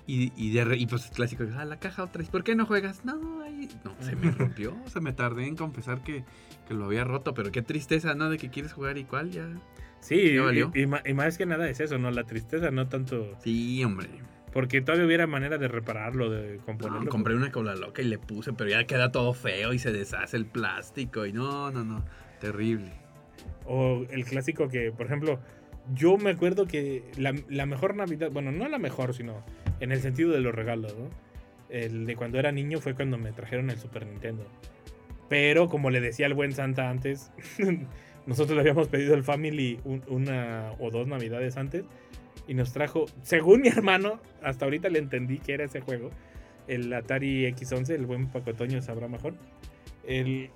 Y, 0.07 0.31
y, 0.35 0.51
de 0.51 0.77
y 0.77 0.85
pues 0.85 1.07
clásico, 1.07 1.43
ah, 1.57 1.65
la 1.65 1.79
caja 1.79 2.03
otra 2.03 2.19
vez. 2.19 2.29
¿Por 2.29 2.43
qué 2.43 2.55
no 2.55 2.65
juegas? 2.67 3.03
No, 3.05 3.41
ahí- 3.41 3.69
no, 3.83 3.95
se 4.01 4.15
me 4.15 4.29
rompió. 4.31 4.75
O 4.85 4.89
sea, 4.89 5.01
me 5.01 5.13
tardé 5.13 5.47
en 5.47 5.55
confesar 5.55 6.03
que, 6.03 6.23
que 6.67 6.73
lo 6.75 6.85
había 6.85 7.03
roto. 7.03 7.33
Pero 7.33 7.51
qué 7.51 7.61
tristeza, 7.63 8.13
¿no? 8.13 8.29
De 8.29 8.37
que 8.37 8.49
quieres 8.51 8.71
jugar 8.73 8.97
y 8.99 9.03
cuál 9.05 9.31
ya. 9.31 9.47
sí, 10.01 10.37
valió. 10.37 10.71
y, 10.75 10.81
y 10.81 10.87
y 11.11 11.13
más 11.15 11.37
que 11.39 11.45
nada 11.47 11.67
es 11.69 11.79
eso, 11.79 11.97
¿no? 11.97 12.11
La 12.11 12.23
tristeza, 12.25 12.69
no 12.69 12.87
tanto... 12.87 13.35
Sí, 13.43 13.83
hombre. 13.83 14.07
Porque 14.53 14.79
todavía 14.79 15.05
hubiera 15.07 15.27
manera 15.27 15.57
de 15.57 15.67
repararlo, 15.67 16.29
de 16.29 16.57
No, 16.57 16.65
componerlo. 16.65 17.09
compré 17.09 17.35
una 17.35 17.51
cola 17.51 17.75
loca 17.75 18.01
y 18.01 18.05
le 18.05 18.19
puse, 18.19 18.53
pero 18.53 18.69
ya 18.69 18.85
queda 18.85 19.11
todo 19.11 19.33
feo 19.33 19.73
y 19.73 19.79
se 19.79 19.91
deshace 19.91 20.37
el 20.37 20.45
plástico. 20.45 21.25
Y 21.25 21.33
no, 21.33 21.71
no, 21.71 21.83
no. 21.83 22.05
Terrible. 22.39 22.93
O 23.65 24.05
el 24.11 24.23
clásico 24.23 24.69
que, 24.69 24.91
por 24.91 25.07
ejemplo, 25.07 25.39
yo 25.93 26.17
me 26.17 26.29
acuerdo 26.29 26.67
que 26.67 27.03
la, 27.17 27.33
la 27.49 27.65
mejor 27.65 27.95
Navidad, 27.95 28.29
bueno, 28.31 28.51
no 28.51 28.69
la 28.69 28.77
mejor, 28.77 29.13
sino 29.13 29.43
en 29.79 29.91
el 29.91 30.01
sentido 30.01 30.31
de 30.31 30.39
los 30.41 30.53
regalos. 30.53 30.93
El 31.69 32.05
de 32.05 32.15
cuando 32.15 32.37
era 32.39 32.51
niño 32.51 32.79
fue 32.79 32.93
cuando 32.93 33.17
me 33.17 33.31
trajeron 33.31 33.69
el 33.69 33.77
Super 33.77 34.05
Nintendo. 34.05 34.45
Pero 35.29 35.67
como 35.69 35.89
le 35.89 36.01
decía 36.01 36.27
al 36.27 36.33
buen 36.35 36.53
Santa 36.53 36.89
antes, 36.89 37.31
nosotros 38.25 38.55
le 38.55 38.61
habíamos 38.61 38.87
pedido 38.87 39.15
al 39.15 39.23
Family 39.23 39.79
un- 39.83 40.03
una 40.07 40.71
o 40.79 40.91
dos 40.91 41.07
navidades 41.07 41.57
antes 41.57 41.83
y 42.47 42.53
nos 42.53 42.71
trajo, 42.73 43.05
según 43.23 43.61
mi 43.61 43.67
hermano, 43.75 44.19
hasta 44.43 44.65
ahorita 44.65 44.89
le 44.89 44.99
entendí 44.99 45.39
que 45.39 45.53
era 45.53 45.63
ese 45.65 45.81
juego, 45.81 46.11
el 46.67 46.91
Atari 46.93 47.45
X11, 47.53 47.89
el 47.91 48.05
buen 48.05 48.27
Pacotoño 48.27 48.81
sabrá 48.81 49.07
mejor. 49.07 49.33
El, 50.07 50.49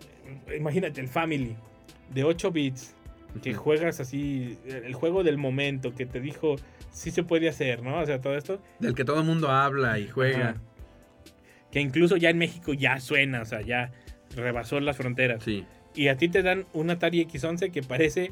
imagínate, 0.55 1.01
el 1.01 1.07
Family 1.07 1.55
de 2.13 2.23
8 2.23 2.51
bits, 2.51 2.95
que 3.41 3.53
juegas 3.53 3.99
así, 3.99 4.57
el 4.65 4.93
juego 4.93 5.23
del 5.23 5.37
momento, 5.37 5.93
que 5.93 6.05
te 6.05 6.19
dijo, 6.19 6.55
sí 6.91 7.11
se 7.11 7.23
puede 7.23 7.47
hacer, 7.49 7.83
¿no? 7.83 7.99
O 7.99 8.05
sea, 8.05 8.19
todo 8.21 8.35
esto. 8.35 8.59
Del 8.79 8.95
que 8.95 9.05
todo 9.05 9.19
el 9.19 9.25
mundo 9.25 9.49
habla 9.49 9.99
y 9.99 10.07
juega. 10.07 10.49
Ajá. 10.49 10.61
Que 11.71 11.79
incluso 11.79 12.17
ya 12.17 12.29
en 12.31 12.37
México 12.39 12.73
ya 12.73 12.99
suena, 12.99 13.41
o 13.41 13.45
sea, 13.45 13.61
ya 13.61 13.91
rebasó 14.35 14.79
las 14.79 14.97
fronteras. 14.97 15.43
Sí. 15.43 15.65
Y 15.95 16.07
a 16.07 16.17
ti 16.17 16.27
te 16.29 16.41
dan 16.41 16.65
un 16.73 16.89
Atari 16.89 17.25
X11 17.27 17.71
que 17.71 17.83
parece 17.83 18.31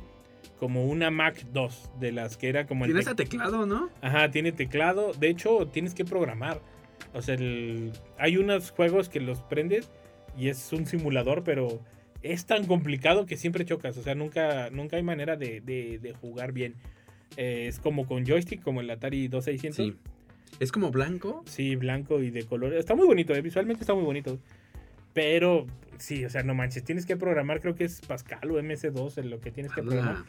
como 0.59 0.85
una 0.85 1.11
Mac 1.11 1.43
2, 1.53 1.91
de 1.99 2.11
las 2.11 2.35
que 2.37 2.49
era 2.49 2.65
como 2.65 2.85
el 2.85 2.89
Tiene 2.91 3.01
tec- 3.01 3.07
ese 3.07 3.15
teclado, 3.15 3.65
¿no? 3.67 3.89
Ajá, 4.01 4.31
tiene 4.31 4.51
teclado. 4.51 5.11
De 5.13 5.29
hecho, 5.29 5.67
tienes 5.67 5.93
que 5.93 6.03
programar. 6.05 6.59
O 7.13 7.21
sea, 7.21 7.35
el- 7.35 7.91
hay 8.17 8.37
unos 8.37 8.71
juegos 8.71 9.07
que 9.09 9.19
los 9.19 9.41
prendes 9.41 9.89
y 10.35 10.49
es 10.49 10.73
un 10.73 10.87
simulador, 10.87 11.43
pero 11.43 11.79
es 12.23 12.45
tan 12.45 12.65
complicado 12.65 13.25
que 13.25 13.37
siempre 13.37 13.65
chocas. 13.65 13.97
O 13.97 14.03
sea, 14.03 14.15
nunca, 14.15 14.69
nunca 14.69 14.97
hay 14.97 15.03
manera 15.03 15.35
de, 15.37 15.61
de- 15.61 15.99
de 15.99 16.13
jugar 16.13 16.51
bien. 16.51 16.75
Eh, 17.37 17.67
es 17.67 17.79
como 17.79 18.07
con 18.07 18.25
joystick, 18.25 18.61
como 18.61 18.81
el 18.81 18.89
Atari 18.89 19.27
2600. 19.27 19.75
Sí. 19.85 19.95
¿Es 20.59 20.71
como 20.71 20.91
blanco? 20.91 21.43
Sí, 21.45 21.75
blanco 21.75 22.21
y 22.21 22.31
de 22.31 22.43
color. 22.45 22.73
Está 22.73 22.95
muy 22.95 23.05
bonito, 23.05 23.35
eh, 23.35 23.41
visualmente 23.41 23.81
está 23.83 23.93
muy 23.93 24.03
bonito. 24.03 24.39
Pero 25.13 25.65
sí, 25.97 26.25
o 26.25 26.29
sea, 26.29 26.43
no 26.43 26.53
manches, 26.53 26.83
tienes 26.83 27.05
que 27.05 27.17
programar, 27.17 27.59
creo 27.59 27.75
que 27.75 27.83
es 27.85 28.01
Pascal 28.01 28.51
o 28.51 28.59
MS2 28.61 29.17
en 29.17 29.29
lo 29.29 29.39
que 29.39 29.51
tienes 29.51 29.71
que 29.73 29.81
programar. 29.83 30.23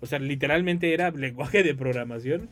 O 0.00 0.06
sea, 0.06 0.18
literalmente 0.20 0.94
era 0.94 1.10
lenguaje 1.10 1.62
de 1.64 1.74
programación 1.74 2.48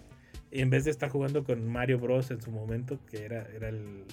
en 0.51 0.70
vez 0.70 0.84
de 0.84 0.91
estar 0.91 1.09
jugando 1.11 1.45
con 1.45 1.66
Mario 1.68 1.99
Bros 1.99 2.30
en 2.30 2.41
su 2.41 2.51
momento, 2.51 2.99
que 3.11 3.24
era, 3.24 3.47
era 3.55 3.68
el, 3.68 4.05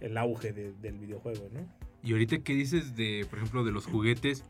el 0.00 0.16
auge 0.18 0.52
de- 0.52 0.72
del 0.82 0.98
videojuego, 0.98 1.48
¿no? 1.52 1.60
Y 2.04 2.12
ahorita 2.12 2.38
que 2.38 2.54
dices 2.54 2.94
de, 2.96 3.26
por 3.28 3.38
ejemplo, 3.38 3.64
de 3.64 3.72
los 3.72 3.86
juguetes, 3.86 4.44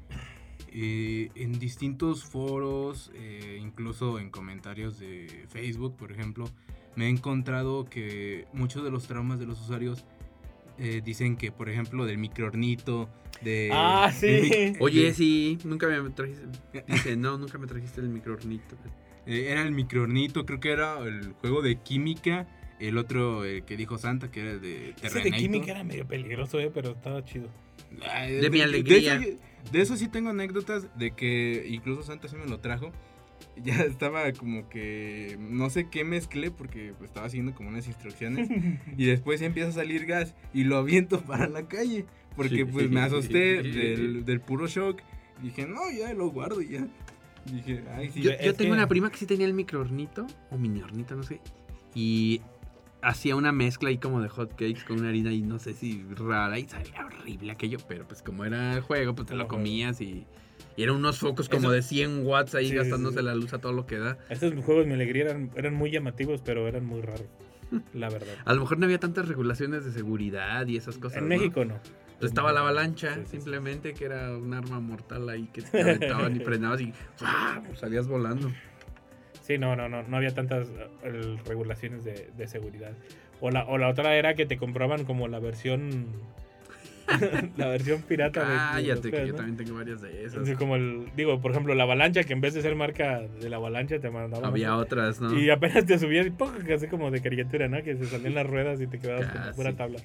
eh, 0.73 1.29
en 1.37 1.59
distintos 1.59 2.25
foros, 2.25 3.13
eh, 3.15 3.59
incluso 3.63 4.19
en 4.19 4.31
comentarios 4.31 4.99
de 4.99 5.47
Facebook, 5.49 5.97
por 5.97 6.11
ejemplo, 6.11 6.47
me 6.97 7.07
he 7.07 7.09
encontrado 7.09 7.85
que 7.85 8.47
muchos 8.53 8.83
de 8.83 8.91
los 8.91 9.07
traumas 9.07 9.39
de 9.39 9.47
los 9.47 9.61
usuarios 9.61 10.05
eh, 10.79 11.01
dicen 11.05 11.37
que, 11.37 11.53
por 11.53 11.69
ejemplo, 11.69 12.05
del 12.07 12.19
microornito, 12.19 13.09
de... 13.43 13.71
Ah, 13.73 14.13
sí. 14.13 14.73
Oye, 14.81 15.05
de- 15.05 15.15
sí, 15.15 15.59
nunca 15.65 15.87
me 15.87 16.11
trajiste. 16.11 16.47
Dice, 16.89 17.17
no, 17.17 17.39
nunca 17.39 17.59
me 17.59 17.67
trajiste 17.69 18.01
el 18.01 18.09
microornito. 18.09 18.77
Eh, 19.27 19.47
era 19.51 19.63
el 19.63 19.73
microornito, 19.73 20.45
creo 20.45 20.61
que 20.61 20.71
era 20.71 20.99
el 20.99 21.33
juego 21.41 21.63
de 21.63 21.77
química. 21.77 22.47
El 22.81 22.99
otro 22.99 23.45
eh, 23.45 23.63
que 23.67 23.77
dijo 23.77 23.99
Santa, 23.99 24.31
que 24.31 24.41
era 24.41 24.51
el 24.53 24.61
de 24.61 24.91
Ese 24.91 24.91
de 24.91 24.95
Terrenator. 25.11 25.39
química 25.39 25.71
era 25.71 25.85
medio 25.85 26.07
peligroso, 26.07 26.59
eh, 26.61 26.71
pero 26.75 26.91
estaba 26.93 27.25
chido. 27.25 27.49
Ay, 28.11 28.35
De 28.37 28.51
mi 28.51 28.61
alegría. 28.61 29.19
De 29.19 29.29
eso, 29.29 29.39
de 29.73 29.81
eso 29.81 29.97
sí 29.97 30.09
tengo 30.09 30.31
anécdotas 30.31 30.89
de 30.99 31.13
que 31.13 31.67
incluso 31.69 32.03
Santa 32.03 32.29
sí 32.29 32.37
me 32.37 32.47
lo 32.47 32.59
trajo. 32.61 32.91
Ya 33.63 33.83
estaba 33.83 34.33
como 34.33 34.69
que 34.69 35.37
no 35.39 35.69
sé 35.71 35.89
qué 35.89 36.03
mezclé 36.03 36.51
porque 36.51 36.93
pues, 36.99 37.09
estaba 37.11 37.27
haciendo 37.27 37.55
como 37.55 37.69
unas 37.69 37.87
instrucciones 37.87 38.49
y 38.97 39.05
después 39.05 39.43
empieza 39.43 39.69
a 39.69 39.73
salir 39.73 40.07
gas 40.07 40.35
y 40.53 40.65
lo 40.65 40.77
aviento 40.79 41.21
para 41.21 41.49
la 41.49 41.69
calle 41.69 42.05
porque 42.37 42.57
Sí. 42.59 42.65
pues 42.65 42.91
me 42.91 43.01
asusté 43.01 43.63
del, 43.63 44.25
del 44.25 44.41
puro 44.41 44.67
shock. 44.67 45.01
Dije, 45.43 45.67
no, 45.67 45.81
ya 45.97 46.13
lo 46.15 46.31
guardo 46.31 46.63
y 46.63 46.69
ya. 46.71 46.89
Dije, 47.53 47.83
ay, 47.95 48.11
sí. 48.13 48.23
Yo, 48.23 48.31
yo 48.33 48.55
tengo 48.55 48.71
que- 48.71 48.79
una 48.79 48.89
prima 48.89 49.11
que 49.11 49.19
sí 49.19 49.27
tenía 49.27 49.47
el 49.47 49.55
microornito, 49.55 50.27
o 50.51 50.57
mini 50.59 50.81
hornito, 50.83 51.15
no 51.15 51.23
sé. 51.23 51.41
Y 51.95 52.41
hacía 53.05 53.37
una 53.37 53.53
mezcla 53.53 53.89
ahí 53.91 53.99
como 53.99 54.21
de 54.21 54.29
hot 54.29 54.51
cakes 54.51 54.85
con 54.87 54.99
una 55.01 55.09
harina 55.11 55.33
y 55.33 55.43
no 55.43 55.59
sé 55.59 55.73
si 55.75 56.05
rara 56.17 56.59
y 56.59 56.69
sabía 56.69 57.05
horrible 57.07 57.53
aquello, 57.53 57.79
pero 57.89 58.07
pues 58.07 58.23
como 58.23 58.45
era 58.45 58.75
el 58.75 58.81
juego, 58.81 59.15
pues 59.15 59.29
te 59.29 59.35
lo 59.37 59.47
comías 59.49 60.01
y, 60.01 60.27
y 60.77 60.83
eran 60.83 60.97
unos 60.97 61.19
focos 61.19 61.49
como 61.49 61.65
Eso- 61.69 61.73
de 61.73 61.83
100 61.83 62.27
watts 62.27 62.55
ahí 62.55 62.69
Sí, 62.71 62.75
gastándose 62.75 63.19
sí. 63.19 63.25
la 63.25 63.35
luz 63.35 63.53
a 63.53 63.59
todo 63.59 63.73
lo 63.73 63.87
que 63.87 63.99
da. 63.99 64.19
Estos 64.29 64.53
juegos 64.65 64.87
mi 64.87 64.95
alegría 64.95 65.25
eran, 65.25 65.51
eran 65.57 65.75
muy 65.75 65.91
llamativos, 65.91 66.41
pero 66.45 66.67
eran 66.67 66.85
muy 66.87 67.01
raros, 67.03 67.27
la 67.95 68.09
verdad. 68.11 68.35
A 68.45 68.55
lo 68.55 68.61
mejor 68.63 68.79
no 68.79 68.87
había 68.87 68.99
tantas 68.99 69.29
regulaciones 69.29 69.85
de 69.85 69.93
seguridad 69.93 70.67
y 70.67 70.77
esas 70.77 70.99
cosas. 70.99 71.19
En 71.19 71.25
¿no? 71.25 71.29
México 71.29 71.65
no. 71.65 71.79
Pues 72.21 72.31
estaba 72.31 72.53
la 72.53 72.61
avalancha, 72.61 73.17
Sí, 73.17 73.23
simplemente 73.33 73.93
que 73.93 74.05
era 74.05 74.37
un 74.39 74.55
arma 74.55 74.79
mortal 74.81 75.29
ahí 75.29 75.49
que 75.53 75.63
te 75.63 75.83
aventaban 75.83 76.37
y 76.37 76.39
frenabas 76.45 76.81
y 76.81 76.93
¡fua! 77.17 77.61
salías 77.75 78.07
volando. 78.07 78.51
Sí, 79.47 79.59
no, 79.59 79.77
no, 79.77 79.89
no, 79.91 80.03
no 80.03 80.17
había 80.17 80.35
tantas 80.35 80.69
eh, 81.03 81.37
regulaciones 81.47 82.03
de, 82.03 82.31
de 82.37 82.47
seguridad. 82.49 82.93
O 83.41 83.51
la, 83.51 83.65
o 83.67 83.77
la 83.77 83.89
otra 83.89 84.17
era 84.17 84.35
que 84.35 84.47
te 84.47 84.57
compraban 84.57 85.05
como 85.05 85.29
la 85.29 85.39
versión 85.39 86.07
la 87.59 87.67
versión 87.69 88.01
pirata 88.03 88.41
de- 88.45 88.53
de, 88.53 88.57
Cállate, 88.89 89.03
que 89.03 89.11
juegos, 89.11 89.27
yo 89.27 89.33
¿no? 89.33 89.37
también 89.37 89.57
tengo 89.59 89.77
varias 89.79 90.01
de 90.01 90.25
esas. 90.25 90.49
Como 90.57 90.77
el, 90.77 91.05
digo, 91.15 91.39
por 91.43 91.51
ejemplo, 91.51 91.75
la 91.75 91.83
avalancha, 91.83 92.25
que 92.25 92.33
en 92.33 92.41
vez 92.41 92.55
de 92.55 92.63
ser 92.63 92.75
marca 92.77 93.21
de 93.21 93.51
la 93.51 93.57
avalancha 93.57 93.99
te 93.99 94.09
mandaban. 94.09 94.47
Había 94.49 94.75
otras, 94.77 95.21
¿no? 95.21 95.39
Y 95.39 95.51
apenas 95.51 95.85
te 95.85 95.99
subías 95.99 96.27
y 96.27 96.31
¡pum! 96.31 96.49
así 96.75 96.87
como 96.87 97.11
de 97.11 97.21
caricatura, 97.21 97.69
¿no? 97.69 97.83
Que 97.83 97.97
se 97.97 98.07
salían 98.07 98.35
las 98.35 98.47
ruedas 98.47 98.81
y 98.81 98.87
te 98.87 98.99
quedabas 98.99 99.27
con 99.27 99.43
Casi. 99.43 99.57
pura 99.57 99.75
tabla. 99.75 99.99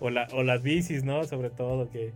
O, 0.00 0.10
la, 0.10 0.26
o 0.32 0.42
las 0.42 0.64
bicis, 0.64 1.04
¿no? 1.04 1.22
Sobre 1.22 1.50
todo, 1.50 1.88
que, 1.88 2.12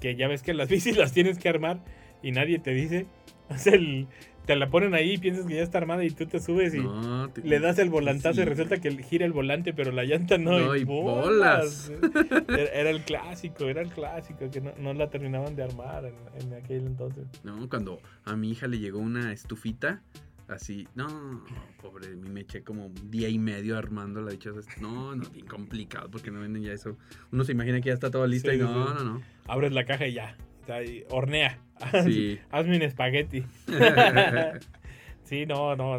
que 0.00 0.16
ya 0.16 0.26
ves 0.26 0.42
que 0.42 0.54
las 0.54 0.68
bicis 0.70 0.96
las 0.96 1.12
tienes 1.12 1.38
que 1.38 1.48
armar 1.48 1.78
y 2.20 2.32
nadie 2.32 2.58
te 2.58 2.72
dice. 2.72 3.06
O 3.48 3.56
sea, 3.56 3.74
el- 3.74 4.08
te 4.48 4.56
la 4.56 4.70
ponen 4.70 4.94
ahí 4.94 5.12
y 5.12 5.18
piensas 5.18 5.44
que 5.46 5.54
ya 5.56 5.62
está 5.62 5.76
armada 5.78 6.02
y 6.04 6.10
tú 6.10 6.24
te 6.26 6.40
subes 6.40 6.74
y 6.74 6.78
No, 6.80 7.28
te- 7.28 7.42
le 7.42 7.60
das 7.60 7.78
el 7.78 7.90
volantazo 7.90 8.40
y 8.40 8.44
resulta 8.46 8.78
que 8.80 8.90
gira 9.02 9.26
el 9.26 9.32
volante, 9.32 9.74
pero 9.74 9.92
la 9.92 10.04
llanta 10.04 10.38
no. 10.38 10.58
No, 10.58 10.74
y 10.74 10.84
bolas. 10.84 11.92
Era, 12.48 12.64
era 12.72 12.90
el 12.90 13.02
clásico, 13.04 13.66
era 13.66 13.82
el 13.82 13.90
clásico, 13.90 14.50
que 14.50 14.60
no, 14.62 14.72
no 14.78 14.94
la 14.94 15.10
terminaban 15.10 15.54
de 15.54 15.62
armar 15.64 16.06
en, 16.06 16.14
en 16.40 16.54
aquel 16.54 16.86
entonces. 16.86 17.26
No, 17.44 17.68
cuando 17.68 18.00
a 18.24 18.34
mi 18.36 18.50
hija 18.50 18.66
le 18.68 18.78
llegó 18.78 18.98
una 19.00 19.32
estufita, 19.32 20.02
así, 20.48 20.88
no, 20.94 21.44
pobre, 21.82 22.16
me 22.16 22.40
eché 22.40 22.62
como 22.62 22.86
un 22.86 23.10
día 23.10 23.28
y 23.28 23.38
medio 23.38 23.76
armando 23.76 24.22
la 24.22 24.30
dichosa. 24.32 24.62
No, 24.80 25.14
no, 25.14 25.28
bien 25.28 25.46
complicado, 25.46 26.10
porque 26.10 26.30
no 26.30 26.40
venden 26.40 26.62
ya 26.62 26.72
eso. 26.72 26.96
Uno 27.32 27.44
se 27.44 27.52
imagina 27.52 27.80
que 27.82 27.88
ya 27.88 27.94
está 27.94 28.10
todo 28.10 28.26
listo 28.26 28.50
Sí, 28.50 28.56
y 28.56 28.60
no, 28.60 28.66
sí. 28.88 28.94
no, 28.94 29.04
no. 29.04 29.22
Abres 29.46 29.72
la 29.72 29.84
caja 29.84 30.06
y 30.06 30.14
ya. 30.14 30.36
Y 30.84 31.04
hornea. 31.10 31.58
Sí. 32.04 32.38
Hazme 32.50 32.76
un 32.76 32.82
espagueti. 32.82 33.44
sí, 35.24 35.46
no, 35.46 35.76
no. 35.76 35.98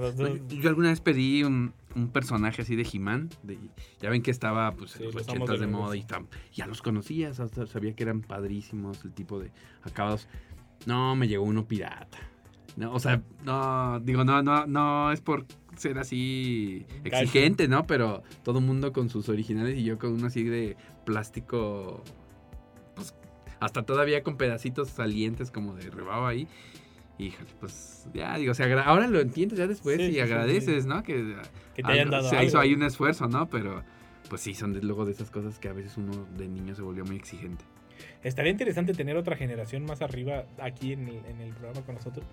Yo 0.50 0.70
alguna 0.70 0.90
vez 0.90 1.02
pedí 1.02 1.44
un, 1.44 1.74
un 1.96 2.10
personaje 2.10 2.62
así 2.62 2.76
de 2.76 2.88
He-Man. 2.92 3.30
Ya 4.02 4.10
ven 4.10 4.22
que 4.22 4.32
estaba 4.32 4.72
pues, 4.74 4.92
Sí, 4.92 5.04
en 5.04 5.12
los 5.14 5.28
amos 5.30 5.50
80 5.50 5.66
de 5.66 5.68
moda 5.72 5.96
y 5.96 6.04
tam- 6.04 6.28
ya 6.54 6.68
los 6.68 6.82
conocías, 6.82 7.40
hasta 7.40 7.66
sabía 7.66 7.94
que 7.94 8.04
eran 8.04 8.22
padrísimos, 8.22 9.04
el 9.06 9.14
tipo 9.14 9.40
de 9.40 9.52
acabados. 9.84 10.28
No, 10.86 11.16
me 11.16 11.28
llegó 11.28 11.44
uno 11.44 11.68
pirata. 11.68 12.18
No, 12.78 12.94
o 12.94 13.00
sea, 13.00 13.22
no, 13.44 14.00
digo, 14.00 14.24
no, 14.24 14.42
no, 14.42 14.66
no 14.66 15.12
es 15.12 15.20
por 15.22 15.46
ser 15.76 15.98
así 15.98 16.86
exigente, 17.04 17.68
¿no? 17.68 17.86
Pero 17.86 18.24
todo 18.44 18.60
el 18.60 18.66
mundo 18.66 18.94
con 18.94 19.10
sus 19.10 19.28
originales 19.30 19.78
y 19.78 19.84
yo 19.84 19.98
con 19.98 20.14
uno 20.14 20.28
así 20.28 20.44
de 20.44 20.78
plástico, 21.06 22.04
pues 22.06 22.19
hasta 23.60 23.84
todavía 23.84 24.24
con 24.24 24.38
pedacitos 24.38 24.90
salientes 24.90 25.52
como 25.52 25.76
de 25.76 25.90
rebaba 25.90 26.30
ahí. 26.30 26.48
Híjole, 27.18 27.50
pues 27.60 28.08
ya 28.14 28.38
digo, 28.38 28.52
o 28.52 28.56
sea, 28.56 28.66
ahora 28.84 29.08
lo 29.08 29.20
entiendes 29.20 29.60
ya 29.60 29.68
después 29.68 29.98
Sí, 29.98 30.04
y 30.04 30.12
sí, 30.14 30.20
agradeces, 30.22 30.86
¿no? 30.86 31.04
Que, 31.04 31.36
Que 31.76 31.84
te 31.84 31.92
hayan 31.92 32.08
algo- 32.08 32.24
dado 32.24 32.30
se 32.30 32.46
hizo 32.46 32.60
ahí 32.60 32.74
un 32.74 32.84
esfuerzo, 32.84 33.28
¿no? 33.28 33.50
Pero 33.50 33.84
pues 34.30 34.42
sí, 34.42 34.54
son 34.54 34.74
de- 34.74 34.82
luego 34.82 35.06
de 35.06 35.12
esas 35.12 35.30
cosas 35.30 35.60
que 35.60 35.68
a 35.68 35.74
veces 35.74 35.98
uno 35.98 36.26
de 36.38 36.48
niño 36.48 36.76
se 36.76 36.82
volvió 36.82 37.04
muy 37.04 37.18
exigente. 37.18 37.66
Estaría 38.24 38.52
interesante 38.52 38.94
tener 38.94 39.18
otra 39.18 39.36
generación 39.36 39.84
más 39.84 40.02
arriba 40.02 40.46
aquí 40.62 40.94
en 40.94 41.10
el, 41.10 41.26
en 41.26 41.42
el 41.42 41.50
programa 41.54 41.82
con 41.82 41.96
nosotros 41.96 42.26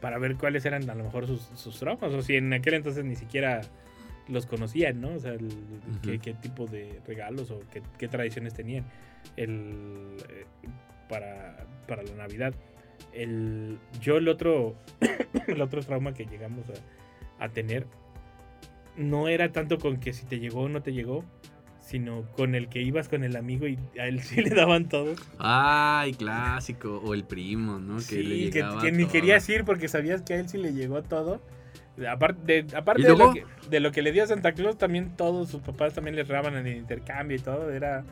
para 0.00 0.18
ver 0.18 0.36
cuáles 0.36 0.64
eran 0.64 0.88
a 0.88 0.94
lo 0.94 1.02
mejor 1.02 1.26
sus, 1.26 1.42
sus 1.56 1.76
traumas 1.80 2.12
o 2.12 2.22
si 2.22 2.36
en 2.36 2.52
aquel 2.52 2.74
entonces 2.74 3.04
ni 3.04 3.16
siquiera 3.16 3.62
los 4.28 4.46
conocían, 4.46 5.00
¿no? 5.00 5.14
O 5.14 5.18
sea, 5.20 5.32
el- 5.32 5.48
qué, 6.02 6.18
qué 6.18 6.34
tipo 6.34 6.66
de 6.66 7.00
regalos 7.06 7.50
o 7.50 7.60
qué, 7.72 7.82
qué 7.98 8.08
tradiciones 8.08 8.54
tenían 8.54 8.84
el, 9.36 10.16
eh, 10.28 10.44
para, 11.08 11.66
para 11.86 12.02
la 12.02 12.14
Navidad. 12.14 12.54
El, 13.12 13.78
yo 14.00 14.16
el 14.18 14.28
otro, 14.28 14.76
el 15.46 15.60
otro 15.62 15.82
trauma 15.82 16.12
que 16.14 16.26
llegamos 16.26 16.66
a, 16.70 17.44
a 17.44 17.48
tener 17.48 17.86
no 18.96 19.28
era 19.28 19.50
tanto 19.52 19.78
con 19.78 19.98
que 19.98 20.12
si 20.12 20.26
te 20.26 20.40
llegó 20.40 20.62
o 20.62 20.68
no 20.68 20.82
te 20.82 20.92
llegó, 20.92 21.24
sino 21.80 22.22
con 22.32 22.54
el 22.54 22.68
que 22.68 22.82
ibas 22.82 23.08
con 23.08 23.24
el 23.24 23.36
amigo 23.36 23.66
y 23.66 23.78
a 23.98 24.06
él 24.08 24.20
sí 24.22 24.42
le 24.42 24.50
daban 24.50 24.88
todo. 24.88 25.14
Ay, 25.38 26.12
clásico. 26.14 27.00
O 27.04 27.14
el 27.14 27.24
primo, 27.24 27.78
¿no? 27.78 27.96
Que 27.96 28.02
Sí, 28.02 28.22
le 28.22 28.50
que, 28.50 28.92
ni 28.92 29.06
querías 29.06 29.48
ir 29.48 29.64
porque 29.64 29.88
sabías 29.88 30.22
que 30.22 30.34
a 30.34 30.40
él 30.40 30.48
sí 30.48 30.58
le 30.58 30.74
llegó 30.74 31.02
todo. 31.02 31.40
Aparte, 32.06 32.62
de, 32.62 32.76
aparte 32.76 33.02
¿Y 33.02 33.04
de, 33.04 33.16
lo 33.16 33.32
que, 33.32 33.44
de 33.70 33.80
lo 33.80 33.90
que 33.92 34.02
le 34.02 34.12
dio 34.12 34.22
a 34.24 34.26
Santa 34.26 34.52
Claus, 34.52 34.78
también 34.78 35.16
todos 35.16 35.48
sus 35.50 35.62
papás 35.62 35.94
también 35.94 36.16
le 36.16 36.24
raban 36.24 36.54
en 36.56 36.66
el 36.66 36.76
intercambio 36.76 37.36
y 37.36 37.40
todo. 37.40 37.70
Era, 37.70 38.04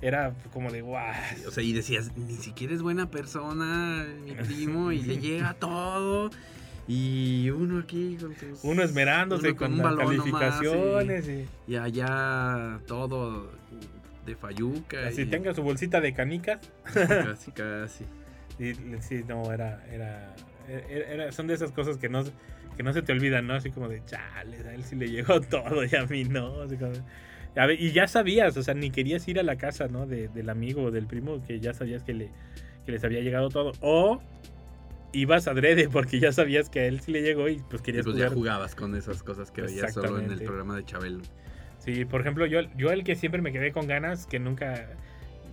Era 0.00 0.34
como 0.52 0.70
de 0.70 0.80
guau. 0.82 1.12
O 1.46 1.50
sea, 1.50 1.62
y 1.62 1.72
decías, 1.72 2.16
ni 2.16 2.34
siquiera 2.34 2.74
es 2.74 2.82
buena 2.82 3.10
persona, 3.10 4.04
mi 4.24 4.32
primo, 4.46 4.92
y 4.92 5.02
le 5.02 5.18
llega 5.18 5.54
todo. 5.54 6.30
Y 6.88 7.48
uno 7.50 7.78
aquí 7.78 8.16
con 8.20 8.34
sus... 8.36 8.64
Uno 8.64 8.82
esmerándose 8.82 9.50
uno 9.50 9.56
con, 9.56 9.76
nomás, 9.76 9.94
calificaciones 9.96 11.28
y, 11.28 11.32
y, 11.32 11.48
y 11.68 11.76
allá 11.76 12.80
todo 12.88 13.50
de 14.26 14.34
fayuca. 14.36 15.06
así 15.06 15.22
y- 15.22 15.26
tenga 15.26 15.54
su 15.54 15.62
bolsita 15.62 16.00
de 16.00 16.12
canicas. 16.12 16.58
Casi, 16.92 17.50
casi. 17.52 18.04
Y, 18.58 18.74
sí, 19.00 19.24
no, 19.26 19.50
era, 19.52 19.82
era, 19.90 20.34
era, 20.68 21.06
era- 21.10 21.32
son 21.32 21.46
de 21.46 21.54
esas 21.54 21.72
cosas 21.72 21.96
que 21.96 22.08
no, 22.08 22.22
que 22.76 22.82
no 22.82 22.92
se 22.92 23.02
te 23.02 23.12
olvidan, 23.12 23.46
¿no? 23.46 23.54
Así 23.54 23.70
como 23.70 23.88
de, 23.88 24.02
chale, 24.04 24.56
a 24.68 24.74
él 24.74 24.82
sí 24.84 24.96
le 24.96 25.08
llegó 25.08 25.40
todo 25.50 25.84
y 25.84 25.94
a 25.94 26.04
mí 26.06 26.24
no. 26.24 26.62
Así 26.62 26.76
como 26.76 26.92
de- 26.92 27.02
a 27.54 27.66
ver, 27.66 27.80
y 27.80 27.92
ya 27.92 28.06
sabías, 28.08 28.56
o 28.56 28.62
sea, 28.62 28.72
ni 28.74 28.90
querías 28.90 29.26
ir 29.28 29.38
a 29.38 29.42
la 29.42 29.56
casa, 29.56 29.86
¿no? 29.88 30.06
De- 30.06 30.28
del 30.28 30.48
amigo 30.48 30.84
o 30.84 30.90
del 30.90 31.06
primo, 31.06 31.44
que 31.46 31.60
ya 31.60 31.74
sabías 31.74 32.02
que, 32.02 32.14
le, 32.14 32.30
que 32.86 32.92
les 32.92 33.04
había 33.04 33.20
llegado 33.20 33.48
todo. 33.50 33.72
O 33.80 34.20
ibas 35.12 35.46
adrede 35.48 35.88
porque 35.90 36.18
ya 36.20 36.32
sabías 36.32 36.70
que 36.70 36.80
a 36.80 36.86
él 36.86 37.00
sí 37.00 37.12
le 37.12 37.20
llegó 37.22 37.48
y 37.48 37.56
pues 37.68 37.82
Y 37.82 37.84
querías 37.84 38.04
pues 38.04 38.16
ya 38.16 38.24
jugar. 38.28 38.34
jugabas 38.38 38.74
con 38.74 38.94
esas 38.96 39.22
cosas 39.22 39.50
que 39.50 39.60
veías 39.62 39.92
solo 39.92 40.18
en 40.18 40.30
el 40.30 40.42
programa 40.42 40.76
de 40.76 40.84
Chabelo. 40.84 41.20
Sí, 41.78 42.04
por 42.06 42.20
ejemplo, 42.22 42.46
yo, 42.46 42.60
yo 42.76 42.90
el 42.92 43.04
que 43.04 43.16
siempre 43.16 43.42
me 43.42 43.52
quedé 43.52 43.72
con 43.72 43.86
ganas, 43.86 44.26
que 44.26 44.38
nunca... 44.38 44.88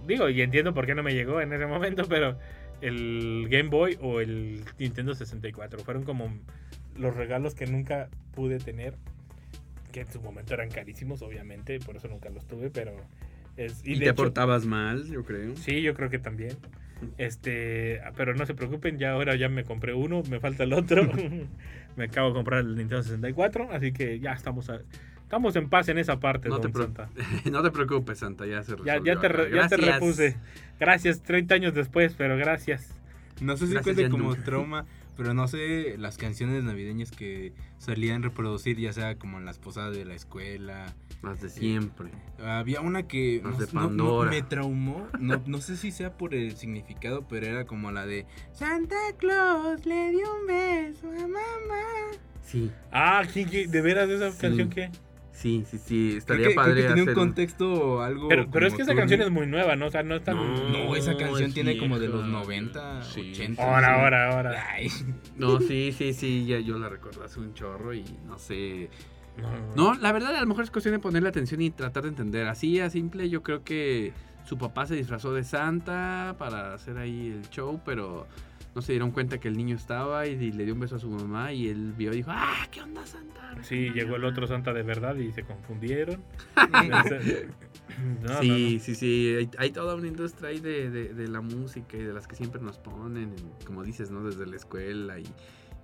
Digo, 0.07 0.30
y 0.30 0.41
entiendo 0.41 0.74
por 0.74 0.86
qué 0.86 0.95
no 0.95 1.03
me 1.03 1.13
llegó 1.13 1.41
en 1.41 1.51
ese 1.51 1.65
momento, 1.65 2.03
pero 2.07 2.38
el 2.82 3.47
Game 3.49 3.67
Boy 3.70 3.97
o 4.01 4.22
el 4.22 4.63
Nintendo 4.78 5.13
64 5.13 5.80
fueron 5.80 6.03
como 6.03 6.32
los 7.00 7.16
regalos 7.16 7.56
que 7.56 7.66
nunca 7.66 8.10
pude 8.36 8.60
tener, 8.60 8.93
que 9.91 10.02
en 10.02 10.12
su 10.12 10.22
momento 10.22 10.54
eran 10.54 10.70
carísimos, 10.70 11.22
obviamente, 11.22 11.80
por 11.80 11.95
eso 11.95 12.08
nunca 12.08 12.30
los 12.30 12.45
tuve, 12.47 12.70
pero... 12.70 12.91
Es, 13.58 13.82
Y, 13.84 13.93
de 13.95 14.00
te 14.00 14.06
hecho- 14.06 14.16
portabas 14.16 14.66
mal, 14.66 15.06
yo 15.08 15.24
creo. 15.26 15.56
Sí, 15.58 15.82
yo 15.82 15.93
creo 15.93 16.10
que 16.10 16.20
también. 16.20 16.56
Este, 17.18 18.02
pero 18.16 18.34
no 18.36 18.45
se 18.45 18.54
preocupen, 18.54 18.97
ya 18.97 19.12
ahora 19.12 19.36
ya 19.36 19.50
me 19.50 19.64
compré 19.64 19.93
uno, 19.93 20.22
me 20.30 20.39
falta 20.39 20.64
el 20.64 20.74
otro. 20.74 21.04
me 21.97 22.06
acabo 22.06 22.30
de 22.30 22.34
comprar 22.36 22.60
el 22.62 22.76
Nintendo 22.76 23.04
64, 23.04 23.70
así 23.72 23.91
que 23.91 24.20
ya 24.20 24.32
estamos 24.34 24.70
a- 24.70 24.82
estamos 25.24 25.56
en 25.56 25.70
paz 25.70 25.89
en 25.89 25.97
esa 25.97 26.20
parte, 26.20 26.50
No 26.50 26.60
don 26.60 26.72
te, 26.72 26.80
Santa. 26.80 27.10
no 27.52 27.62
te 27.64 27.72
preocupes, 27.72 28.20
Santa, 28.20 28.45
ya 28.45 28.64
se 28.64 28.72
Ya, 28.84 28.95
resolvió. 28.95 29.14
ya, 29.14 29.20
te, 29.20 29.28
re- 29.28 29.43
ya 29.52 29.68
te 29.68 29.76
Gracias. 29.78 29.93
repuse. 29.95 30.36
Gracias, 30.80 31.22
30 31.22 31.56
años 31.56 31.74
después, 31.74 32.14
pero 32.18 32.38
gracias. 32.38 32.93
No 33.41 33.56
sé 33.58 33.68
si 33.68 33.76
cuente 33.76 34.10
como 34.10 34.30
nunca. 34.30 34.43
trauma, 34.43 34.86
pero 35.20 35.34
no 35.34 35.49
sé 35.49 35.97
las 35.97 36.17
canciones 36.17 36.63
navideñas 36.63 37.11
que 37.11 37.51
solían 37.78 38.24
reproducir, 38.24 38.78
ya 38.80 38.93
sea 38.93 39.17
como 39.20 39.38
en 39.38 39.43
las 39.43 39.59
posadas 39.59 39.93
de 39.93 40.05
la 40.05 40.13
escuela. 40.15 40.95
Más 41.22 41.41
de 41.41 41.49
siempre. 41.49 42.09
Había 42.41 42.80
una 42.80 43.03
que 43.05 43.41
Las 43.43 43.74
no- 43.74 43.89
de 43.89 43.95
no- 43.97 44.24
me 44.24 44.41
traumó. 44.41 45.09
No, 45.20 45.41
no 45.45 45.57
sé 45.59 45.76
si 45.76 45.91
sea 45.91 46.17
por 46.17 46.34
el 46.34 46.55
significado, 46.55 47.28
pero 47.28 47.47
era 47.47 47.65
como 47.65 47.91
la 47.91 48.05
de 48.05 48.26
Santa 48.53 48.95
Claus 49.17 49.86
le 49.86 50.11
dio 50.11 50.34
un 50.39 50.47
beso 50.47 51.09
a 51.09 51.28
mamá. 51.28 52.15
Sí, 52.41 52.72
Ah, 52.89 53.22
¿quién- 53.32 53.49
quién- 53.49 53.70
¿de 53.70 53.82
veras 53.82 54.09
esa 54.09 54.32
Sí. 54.32 54.38
canción 54.39 54.70
qué? 54.70 54.89
Sí, 55.40 55.64
sí, 55.70 55.78
sí. 55.78 56.08
Creo 56.10 56.18
Estaría 56.18 56.48
que, 56.50 56.54
creo 56.54 56.64
padre 56.66 56.82
que 56.82 56.88
tenía 56.90 57.04
un 57.04 57.14
contexto 57.14 58.02
algo. 58.02 58.28
Pero, 58.28 58.50
pero 58.52 58.68
es 58.68 58.74
que 58.74 58.82
esa 58.82 58.96
canción 58.96 59.22
es 59.22 59.32
muy 59.32 59.48
nueva, 59.48 59.76
¿no? 59.76 59.88
O 59.88 59.92
sea, 59.92 60.04
no 60.04 60.16
es 60.16 60.24
tan... 60.24 60.36
No. 60.36 60.70
No, 60.70 60.96
esa 60.96 61.16
canción 61.18 61.50
es 61.50 61.54
tiene 61.54 61.78
como 61.78 62.00
de 62.00 62.10
los 62.10 62.28
90, 62.28 63.04
Sí. 63.04 63.32
80. 63.34 63.64
Ahora, 63.64 64.02
ahora, 64.02 64.32
ahora. 64.34 64.66
Ay, 64.72 64.90
No, 65.38 65.60
sí, 65.60 65.94
sí, 65.98 66.14
sí, 66.14 66.46
ya 66.46 66.60
yo 66.60 66.78
la 66.78 66.90
recuerdo 66.90 67.24
hace 67.24 67.40
un 67.40 67.54
chorro 67.54 67.94
y 67.94 68.04
no 68.28 68.38
sé. 68.38 68.90
No, 69.76 69.94
No, 69.94 70.00
la 70.00 70.12
verdad 70.12 70.36
a 70.36 70.42
lo 70.42 70.48
mejor 70.48 70.66
es 70.66 70.72
cuestión 70.72 70.94
de 70.94 71.00
ponerle 71.00 71.30
atención 71.30 71.62
y 71.62 71.70
tratar 71.70 72.04
de 72.04 72.10
entender. 72.10 72.48
Así 72.48 72.80
a 72.80 72.90
simple, 72.90 73.30
yo 73.30 73.42
creo 73.42 73.64
que 73.64 74.12
su 74.44 74.58
papá 74.58 74.86
se 74.88 74.96
disfrazó 74.96 75.34
de 75.34 75.44
Santa 75.44 76.36
para 76.38 76.74
hacer 76.74 76.98
ahí 76.98 77.28
el 77.28 77.50
show, 77.50 77.80
pero 77.86 78.28
no 78.76 78.82
se 78.82 78.91
dieron 78.93 79.11
cuenta 79.11 79.39
que 79.39 79.47
el 79.47 79.57
niño 79.57 79.76
estaba 79.76 80.28
y, 80.28 80.32
y 80.32 80.51
le 80.51 80.65
dio 80.65 80.74
un 80.74 80.80
beso 80.80 80.95
a 80.95 80.99
su 80.99 81.09
mamá 81.09 81.51
y 81.53 81.67
él 81.70 81.93
vio 81.97 82.13
y 82.13 82.17
dijo, 82.17 82.32
ah, 82.34 82.67
¿qué 82.72 82.82
onda 82.82 83.05
Santa? 83.05 83.57
Sí, 83.63 83.89
llegó 83.93 84.15
el 84.15 84.24
otro 84.26 84.47
Santa 84.47 84.74
de 84.74 84.84
verdad 84.84 85.15
y 85.15 85.32
se 85.32 85.43
confundieron. 85.43 86.24
No, 88.24 88.30
no, 88.34 88.39
sí, 88.39 88.80
sí, 88.80 88.95
sí, 88.95 89.36
hay, 89.38 89.49
hay 89.57 89.72
toda 89.72 89.95
una 89.95 90.07
industria 90.07 90.49
ahí 90.49 90.59
de, 90.59 90.89
de- 90.89 91.13
de 91.13 91.28
la 91.28 91.41
música 91.41 91.97
y 91.97 92.03
de 92.03 92.13
las 92.13 92.28
que 92.28 92.36
siempre 92.36 92.61
nos 92.61 92.78
ponen, 92.78 93.34
en- 93.38 93.65
como 93.65 93.84
dices, 93.84 94.09
¿no? 94.11 94.24
Desde 94.24 94.45
la 94.45 94.55
escuela 94.55 95.20
y, 95.20 95.24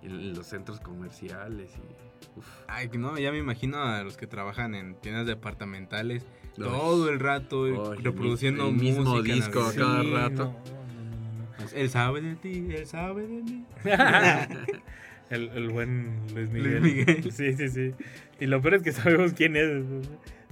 y 0.01 0.05
en 0.05 0.33
los 0.33 0.45
centros 0.45 0.79
comerciales 0.79 1.71
y... 1.75 2.39
uf. 2.39 2.47
Ay, 2.67 2.89
no, 2.97 3.17
ya 3.17 3.31
me 3.31 3.39
imagino 3.39 3.79
a 3.83 4.03
los 4.03 4.15
que 4.15 4.27
trabajan 4.27 4.75
en 4.75 4.95
tiendas 4.95 5.25
departamentales 5.27 6.25
todo 6.55 7.09
el 7.09 7.19
rato 7.19 7.65
reproduciendo 8.01 8.69
el 8.69 8.75
mismo 8.75 9.03
música 9.03 9.33
disco 9.35 9.59
cada 9.75 10.01
Sí, 10.03 10.13
rato. 10.13 10.55
No. 11.59 11.65
Él 11.73 11.89
sabe 11.89 12.21
de 12.21 12.35
ti, 12.35 12.67
él 12.75 12.85
sabe 12.85 13.27
de 13.27 13.41
mí. 13.43 13.65
el, 15.29 15.49
el 15.49 15.69
buen 15.69 16.17
Luis 16.33 16.49
Miguel. 16.49 16.79
Luis 16.81 16.95
Miguel. 17.07 17.31
Sí, 17.31 17.53
sí, 17.53 17.69
sí. 17.69 17.91
Y 18.39 18.45
lo 18.47 18.61
peor 18.61 18.75
es 18.75 18.83
que 18.83 18.91
sabemos 18.91 19.33
quién 19.33 19.55
es. 19.55 19.83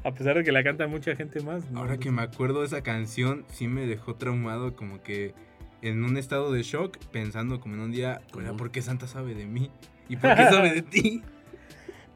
A 0.03 0.11
pesar 0.13 0.35
de 0.35 0.43
que 0.43 0.51
la 0.51 0.63
canta 0.63 0.87
mucha 0.87 1.15
gente 1.15 1.41
más. 1.41 1.69
¿no? 1.71 1.79
Ahora 1.79 1.97
que 1.97 2.11
me 2.11 2.21
acuerdo 2.21 2.61
de 2.61 2.67
esa 2.67 2.81
canción, 2.81 3.45
sí 3.49 3.67
me 3.67 3.87
dejó 3.87 4.15
traumado, 4.15 4.75
como 4.75 5.01
que 5.01 5.33
en 5.81 6.03
un 6.03 6.17
estado 6.17 6.51
de 6.51 6.63
shock, 6.63 6.97
pensando 7.11 7.59
como 7.59 7.75
en 7.75 7.81
un 7.81 7.91
día, 7.91 8.21
¿Cómo? 8.31 8.45
"Oiga, 8.45 8.57
¿por 8.57 8.71
qué 8.71 8.81
Santa 8.81 9.07
sabe 9.07 9.33
de 9.35 9.45
mí? 9.45 9.69
¿Y 10.09 10.17
por 10.17 10.35
qué 10.35 10.43
sabe 10.43 10.73
de 10.73 10.81
ti? 10.81 11.21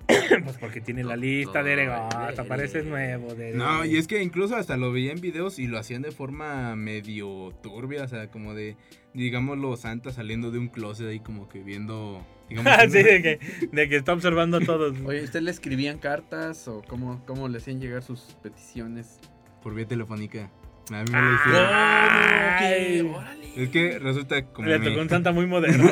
Pues 0.44 0.58
porque 0.60 0.82
tiene 0.82 1.04
la 1.04 1.16
lista 1.16 1.64
de 1.64 1.74
Eregota, 1.74 2.44
pareces 2.48 2.86
nuevo. 2.86 3.34
De, 3.34 3.54
No, 3.54 3.84
y 3.86 3.98
es 3.98 4.08
que 4.08 4.22
incluso 4.24 4.56
hasta 4.56 4.78
lo 4.78 4.92
veía 4.92 5.12
en 5.12 5.20
videos 5.22 5.60
y 5.60 5.68
lo 5.68 5.78
hacían 5.78 6.02
de 6.02 6.12
forma 6.12 6.76
medio 6.76 7.54
turbia, 7.62 8.04
o 8.04 8.08
sea, 8.08 8.30
como 8.30 8.54
de, 8.54 8.78
digámoslo, 9.14 9.76
Santa 9.76 10.12
saliendo 10.12 10.52
de 10.52 10.60
un 10.60 10.68
closet 10.70 11.08
ahí 11.08 11.20
como 11.20 11.50
que 11.50 11.60
viendo, 11.60 12.26
digamos, 12.50 12.72
sí, 12.92 13.04
de 13.04 13.22
que, 13.22 13.40
de 13.72 13.90
que 13.90 13.96
está 13.98 14.14
observando 14.14 14.58
a 14.58 14.62
todos. 14.62 14.96
Oye, 15.06 15.24
¿usted 15.24 15.42
le 15.42 15.52
escribían 15.52 15.98
cartas 15.98 16.68
o 16.68 16.82
cómo, 16.88 17.24
cómo 17.26 17.48
le 17.50 17.58
hacían 17.58 17.80
llegar 17.82 18.04
sus 18.04 18.22
peticiones? 18.44 19.20
por 19.64 19.74
vía 19.76 19.88
telefónica. 19.88 20.50
A 20.92 21.04
mí 21.04 21.12
me 21.12 21.22
lo 21.22 21.36
hicieron. 21.36 21.68
Ay, 21.74 23.12
Es 23.58 23.70
que 23.70 24.00
resulta 24.00 24.42
como 24.46 24.70
le 24.70 24.80
mi- 24.80 24.86
tocó 24.88 25.02
un 25.02 25.10
Santa 25.10 25.32
muy 25.34 25.46
moderno. 25.46 25.92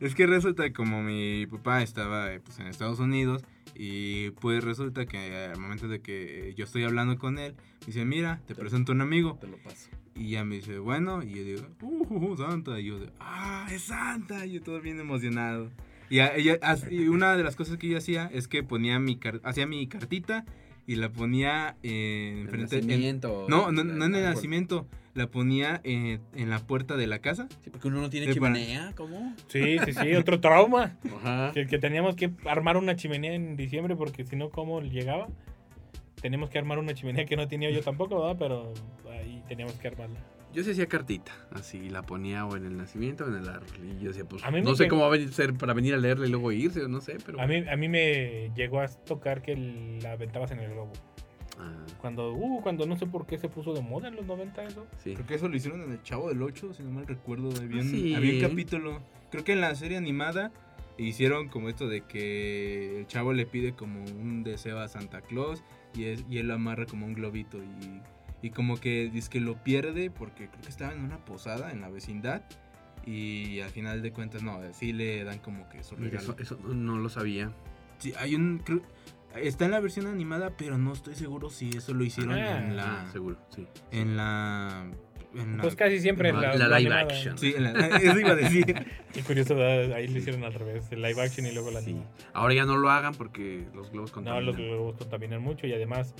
Es 0.00 0.14
que 0.14 0.26
resulta 0.26 0.70
como 0.72 1.02
mi 1.02 1.46
papá 1.46 1.82
estaba 1.82 2.32
eh, 2.32 2.40
pues, 2.40 2.58
en 2.58 2.66
Estados 2.66 2.98
Unidos 3.00 3.42
y 3.74 4.30
pues 4.40 4.62
resulta 4.64 5.06
que 5.06 5.46
al 5.52 5.58
momento 5.58 5.88
de 5.88 6.00
que 6.00 6.52
yo 6.56 6.64
estoy 6.64 6.84
hablando 6.84 7.18
con 7.18 7.38
él, 7.38 7.54
me 7.80 7.86
dice, 7.86 8.04
mira, 8.04 8.40
te 8.46 8.54
presento 8.54 8.92
un 8.92 9.00
amigo. 9.00 9.38
Te 9.40 9.46
lo 9.48 9.56
paso. 9.58 9.88
Y 10.14 10.30
ya 10.30 10.44
me 10.44 10.56
dice, 10.56 10.78
bueno, 10.78 11.22
y 11.22 11.34
yo 11.34 11.44
digo, 11.44 11.62
uh, 11.82 12.06
uh, 12.14 12.32
uh, 12.32 12.36
Santa. 12.36 12.78
Y 12.80 12.84
yo 12.86 12.98
de, 12.98 13.10
ah, 13.20 13.66
es 13.70 13.82
Santa. 13.82 14.46
Y 14.46 14.52
yo 14.52 14.62
todo 14.62 14.80
bien 14.80 14.98
emocionado. 15.00 15.70
Y, 16.08 16.20
ella- 16.20 16.58
una 17.10 17.36
de 17.36 17.42
las 17.42 17.56
cosas 17.56 17.76
que 17.78 17.88
yo 17.88 17.98
hacía 17.98 18.26
es 18.32 18.48
que 18.48 18.62
ponía 18.62 18.98
mi 18.98 19.18
hacía 19.42 19.66
mi 19.66 19.86
cartita 19.88 20.44
y 20.86 20.94
la 20.94 21.10
ponía 21.10 21.76
eh, 21.82 22.46
¿El 22.48 22.54
en- 22.54 22.60
nacimiento? 22.62 23.46
no, 23.48 23.72
no, 23.72 23.82
no 23.82 24.04
en 24.04 24.14
el 24.14 24.22
nacimiento. 24.22 24.86
La 25.16 25.26
ponía 25.28 25.80
eh, 25.82 26.20
en 26.34 26.50
la 26.50 26.58
puerta 26.60 26.96
de 26.96 27.06
la 27.06 27.18
casa. 27.20 27.48
Sí, 27.64 27.70
porque 27.70 27.88
uno 27.88 28.00
no 28.02 28.10
tiene 28.10 28.26
para- 28.34 28.54
chimenea, 28.54 28.92
¿cómo? 28.94 29.34
Sí, 29.48 29.78
sí, 29.84 29.92
sí, 29.94 30.14
otro 30.14 30.40
trauma. 30.40 30.96
Ajá. 31.16 31.50
Que, 31.54 31.66
que 31.66 31.78
teníamos 31.78 32.14
que 32.16 32.30
armar 32.44 32.76
una 32.76 32.94
chimenea 32.96 33.32
en 33.32 33.56
diciembre 33.56 33.96
porque 33.96 34.24
si 34.24 34.36
no, 34.36 34.50
¿cómo 34.50 34.80
llegaba? 34.82 35.28
Teníamos 36.20 36.50
que 36.50 36.58
armar 36.58 36.78
una 36.78 36.94
chimenea 36.94 37.24
que 37.24 37.36
no 37.36 37.48
tenía 37.48 37.70
yo 37.70 37.80
tampoco, 37.82 38.20
¿verdad? 38.20 38.36
Pero 38.38 38.72
ahí 39.10 39.42
teníamos 39.48 39.74
que 39.74 39.88
armarla. 39.88 40.20
Yo 40.52 40.62
sí 40.64 40.70
hacía 40.70 40.86
cartita, 40.86 41.32
así 41.52 41.90
la 41.90 42.02
ponía 42.02 42.46
o 42.46 42.56
en 42.56 42.64
el 42.64 42.76
nacimiento 42.78 43.24
o 43.24 43.28
en 43.28 43.36
el 43.36 43.48
árbol. 43.48 43.68
Y 43.84 44.02
yo 44.02 44.08
decía, 44.08 44.24
pues, 44.24 44.42
A 44.44 44.50
mí 44.50 44.58
me 44.58 44.62
no 44.64 44.74
sé 44.74 44.88
cómo 44.88 45.02
va 45.02 45.08
a 45.08 45.10
venir- 45.18 45.30
ser 45.30 45.52
para 45.54 45.74
venir 45.74 45.92
a 45.94 45.98
leerla 45.98 46.26
y 46.26 46.30
luego 46.30 46.50
irse, 46.52 46.88
no 46.88 47.00
sé, 47.02 47.18
pero... 47.26 47.40
A 47.40 47.46
mí, 47.46 47.64
a 47.68 47.76
mí 47.76 47.88
me 47.88 48.50
llegó 48.54 48.80
a 48.80 48.88
tocar 48.88 49.42
que 49.42 49.54
la 50.02 50.12
aventabas 50.12 50.50
en 50.52 50.60
el 50.60 50.70
globo. 50.70 50.92
Ah, 51.58 51.72
Cuando, 52.00 52.32
uh, 52.34 52.60
cuando 52.62 52.86
no 52.86 52.96
sé 52.96 53.06
por 53.06 53.26
qué 53.26 53.38
se 53.38 53.48
puso 53.48 53.72
de 53.72 53.80
moda 53.80 54.08
en 54.08 54.16
los 54.16 54.26
90 54.26 54.64
eso. 54.64 54.86
sí. 55.02 55.14
Creo 55.14 55.26
que 55.26 55.34
eso 55.34 55.48
lo 55.48 55.56
hicieron 55.56 55.80
en 55.82 55.92
el 55.92 56.02
Chavo 56.02 56.28
del 56.28 56.42
8, 56.42 56.74
si 56.74 56.82
no 56.82 56.90
mal 56.90 57.06
recuerdo. 57.06 57.50
Había 57.50 57.80
un, 57.82 57.90
Sí. 57.90 58.14
había 58.14 58.34
un 58.34 58.50
capítulo. 58.50 59.00
Creo 59.30 59.42
que 59.44 59.52
en 59.52 59.60
la 59.60 59.74
serie 59.74 59.96
animada 59.96 60.52
hicieron 60.98 61.48
como 61.48 61.68
esto 61.68 61.88
de 61.88 62.00
que 62.02 63.00
el 63.00 63.06
chavo 63.06 63.32
le 63.34 63.44
pide 63.44 63.72
como 63.74 64.02
un 64.04 64.42
deseo 64.44 64.78
a 64.78 64.88
Santa 64.88 65.20
Claus 65.20 65.62
y, 65.94 66.04
es, 66.04 66.24
y 66.30 66.38
él 66.38 66.48
lo 66.48 66.54
amarra 66.54 66.86
como 66.86 67.04
un 67.04 67.12
globito 67.12 67.58
y, 67.58 68.46
y 68.46 68.50
como 68.50 68.78
que 68.78 69.10
dice 69.12 69.28
que 69.28 69.40
lo 69.40 69.62
pierde 69.62 70.10
porque 70.10 70.48
creo 70.48 70.62
que 70.62 70.68
estaba 70.70 70.92
en 70.94 71.00
una 71.04 71.22
posada 71.24 71.70
en 71.72 71.82
la 71.82 71.90
vecindad 71.90 72.42
y 73.04 73.60
al 73.60 73.70
final 73.70 74.02
de 74.02 74.10
cuentas 74.12 74.42
no, 74.42 74.58
sí 74.72 74.92
le 74.92 75.22
dan 75.24 75.38
como 75.38 75.68
que 75.68 75.82
su 75.82 75.96
regalo. 75.96 76.18
Eso, 76.18 76.36
eso 76.38 76.58
no- 76.62 76.74
no 76.74 76.98
lo 76.98 77.08
sabía. 77.08 77.52
Sí, 77.98 78.12
hay 78.18 78.34
un... 78.34 78.58
creo- 78.64 78.82
está 79.40 79.64
en 79.66 79.70
la 79.72 79.80
versión 79.80 80.06
animada, 80.06 80.52
pero 80.56 80.78
no 80.78 80.92
estoy 80.92 81.14
seguro 81.14 81.50
si 81.50 81.70
eso 81.70 81.94
lo 81.94 82.04
hicieron 82.04 82.34
Ah. 82.34 82.58
en 82.58 82.76
la... 82.76 83.08
Seguro, 83.12 83.36
sí. 83.50 83.66
En 83.92 84.16
la... 84.16 84.86
en 85.34 85.56
la- 85.56 85.62
Pues 85.62 85.76
casi 85.76 86.00
siempre 86.00 86.30
en 86.30 86.40
La- 86.40 86.54
la, 86.54 86.68
la 86.68 86.78
live 86.78 86.90
animada. 86.94 87.02
action. 87.02 87.38
Sí, 87.38 87.54
en 87.56 87.64
la- 87.64 87.70
eso 87.98 88.18
iba 88.18 88.30
a 88.30 88.34
decir. 88.36 88.64
Qué 89.12 89.22
curioso, 89.22 89.54
¿verdad? 89.54 89.94
ahí 89.96 90.08
lo 90.08 90.18
hicieron 90.18 90.44
al 90.44 90.54
revés, 90.54 90.90
el 90.92 91.02
live 91.02 91.20
action 91.20 91.46
y 91.46 91.52
luego 91.52 91.70
la 91.70 91.80
Sí. 91.80 91.90
animada. 91.90 92.10
Ahora 92.34 92.54
ya 92.54 92.64
no 92.64 92.76
lo 92.76 92.90
hagan 92.90 93.14
porque 93.14 93.66
los 93.74 93.90
globos 93.90 94.10
No, 94.10 94.14
contaminan. 94.14 94.46
los 94.46 94.56
globos 94.56 94.96
contaminan 94.96 95.42
mucho 95.42 95.66
y 95.66 95.72
además 95.72 96.14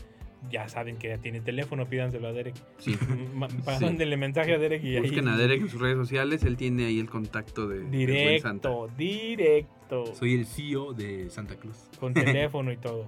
ya 0.50 0.68
saben 0.68 0.96
que 0.98 1.08
ya 1.08 1.18
tiene 1.18 1.40
teléfono, 1.40 1.86
pídanselo 1.86 2.28
a 2.28 2.32
Derek. 2.32 2.54
Sí. 2.78 2.96
Ma- 3.34 3.48
Sí. 3.48 3.84
Mándenle 3.84 4.16
mensaje 4.16 4.54
a 4.54 4.58
Derek 4.58 4.84
y 4.84 4.96
ahí. 4.96 5.02
Busquen 5.02 5.26
a 5.28 5.36
Derek 5.36 5.62
en 5.62 5.68
sus 5.68 5.80
redes 5.80 5.96
sociales, 5.96 6.44
él 6.44 6.56
tiene 6.56 6.84
ahí 6.86 7.00
el 7.00 7.08
contacto 7.10 7.66
de, 7.66 7.80
buen 7.80 8.40
Santa. 8.40 8.68
Directo, 8.96 9.75
directo. 9.88 10.14
Soy 10.14 10.34
el 10.34 10.46
CEO 10.46 10.92
de 10.92 11.30
Santa 11.30 11.56
Claus. 11.56 11.88
Con 12.00 12.12
teléfono 12.14 12.72
y 12.72 12.76
todo. 12.76 13.06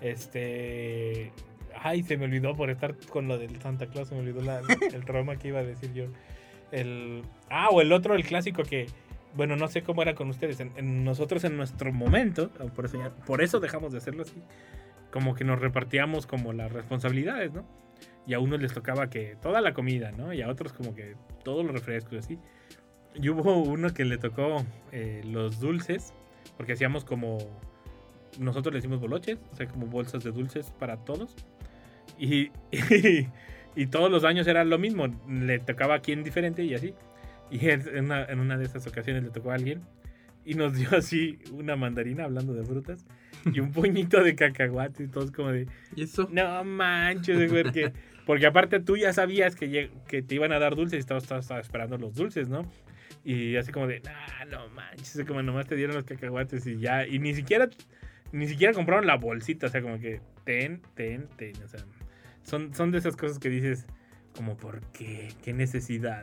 Este. 0.00 1.32
Ay, 1.78 2.02
se 2.02 2.16
me 2.16 2.24
olvidó 2.24 2.54
por 2.56 2.70
estar 2.70 2.96
con 3.10 3.28
lo 3.28 3.38
del 3.38 3.60
Santa 3.60 3.86
Claus, 3.86 4.08
se 4.08 4.14
me 4.14 4.20
olvidó 4.22 4.40
la- 4.42 4.60
el 4.92 5.04
trauma 5.04 5.36
que 5.36 5.48
iba 5.48 5.60
a 5.60 5.64
decir 5.64 5.92
yo. 5.92 6.04
El, 6.72 7.22
ah, 7.50 7.68
o 7.70 7.80
el 7.80 7.92
otro, 7.92 8.14
el 8.14 8.24
clásico 8.24 8.62
que, 8.62 8.86
bueno, 9.34 9.56
no 9.56 9.68
sé 9.68 9.82
cómo 9.82 10.02
era 10.02 10.14
con 10.14 10.28
ustedes. 10.30 10.58
En, 10.60 10.72
en 10.76 11.04
nosotros 11.04 11.44
en 11.44 11.56
nuestro 11.56 11.92
momento, 11.92 12.48
por 12.74 12.86
eso, 12.86 12.98
ya- 12.98 13.10
por 13.10 13.42
eso 13.42 13.60
dejamos 13.60 13.92
de 13.92 13.98
hacerlo 13.98 14.22
así, 14.22 14.42
como 15.12 15.34
que 15.34 15.44
nos 15.44 15.60
repartíamos 15.60 16.26
como 16.26 16.52
las 16.54 16.72
responsabilidades, 16.72 17.52
¿no? 17.52 17.64
Y 18.26 18.34
a 18.34 18.40
unos 18.40 18.60
les 18.60 18.72
tocaba 18.72 19.08
que 19.08 19.36
toda 19.40 19.60
la 19.60 19.72
comida, 19.74 20.10
¿no? 20.12 20.32
Y 20.32 20.42
a 20.42 20.48
otros 20.48 20.72
como 20.72 20.94
que 20.94 21.14
todos 21.44 21.64
los 21.64 21.72
refrescos, 21.74 22.18
así. 22.18 22.38
Y 23.20 23.28
hubo 23.30 23.62
uno 23.62 23.92
que 23.94 24.04
le 24.04 24.18
tocó 24.18 24.64
eh, 24.92 25.22
los 25.24 25.60
dulces, 25.60 26.12
porque 26.56 26.72
hacíamos 26.74 27.04
como 27.04 27.38
nosotros 28.38 28.72
le 28.74 28.78
decimos 28.78 29.00
boloches, 29.00 29.38
o 29.52 29.56
sea, 29.56 29.66
como 29.66 29.86
bolsas 29.86 30.22
de 30.22 30.30
dulces 30.30 30.70
para 30.78 30.98
todos. 30.98 31.34
Y, 32.18 32.50
y, 33.76 33.86
todos 33.86 34.10
los 34.10 34.24
años 34.24 34.46
era 34.46 34.64
lo 34.64 34.78
mismo, 34.78 35.06
le 35.28 35.58
tocaba 35.58 35.94
a 35.96 36.00
quien 36.00 36.22
diferente 36.24 36.62
y 36.64 36.74
así. 36.74 36.94
Y 37.50 37.68
en 37.68 38.04
una, 38.04 38.24
en 38.24 38.40
una 38.40 38.58
de 38.58 38.64
esas 38.64 38.86
ocasiones 38.86 39.22
le 39.22 39.30
tocó 39.30 39.50
a 39.50 39.54
alguien 39.54 39.80
y 40.44 40.54
nos 40.54 40.74
dio 40.76 40.88
así 40.96 41.38
una 41.52 41.76
mandarina, 41.76 42.24
hablando 42.24 42.54
de 42.54 42.64
frutas, 42.64 43.04
y 43.52 43.60
un 43.60 43.72
puñito 43.72 44.22
de 44.22 44.34
cacahuate 44.34 45.04
y 45.04 45.08
todos 45.08 45.30
como 45.30 45.50
de, 45.50 45.66
¿Y 45.94 46.02
eso? 46.04 46.28
no 46.30 46.62
manches, 46.64 47.50
güey, 47.50 47.62
porque, 47.62 47.92
porque 48.26 48.46
aparte 48.46 48.80
tú 48.80 48.96
ya 48.96 49.12
sabías 49.12 49.56
que, 49.56 49.90
que 50.06 50.22
te 50.22 50.34
iban 50.34 50.52
a 50.52 50.58
dar 50.58 50.76
dulces 50.76 50.98
y 50.98 51.00
estabas, 51.00 51.24
estabas- 51.24 51.44
estabas 51.44 51.66
esperando 51.66 51.98
los 51.98 52.14
dulces, 52.14 52.48
¿no? 52.48 52.64
Y 53.28 53.56
así 53.56 53.72
como 53.72 53.88
de, 53.88 53.98
nah, 54.02 54.44
no 54.48 54.68
manches, 54.68 55.24
como 55.26 55.42
nomás 55.42 55.66
te 55.66 55.74
dieron 55.74 55.96
los 55.96 56.04
cacahuates 56.04 56.64
y 56.68 56.78
ya, 56.78 57.04
y 57.04 57.18
ni 57.18 57.34
siquiera, 57.34 57.68
ni 58.30 58.46
siquiera 58.46 58.72
compraron 58.72 59.04
la 59.04 59.16
bolsita, 59.16 59.66
o 59.66 59.68
sea, 59.68 59.82
como 59.82 59.98
que 59.98 60.20
ten, 60.44 60.80
ten, 60.94 61.26
ten, 61.36 61.60
o 61.64 61.66
sea, 61.66 61.80
son, 62.44 62.72
son 62.72 62.92
de 62.92 62.98
esas 62.98 63.16
cosas 63.16 63.40
que 63.40 63.48
dices, 63.48 63.84
como, 64.32 64.56
¿por 64.56 64.80
qué? 64.92 65.32
¿Qué 65.42 65.52
necesidad? 65.52 66.22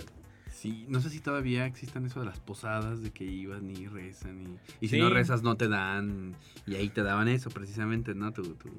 Sí, 0.50 0.86
no 0.88 1.02
sé 1.02 1.10
si 1.10 1.20
todavía 1.20 1.66
existan 1.66 2.06
eso 2.06 2.22
de 2.22 2.28
las 2.28 2.40
posadas, 2.40 3.02
de 3.04 3.12
que 3.12 3.26
iban 3.26 3.70
y 3.70 3.88
rezan 3.88 4.42
y, 4.42 4.86
y 4.86 4.88
si 4.88 4.96
Sí. 4.96 5.00
no 5.02 5.10
rezas 5.10 5.44
no 5.44 5.58
te 5.58 5.68
dan, 5.68 6.34
y 6.66 6.76
ahí 6.76 6.88
te 6.88 7.04
daban 7.04 7.28
eso 7.28 7.50
precisamente, 7.50 8.16
¿no? 8.16 8.32
Tu, 8.32 8.44
tu, 8.56 8.70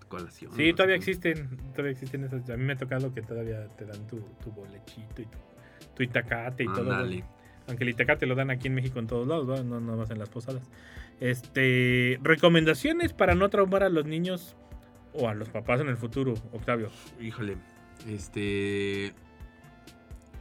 tu 0.00 0.08
colación. 0.08 0.52
Sí, 0.56 0.70
¿no? 0.70 0.74
todavía 0.76 0.96
existen, 0.96 1.54
todavía 1.72 1.92
existen 1.92 2.24
esas, 2.24 2.48
a 2.48 2.56
mí 2.56 2.64
me 2.64 2.72
ha 2.72 2.76
tocado 2.78 3.12
que 3.12 3.20
todavía 3.20 3.66
te 3.76 3.84
dan 3.84 4.06
tu, 4.06 4.20
tu 4.42 4.50
bolechito 4.52 5.20
y 5.20 5.26
tu, 5.26 5.38
tu 5.94 6.02
itacate 6.02 6.62
y 6.64 6.66
todo. 6.66 6.90
Ándale. 6.90 7.18
¿no? 7.20 7.43
Aunque 7.66 7.84
el 7.84 7.90
itacate 7.90 8.26
lo 8.26 8.34
dan 8.34 8.50
aquí 8.50 8.66
en 8.68 8.74
México 8.74 8.98
en 8.98 9.06
todos 9.06 9.26
lados, 9.26 9.48
¿va? 9.48 9.62
no, 9.62 9.80
no 9.80 9.96
más 9.96 10.10
en 10.10 10.18
las 10.18 10.28
posadas. 10.28 10.62
Este, 11.20 12.18
recomendaciones 12.22 13.12
para 13.12 13.34
no 13.34 13.48
traumar 13.48 13.82
a 13.82 13.88
los 13.88 14.04
niños 14.04 14.56
o 15.14 15.28
a 15.28 15.34
los 15.34 15.48
papás 15.48 15.80
en 15.80 15.88
el 15.88 15.96
futuro, 15.96 16.34
Octavio. 16.52 16.90
Híjole, 17.20 17.56
este... 18.08 19.14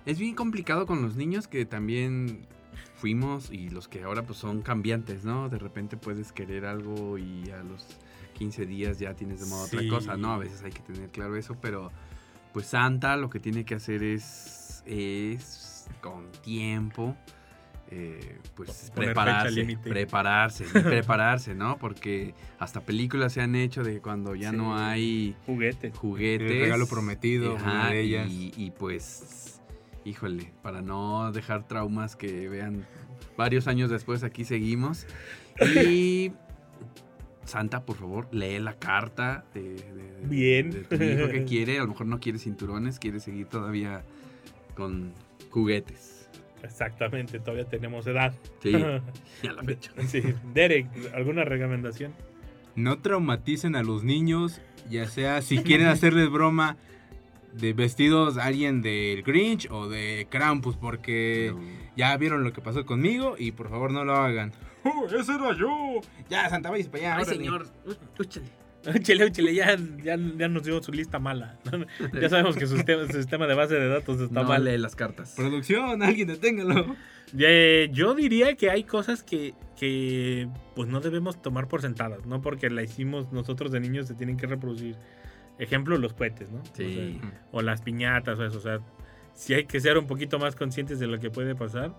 Es 0.06 0.20
bien 0.20 0.36
complicado 0.36 0.86
con 0.86 1.02
los 1.02 1.16
niños 1.16 1.48
que 1.48 1.66
también 1.66 2.46
fuimos 2.96 3.52
y 3.52 3.70
los 3.70 3.88
que 3.88 4.04
ahora 4.04 4.24
pues 4.24 4.38
son 4.38 4.62
cambiantes, 4.62 5.24
¿no? 5.24 5.48
De 5.48 5.58
repente 5.60 5.96
puedes 5.96 6.34
querer 6.34 6.66
algo 6.66 7.18
y 7.18 7.50
a 7.52 7.64
los 7.64 7.86
15 8.34 8.66
días 8.66 9.00
ya 9.00 9.14
tienes 9.14 9.40
de 9.40 9.46
modo 9.46 9.66
Sí. 9.68 9.78
otra 9.78 9.90
cosa, 9.90 10.18
¿no? 10.18 10.34
A 10.34 10.38
veces 10.38 10.62
hay 10.64 10.72
que 10.72 10.82
tener 10.82 11.10
claro 11.10 11.38
eso, 11.38 11.56
pero 11.62 11.90
pues 12.52 12.66
Santa 12.66 13.16
lo 13.16 13.30
que 13.30 13.40
tiene 13.40 13.64
que 13.64 13.76
hacer 13.76 14.04
es, 14.04 14.84
es 14.86 15.73
con 16.02 16.32
tiempo, 16.44 17.16
eh, 17.92 18.40
pues 18.56 18.92
Poner 18.94 19.10
prepararse, 19.10 19.78
prepararse, 19.84 20.66
y 20.66 20.68
prepararse, 20.82 21.56
¿no? 21.56 21.78
Porque 21.78 22.34
hasta 22.60 22.82
películas 22.82 23.34
se 23.34 23.42
han 23.42 23.56
hecho 23.56 23.84
de 23.84 24.00
cuando 24.02 24.36
ya 24.36 24.52
no 24.52 24.78
hay 24.78 25.36
Juguete. 25.46 25.92
juguetes. 25.92 26.52
El 26.52 26.60
regalo 26.62 26.88
prometido, 26.88 27.56
Ajá, 27.58 27.72
una 27.72 27.90
de 27.92 28.02
ellas. 28.02 28.30
Y, 28.30 28.52
y 28.58 28.72
pues, 28.72 29.62
híjole, 30.06 30.52
para 30.64 30.82
no 30.82 31.32
dejar 31.32 31.68
traumas 31.68 32.16
que 32.16 32.50
vean 32.50 32.86
varios 33.38 33.68
años 33.68 33.90
después, 33.92 34.24
aquí 34.24 34.44
seguimos. 34.44 35.06
Y 35.86 36.32
Santa, 37.46 37.86
por 37.86 37.98
favor, 37.98 38.28
lee 38.32 38.58
la 38.60 38.74
carta 38.80 39.44
de- 39.54 39.84
Bien. 40.24 40.72
de 40.72 40.80
tu 40.86 40.96
hijo 40.96 41.30
que 41.30 41.44
quiere. 41.48 41.78
A 41.78 41.82
lo 41.84 41.90
mejor 41.90 42.08
no 42.08 42.20
quiere 42.20 42.40
cinturones, 42.40 42.98
quiere 42.98 43.20
seguir 43.20 43.48
todavía 43.48 44.04
con 44.76 45.14
juguetes. 45.54 46.28
Exactamente, 46.64 47.40
todavía 47.40 47.66
tenemos 47.66 48.08
edad. 48.08 48.34
Sí, 48.62 48.70
y 49.44 49.48
a 49.48 49.54
la 49.54 49.64
fecha. 49.64 49.92
Sí. 50.08 50.22
Derek, 50.54 50.88
¿alguna 51.14 51.44
recomendación? 51.46 52.14
No 52.76 52.98
traumaticen 53.00 53.76
a 53.76 53.84
los 53.84 54.04
niños, 54.04 54.60
ya 54.90 55.08
sea 55.08 55.42
si 55.44 55.60
quieren 55.60 55.88
hacerles 55.88 56.30
broma 56.32 56.76
de 57.54 57.74
vestidos 57.74 58.38
a 58.38 58.46
alguien 58.46 58.82
del 58.82 59.22
Grinch 59.22 59.70
o 59.70 59.88
de 59.88 60.26
Krampus, 60.30 60.76
porque 60.76 61.52
No. 61.54 61.62
ya 61.96 62.18
vieron 62.18 62.44
lo 62.44 62.52
que 62.52 62.62
pasó 62.62 62.84
conmigo 62.86 63.36
y 63.38 63.52
por 63.52 63.70
favor 63.70 63.92
no 63.92 64.04
lo 64.04 64.16
hagan. 64.16 64.52
¡Oh, 64.86 65.06
ese 65.06 65.34
era 65.36 65.56
yo! 65.56 66.02
Ya, 66.30 66.50
Santa, 66.50 66.72
vayas 66.72 66.88
para 66.88 67.04
allá. 67.04 67.16
Ay, 67.18 67.22
órale. 67.24 67.38
señor, 67.38 67.68
úchale. 68.20 68.48
Chile, 69.04 69.32
chile, 69.32 69.56
ya, 69.56 69.78
ya, 70.04 70.18
ya 70.38 70.48
nos 70.48 70.64
dio 70.64 70.82
su 70.84 70.92
lista 70.92 71.20
mala. 71.20 71.58
ya 72.22 72.30
sabemos 72.30 72.56
que 72.58 72.68
su 72.68 72.76
sistema, 72.76 73.06
su 73.08 73.14
sistema 73.14 73.48
de 73.48 73.54
base 73.56 73.76
de 73.76 73.88
datos 73.88 74.20
está 74.20 74.42
No 74.42 74.48
mal. 74.48 74.64
lee 74.66 74.78
las 74.78 74.96
cartas. 74.96 75.34
Producción, 75.36 76.04
alguien 76.04 76.28
deténgalo. 76.28 76.96
Eh, 77.38 77.90
yo 77.94 78.14
diría 78.14 78.56
que 78.56 78.70
hay 78.70 78.84
cosas 78.84 79.24
que, 79.24 79.54
que 79.80 80.48
pues 80.76 80.88
no 80.90 81.00
debemos 81.00 81.42
tomar 81.42 81.68
por 81.68 81.82
sentadas, 81.82 82.26
no 82.26 82.42
porque 82.42 82.70
la 82.70 82.84
hicimos 82.84 83.32
nosotros 83.32 83.72
de 83.72 83.80
niños 83.80 84.08
se 84.08 84.14
tienen 84.14 84.38
que 84.38 84.48
reproducir. 84.48 84.96
Ejemplo, 85.60 85.98
los 85.98 86.14
cohetes, 86.14 86.52
¿no? 86.52 86.62
Sí. 86.74 86.84
O, 86.84 87.22
sea, 87.22 87.32
o 87.52 87.62
las 87.62 87.82
piñatas 87.82 88.38
o 88.40 88.46
eso. 88.46 88.58
O 88.58 88.62
sea, 88.62 88.80
sí 89.34 89.54
hay 89.54 89.66
que 89.66 89.80
ser 89.80 89.98
un 89.98 90.08
poquito 90.08 90.40
más 90.40 90.56
conscientes 90.56 91.00
de 91.00 91.08
lo 91.08 91.20
que 91.20 91.30
puede 91.30 91.56
pasar. 91.56 91.94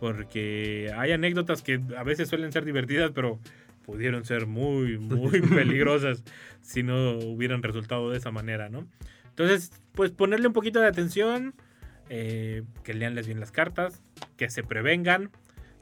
Porque 0.00 0.92
hay 0.96 1.12
anécdotas 1.12 1.62
que 1.62 1.80
a 1.96 2.02
veces 2.02 2.28
suelen 2.28 2.52
ser 2.52 2.64
divertidas, 2.64 3.12
pero 3.14 3.38
pudieron 3.86 4.24
ser 4.24 4.46
muy, 4.46 4.98
muy 4.98 5.40
peligrosas 5.40 6.24
si 6.60 6.82
no 6.82 7.16
hubieran 7.18 7.62
resultado 7.62 8.10
de 8.10 8.18
esa 8.18 8.30
manera, 8.30 8.68
¿no? 8.68 8.86
Entonces, 9.28 9.70
pues 9.92 10.10
ponerle 10.10 10.48
un 10.48 10.52
poquito 10.52 10.80
de 10.80 10.88
atención, 10.88 11.54
eh, 12.08 12.64
que 12.84 12.94
leanles 12.94 13.26
bien 13.26 13.40
las 13.40 13.52
cartas, 13.52 14.02
que 14.36 14.50
se 14.50 14.62
prevengan, 14.62 15.30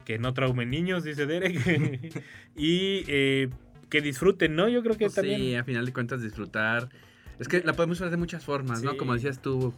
que 0.05 0.19
no 0.19 0.33
traumen 0.33 0.69
niños, 0.69 1.03
dice 1.03 1.25
Derek, 1.25 2.23
y 2.55 3.03
eh, 3.07 3.49
que 3.89 4.01
disfruten, 4.01 4.55
¿no? 4.55 4.69
Yo 4.69 4.83
creo 4.83 4.97
que 4.97 5.05
Pues 5.05 5.15
también... 5.15 5.39
Sí, 5.39 5.55
a 5.55 5.63
final 5.63 5.85
de 5.85 5.93
cuentas 5.93 6.21
disfrutar. 6.21 6.89
Es 7.39 7.47
que 7.47 7.61
la 7.61 7.73
podemos 7.73 7.99
hacer 7.99 8.11
de 8.11 8.17
muchas 8.17 8.45
formas, 8.45 8.83
¿no? 8.83 8.91
Sí. 8.91 8.97
Como 8.97 9.13
decías 9.13 9.41
tú, 9.41 9.73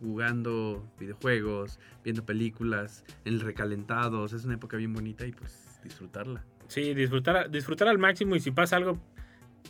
jugando 0.00 0.86
videojuegos, 0.98 1.78
viendo 2.04 2.24
películas, 2.24 3.04
en 3.24 3.34
el 3.34 3.40
recalentados. 3.40 4.32
Es 4.32 4.44
una 4.44 4.54
época 4.54 4.76
bien 4.76 4.92
bonita 4.92 5.26
y 5.26 5.32
pues 5.32 5.80
disfrutarla. 5.82 6.44
Sí, 6.68 6.94
disfrutar, 6.94 7.50
disfrutar 7.50 7.88
al 7.88 7.98
máximo 7.98 8.36
y 8.36 8.40
si 8.40 8.50
pasa 8.50 8.76
algo, 8.76 8.98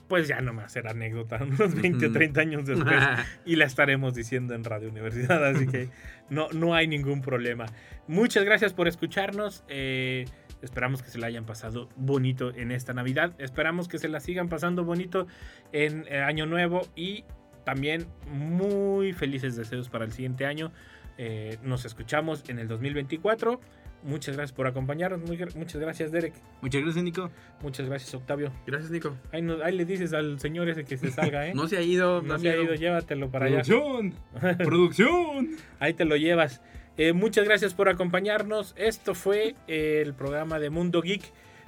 pues 0.08 0.28
ya 0.28 0.40
nomás 0.40 0.72
será 0.72 0.90
anécdota, 0.90 1.38
unos 1.42 1.74
20 1.74 2.06
o 2.06 2.08
Ujú. 2.08 2.18
30 2.18 2.40
años 2.40 2.66
después 2.66 3.02
y 3.46 3.56
la 3.56 3.64
estaremos 3.64 4.14
diciendo 4.14 4.54
en 4.54 4.64
Radio 4.64 4.90
Universidad, 4.90 5.44
así 5.46 5.66
que 5.66 5.88
no, 6.30 6.48
no 6.50 6.74
hay 6.74 6.86
ningún 6.88 7.22
problema. 7.22 7.66
Muchas 8.06 8.44
gracias 8.44 8.72
por 8.72 8.88
escucharnos, 8.88 9.64
eh, 9.68 10.26
esperamos 10.62 11.02
que 11.02 11.10
se 11.10 11.18
la 11.18 11.28
hayan 11.28 11.44
pasado 11.44 11.88
bonito 11.96 12.54
en 12.54 12.72
esta 12.72 12.92
Navidad, 12.92 13.32
esperamos 13.38 13.88
que 13.88 13.98
se 13.98 14.08
la 14.08 14.20
sigan 14.20 14.48
pasando 14.48 14.84
bonito 14.84 15.26
en 15.72 16.04
eh, 16.08 16.20
Año 16.20 16.46
Nuevo 16.46 16.82
y 16.96 17.24
también 17.64 18.06
muy 18.26 19.12
felices 19.12 19.54
deseos 19.54 19.88
para 19.88 20.04
el 20.04 20.12
siguiente 20.12 20.46
año. 20.46 20.72
Eh, 21.18 21.58
nos 21.62 21.84
escuchamos 21.84 22.48
en 22.48 22.58
el 22.58 22.66
2024. 22.68 23.60
Muchas 24.04 24.36
gracias 24.36 24.56
por 24.56 24.66
acompañarnos. 24.66 25.20
Muy 25.20 25.36
muchas 25.56 25.80
gracias, 25.80 26.12
Derek. 26.12 26.34
Muchas 26.62 26.82
gracias, 26.82 27.04
Nico. 27.04 27.30
Muchas 27.62 27.86
gracias, 27.88 28.14
Octavio. 28.14 28.52
Gracias, 28.66 28.90
Nico. 28.90 29.16
Ahí, 29.32 29.42
no- 29.42 29.62
ahí 29.62 29.76
le 29.76 29.84
dices 29.84 30.12
al 30.12 30.38
señor 30.38 30.68
ese 30.68 30.84
que 30.84 30.96
se 30.96 31.10
salga, 31.10 31.46
¿eh? 31.48 31.52
No 31.56 31.66
se 31.68 31.76
ha 31.78 31.82
ido, 31.82 32.22
No 32.22 32.38
se 32.38 32.48
ha 32.50 32.56
ido, 32.56 32.74
llévatelo 32.74 33.30
para 33.30 33.46
allá. 33.46 33.62
Producción, 33.62 34.14
producción. 34.58 35.50
Ahí 35.80 35.94
te 35.94 36.04
lo 36.04 36.16
llevas. 36.16 36.60
Eh, 36.96 37.12
muchas 37.12 37.44
gracias 37.44 37.74
por 37.74 37.88
acompañarnos. 37.88 38.74
Esto 38.76 39.14
fue 39.14 39.54
eh, 39.66 40.02
el 40.04 40.14
programa 40.14 40.58
de 40.58 40.70
Mundo 40.70 41.00
Geek 41.02 41.22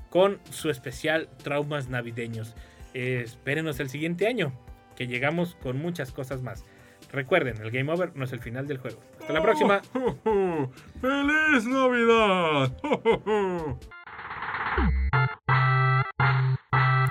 con 0.08 0.38
su 0.50 0.70
especial 0.70 1.28
Traumas 1.42 1.88
Navideños. 1.88 2.54
Eh, 2.94 3.22
espérenos 3.24 3.78
el 3.80 3.88
siguiente 3.88 4.26
año, 4.26 4.52
que 4.96 5.06
llegamos 5.06 5.56
con 5.62 5.78
muchas 5.78 6.10
cosas 6.12 6.42
más. 6.42 6.64
Recuerden, 7.12 7.60
el 7.62 7.70
Game 7.70 7.92
Over 7.92 8.12
no 8.14 8.24
es 8.24 8.32
el 8.32 8.40
final 8.40 8.66
del 8.66 8.78
juego. 8.78 9.00
Hasta 9.20 9.32
la 9.32 9.42
próxima. 9.42 9.80
¡Feliz 11.00 11.66
Navidad! 11.66 12.72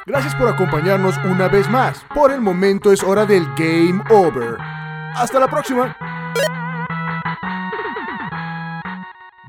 Gracias 0.06 0.34
por 0.36 0.48
acompañarnos 0.48 1.18
una 1.20 1.48
vez 1.48 1.70
más. 1.70 2.04
Por 2.16 2.32
el 2.32 2.42
momento 2.42 2.92
es 2.92 3.04
hora 3.04 3.26
del 3.26 3.46
Game 3.56 4.02
Over. 4.10 4.58
Hasta 5.16 5.40
la 5.40 5.48
próxima. 5.48 5.96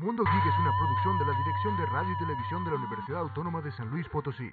Mundo 0.01 0.23
Geek 0.23 0.45
es 0.45 0.59
una 0.59 0.71
producción 0.77 1.17
de 1.19 1.25
la 1.25 1.37
Dirección 1.37 1.77
de 1.77 1.85
Radio 1.85 2.11
y 2.11 2.17
Televisión 2.19 2.63
de 2.65 2.71
la 2.71 2.77
Universidad 2.77 3.19
Autónoma 3.21 3.61
de 3.61 3.71
San 3.71 3.89
Luis 3.89 4.07
Potosí. 4.09 4.51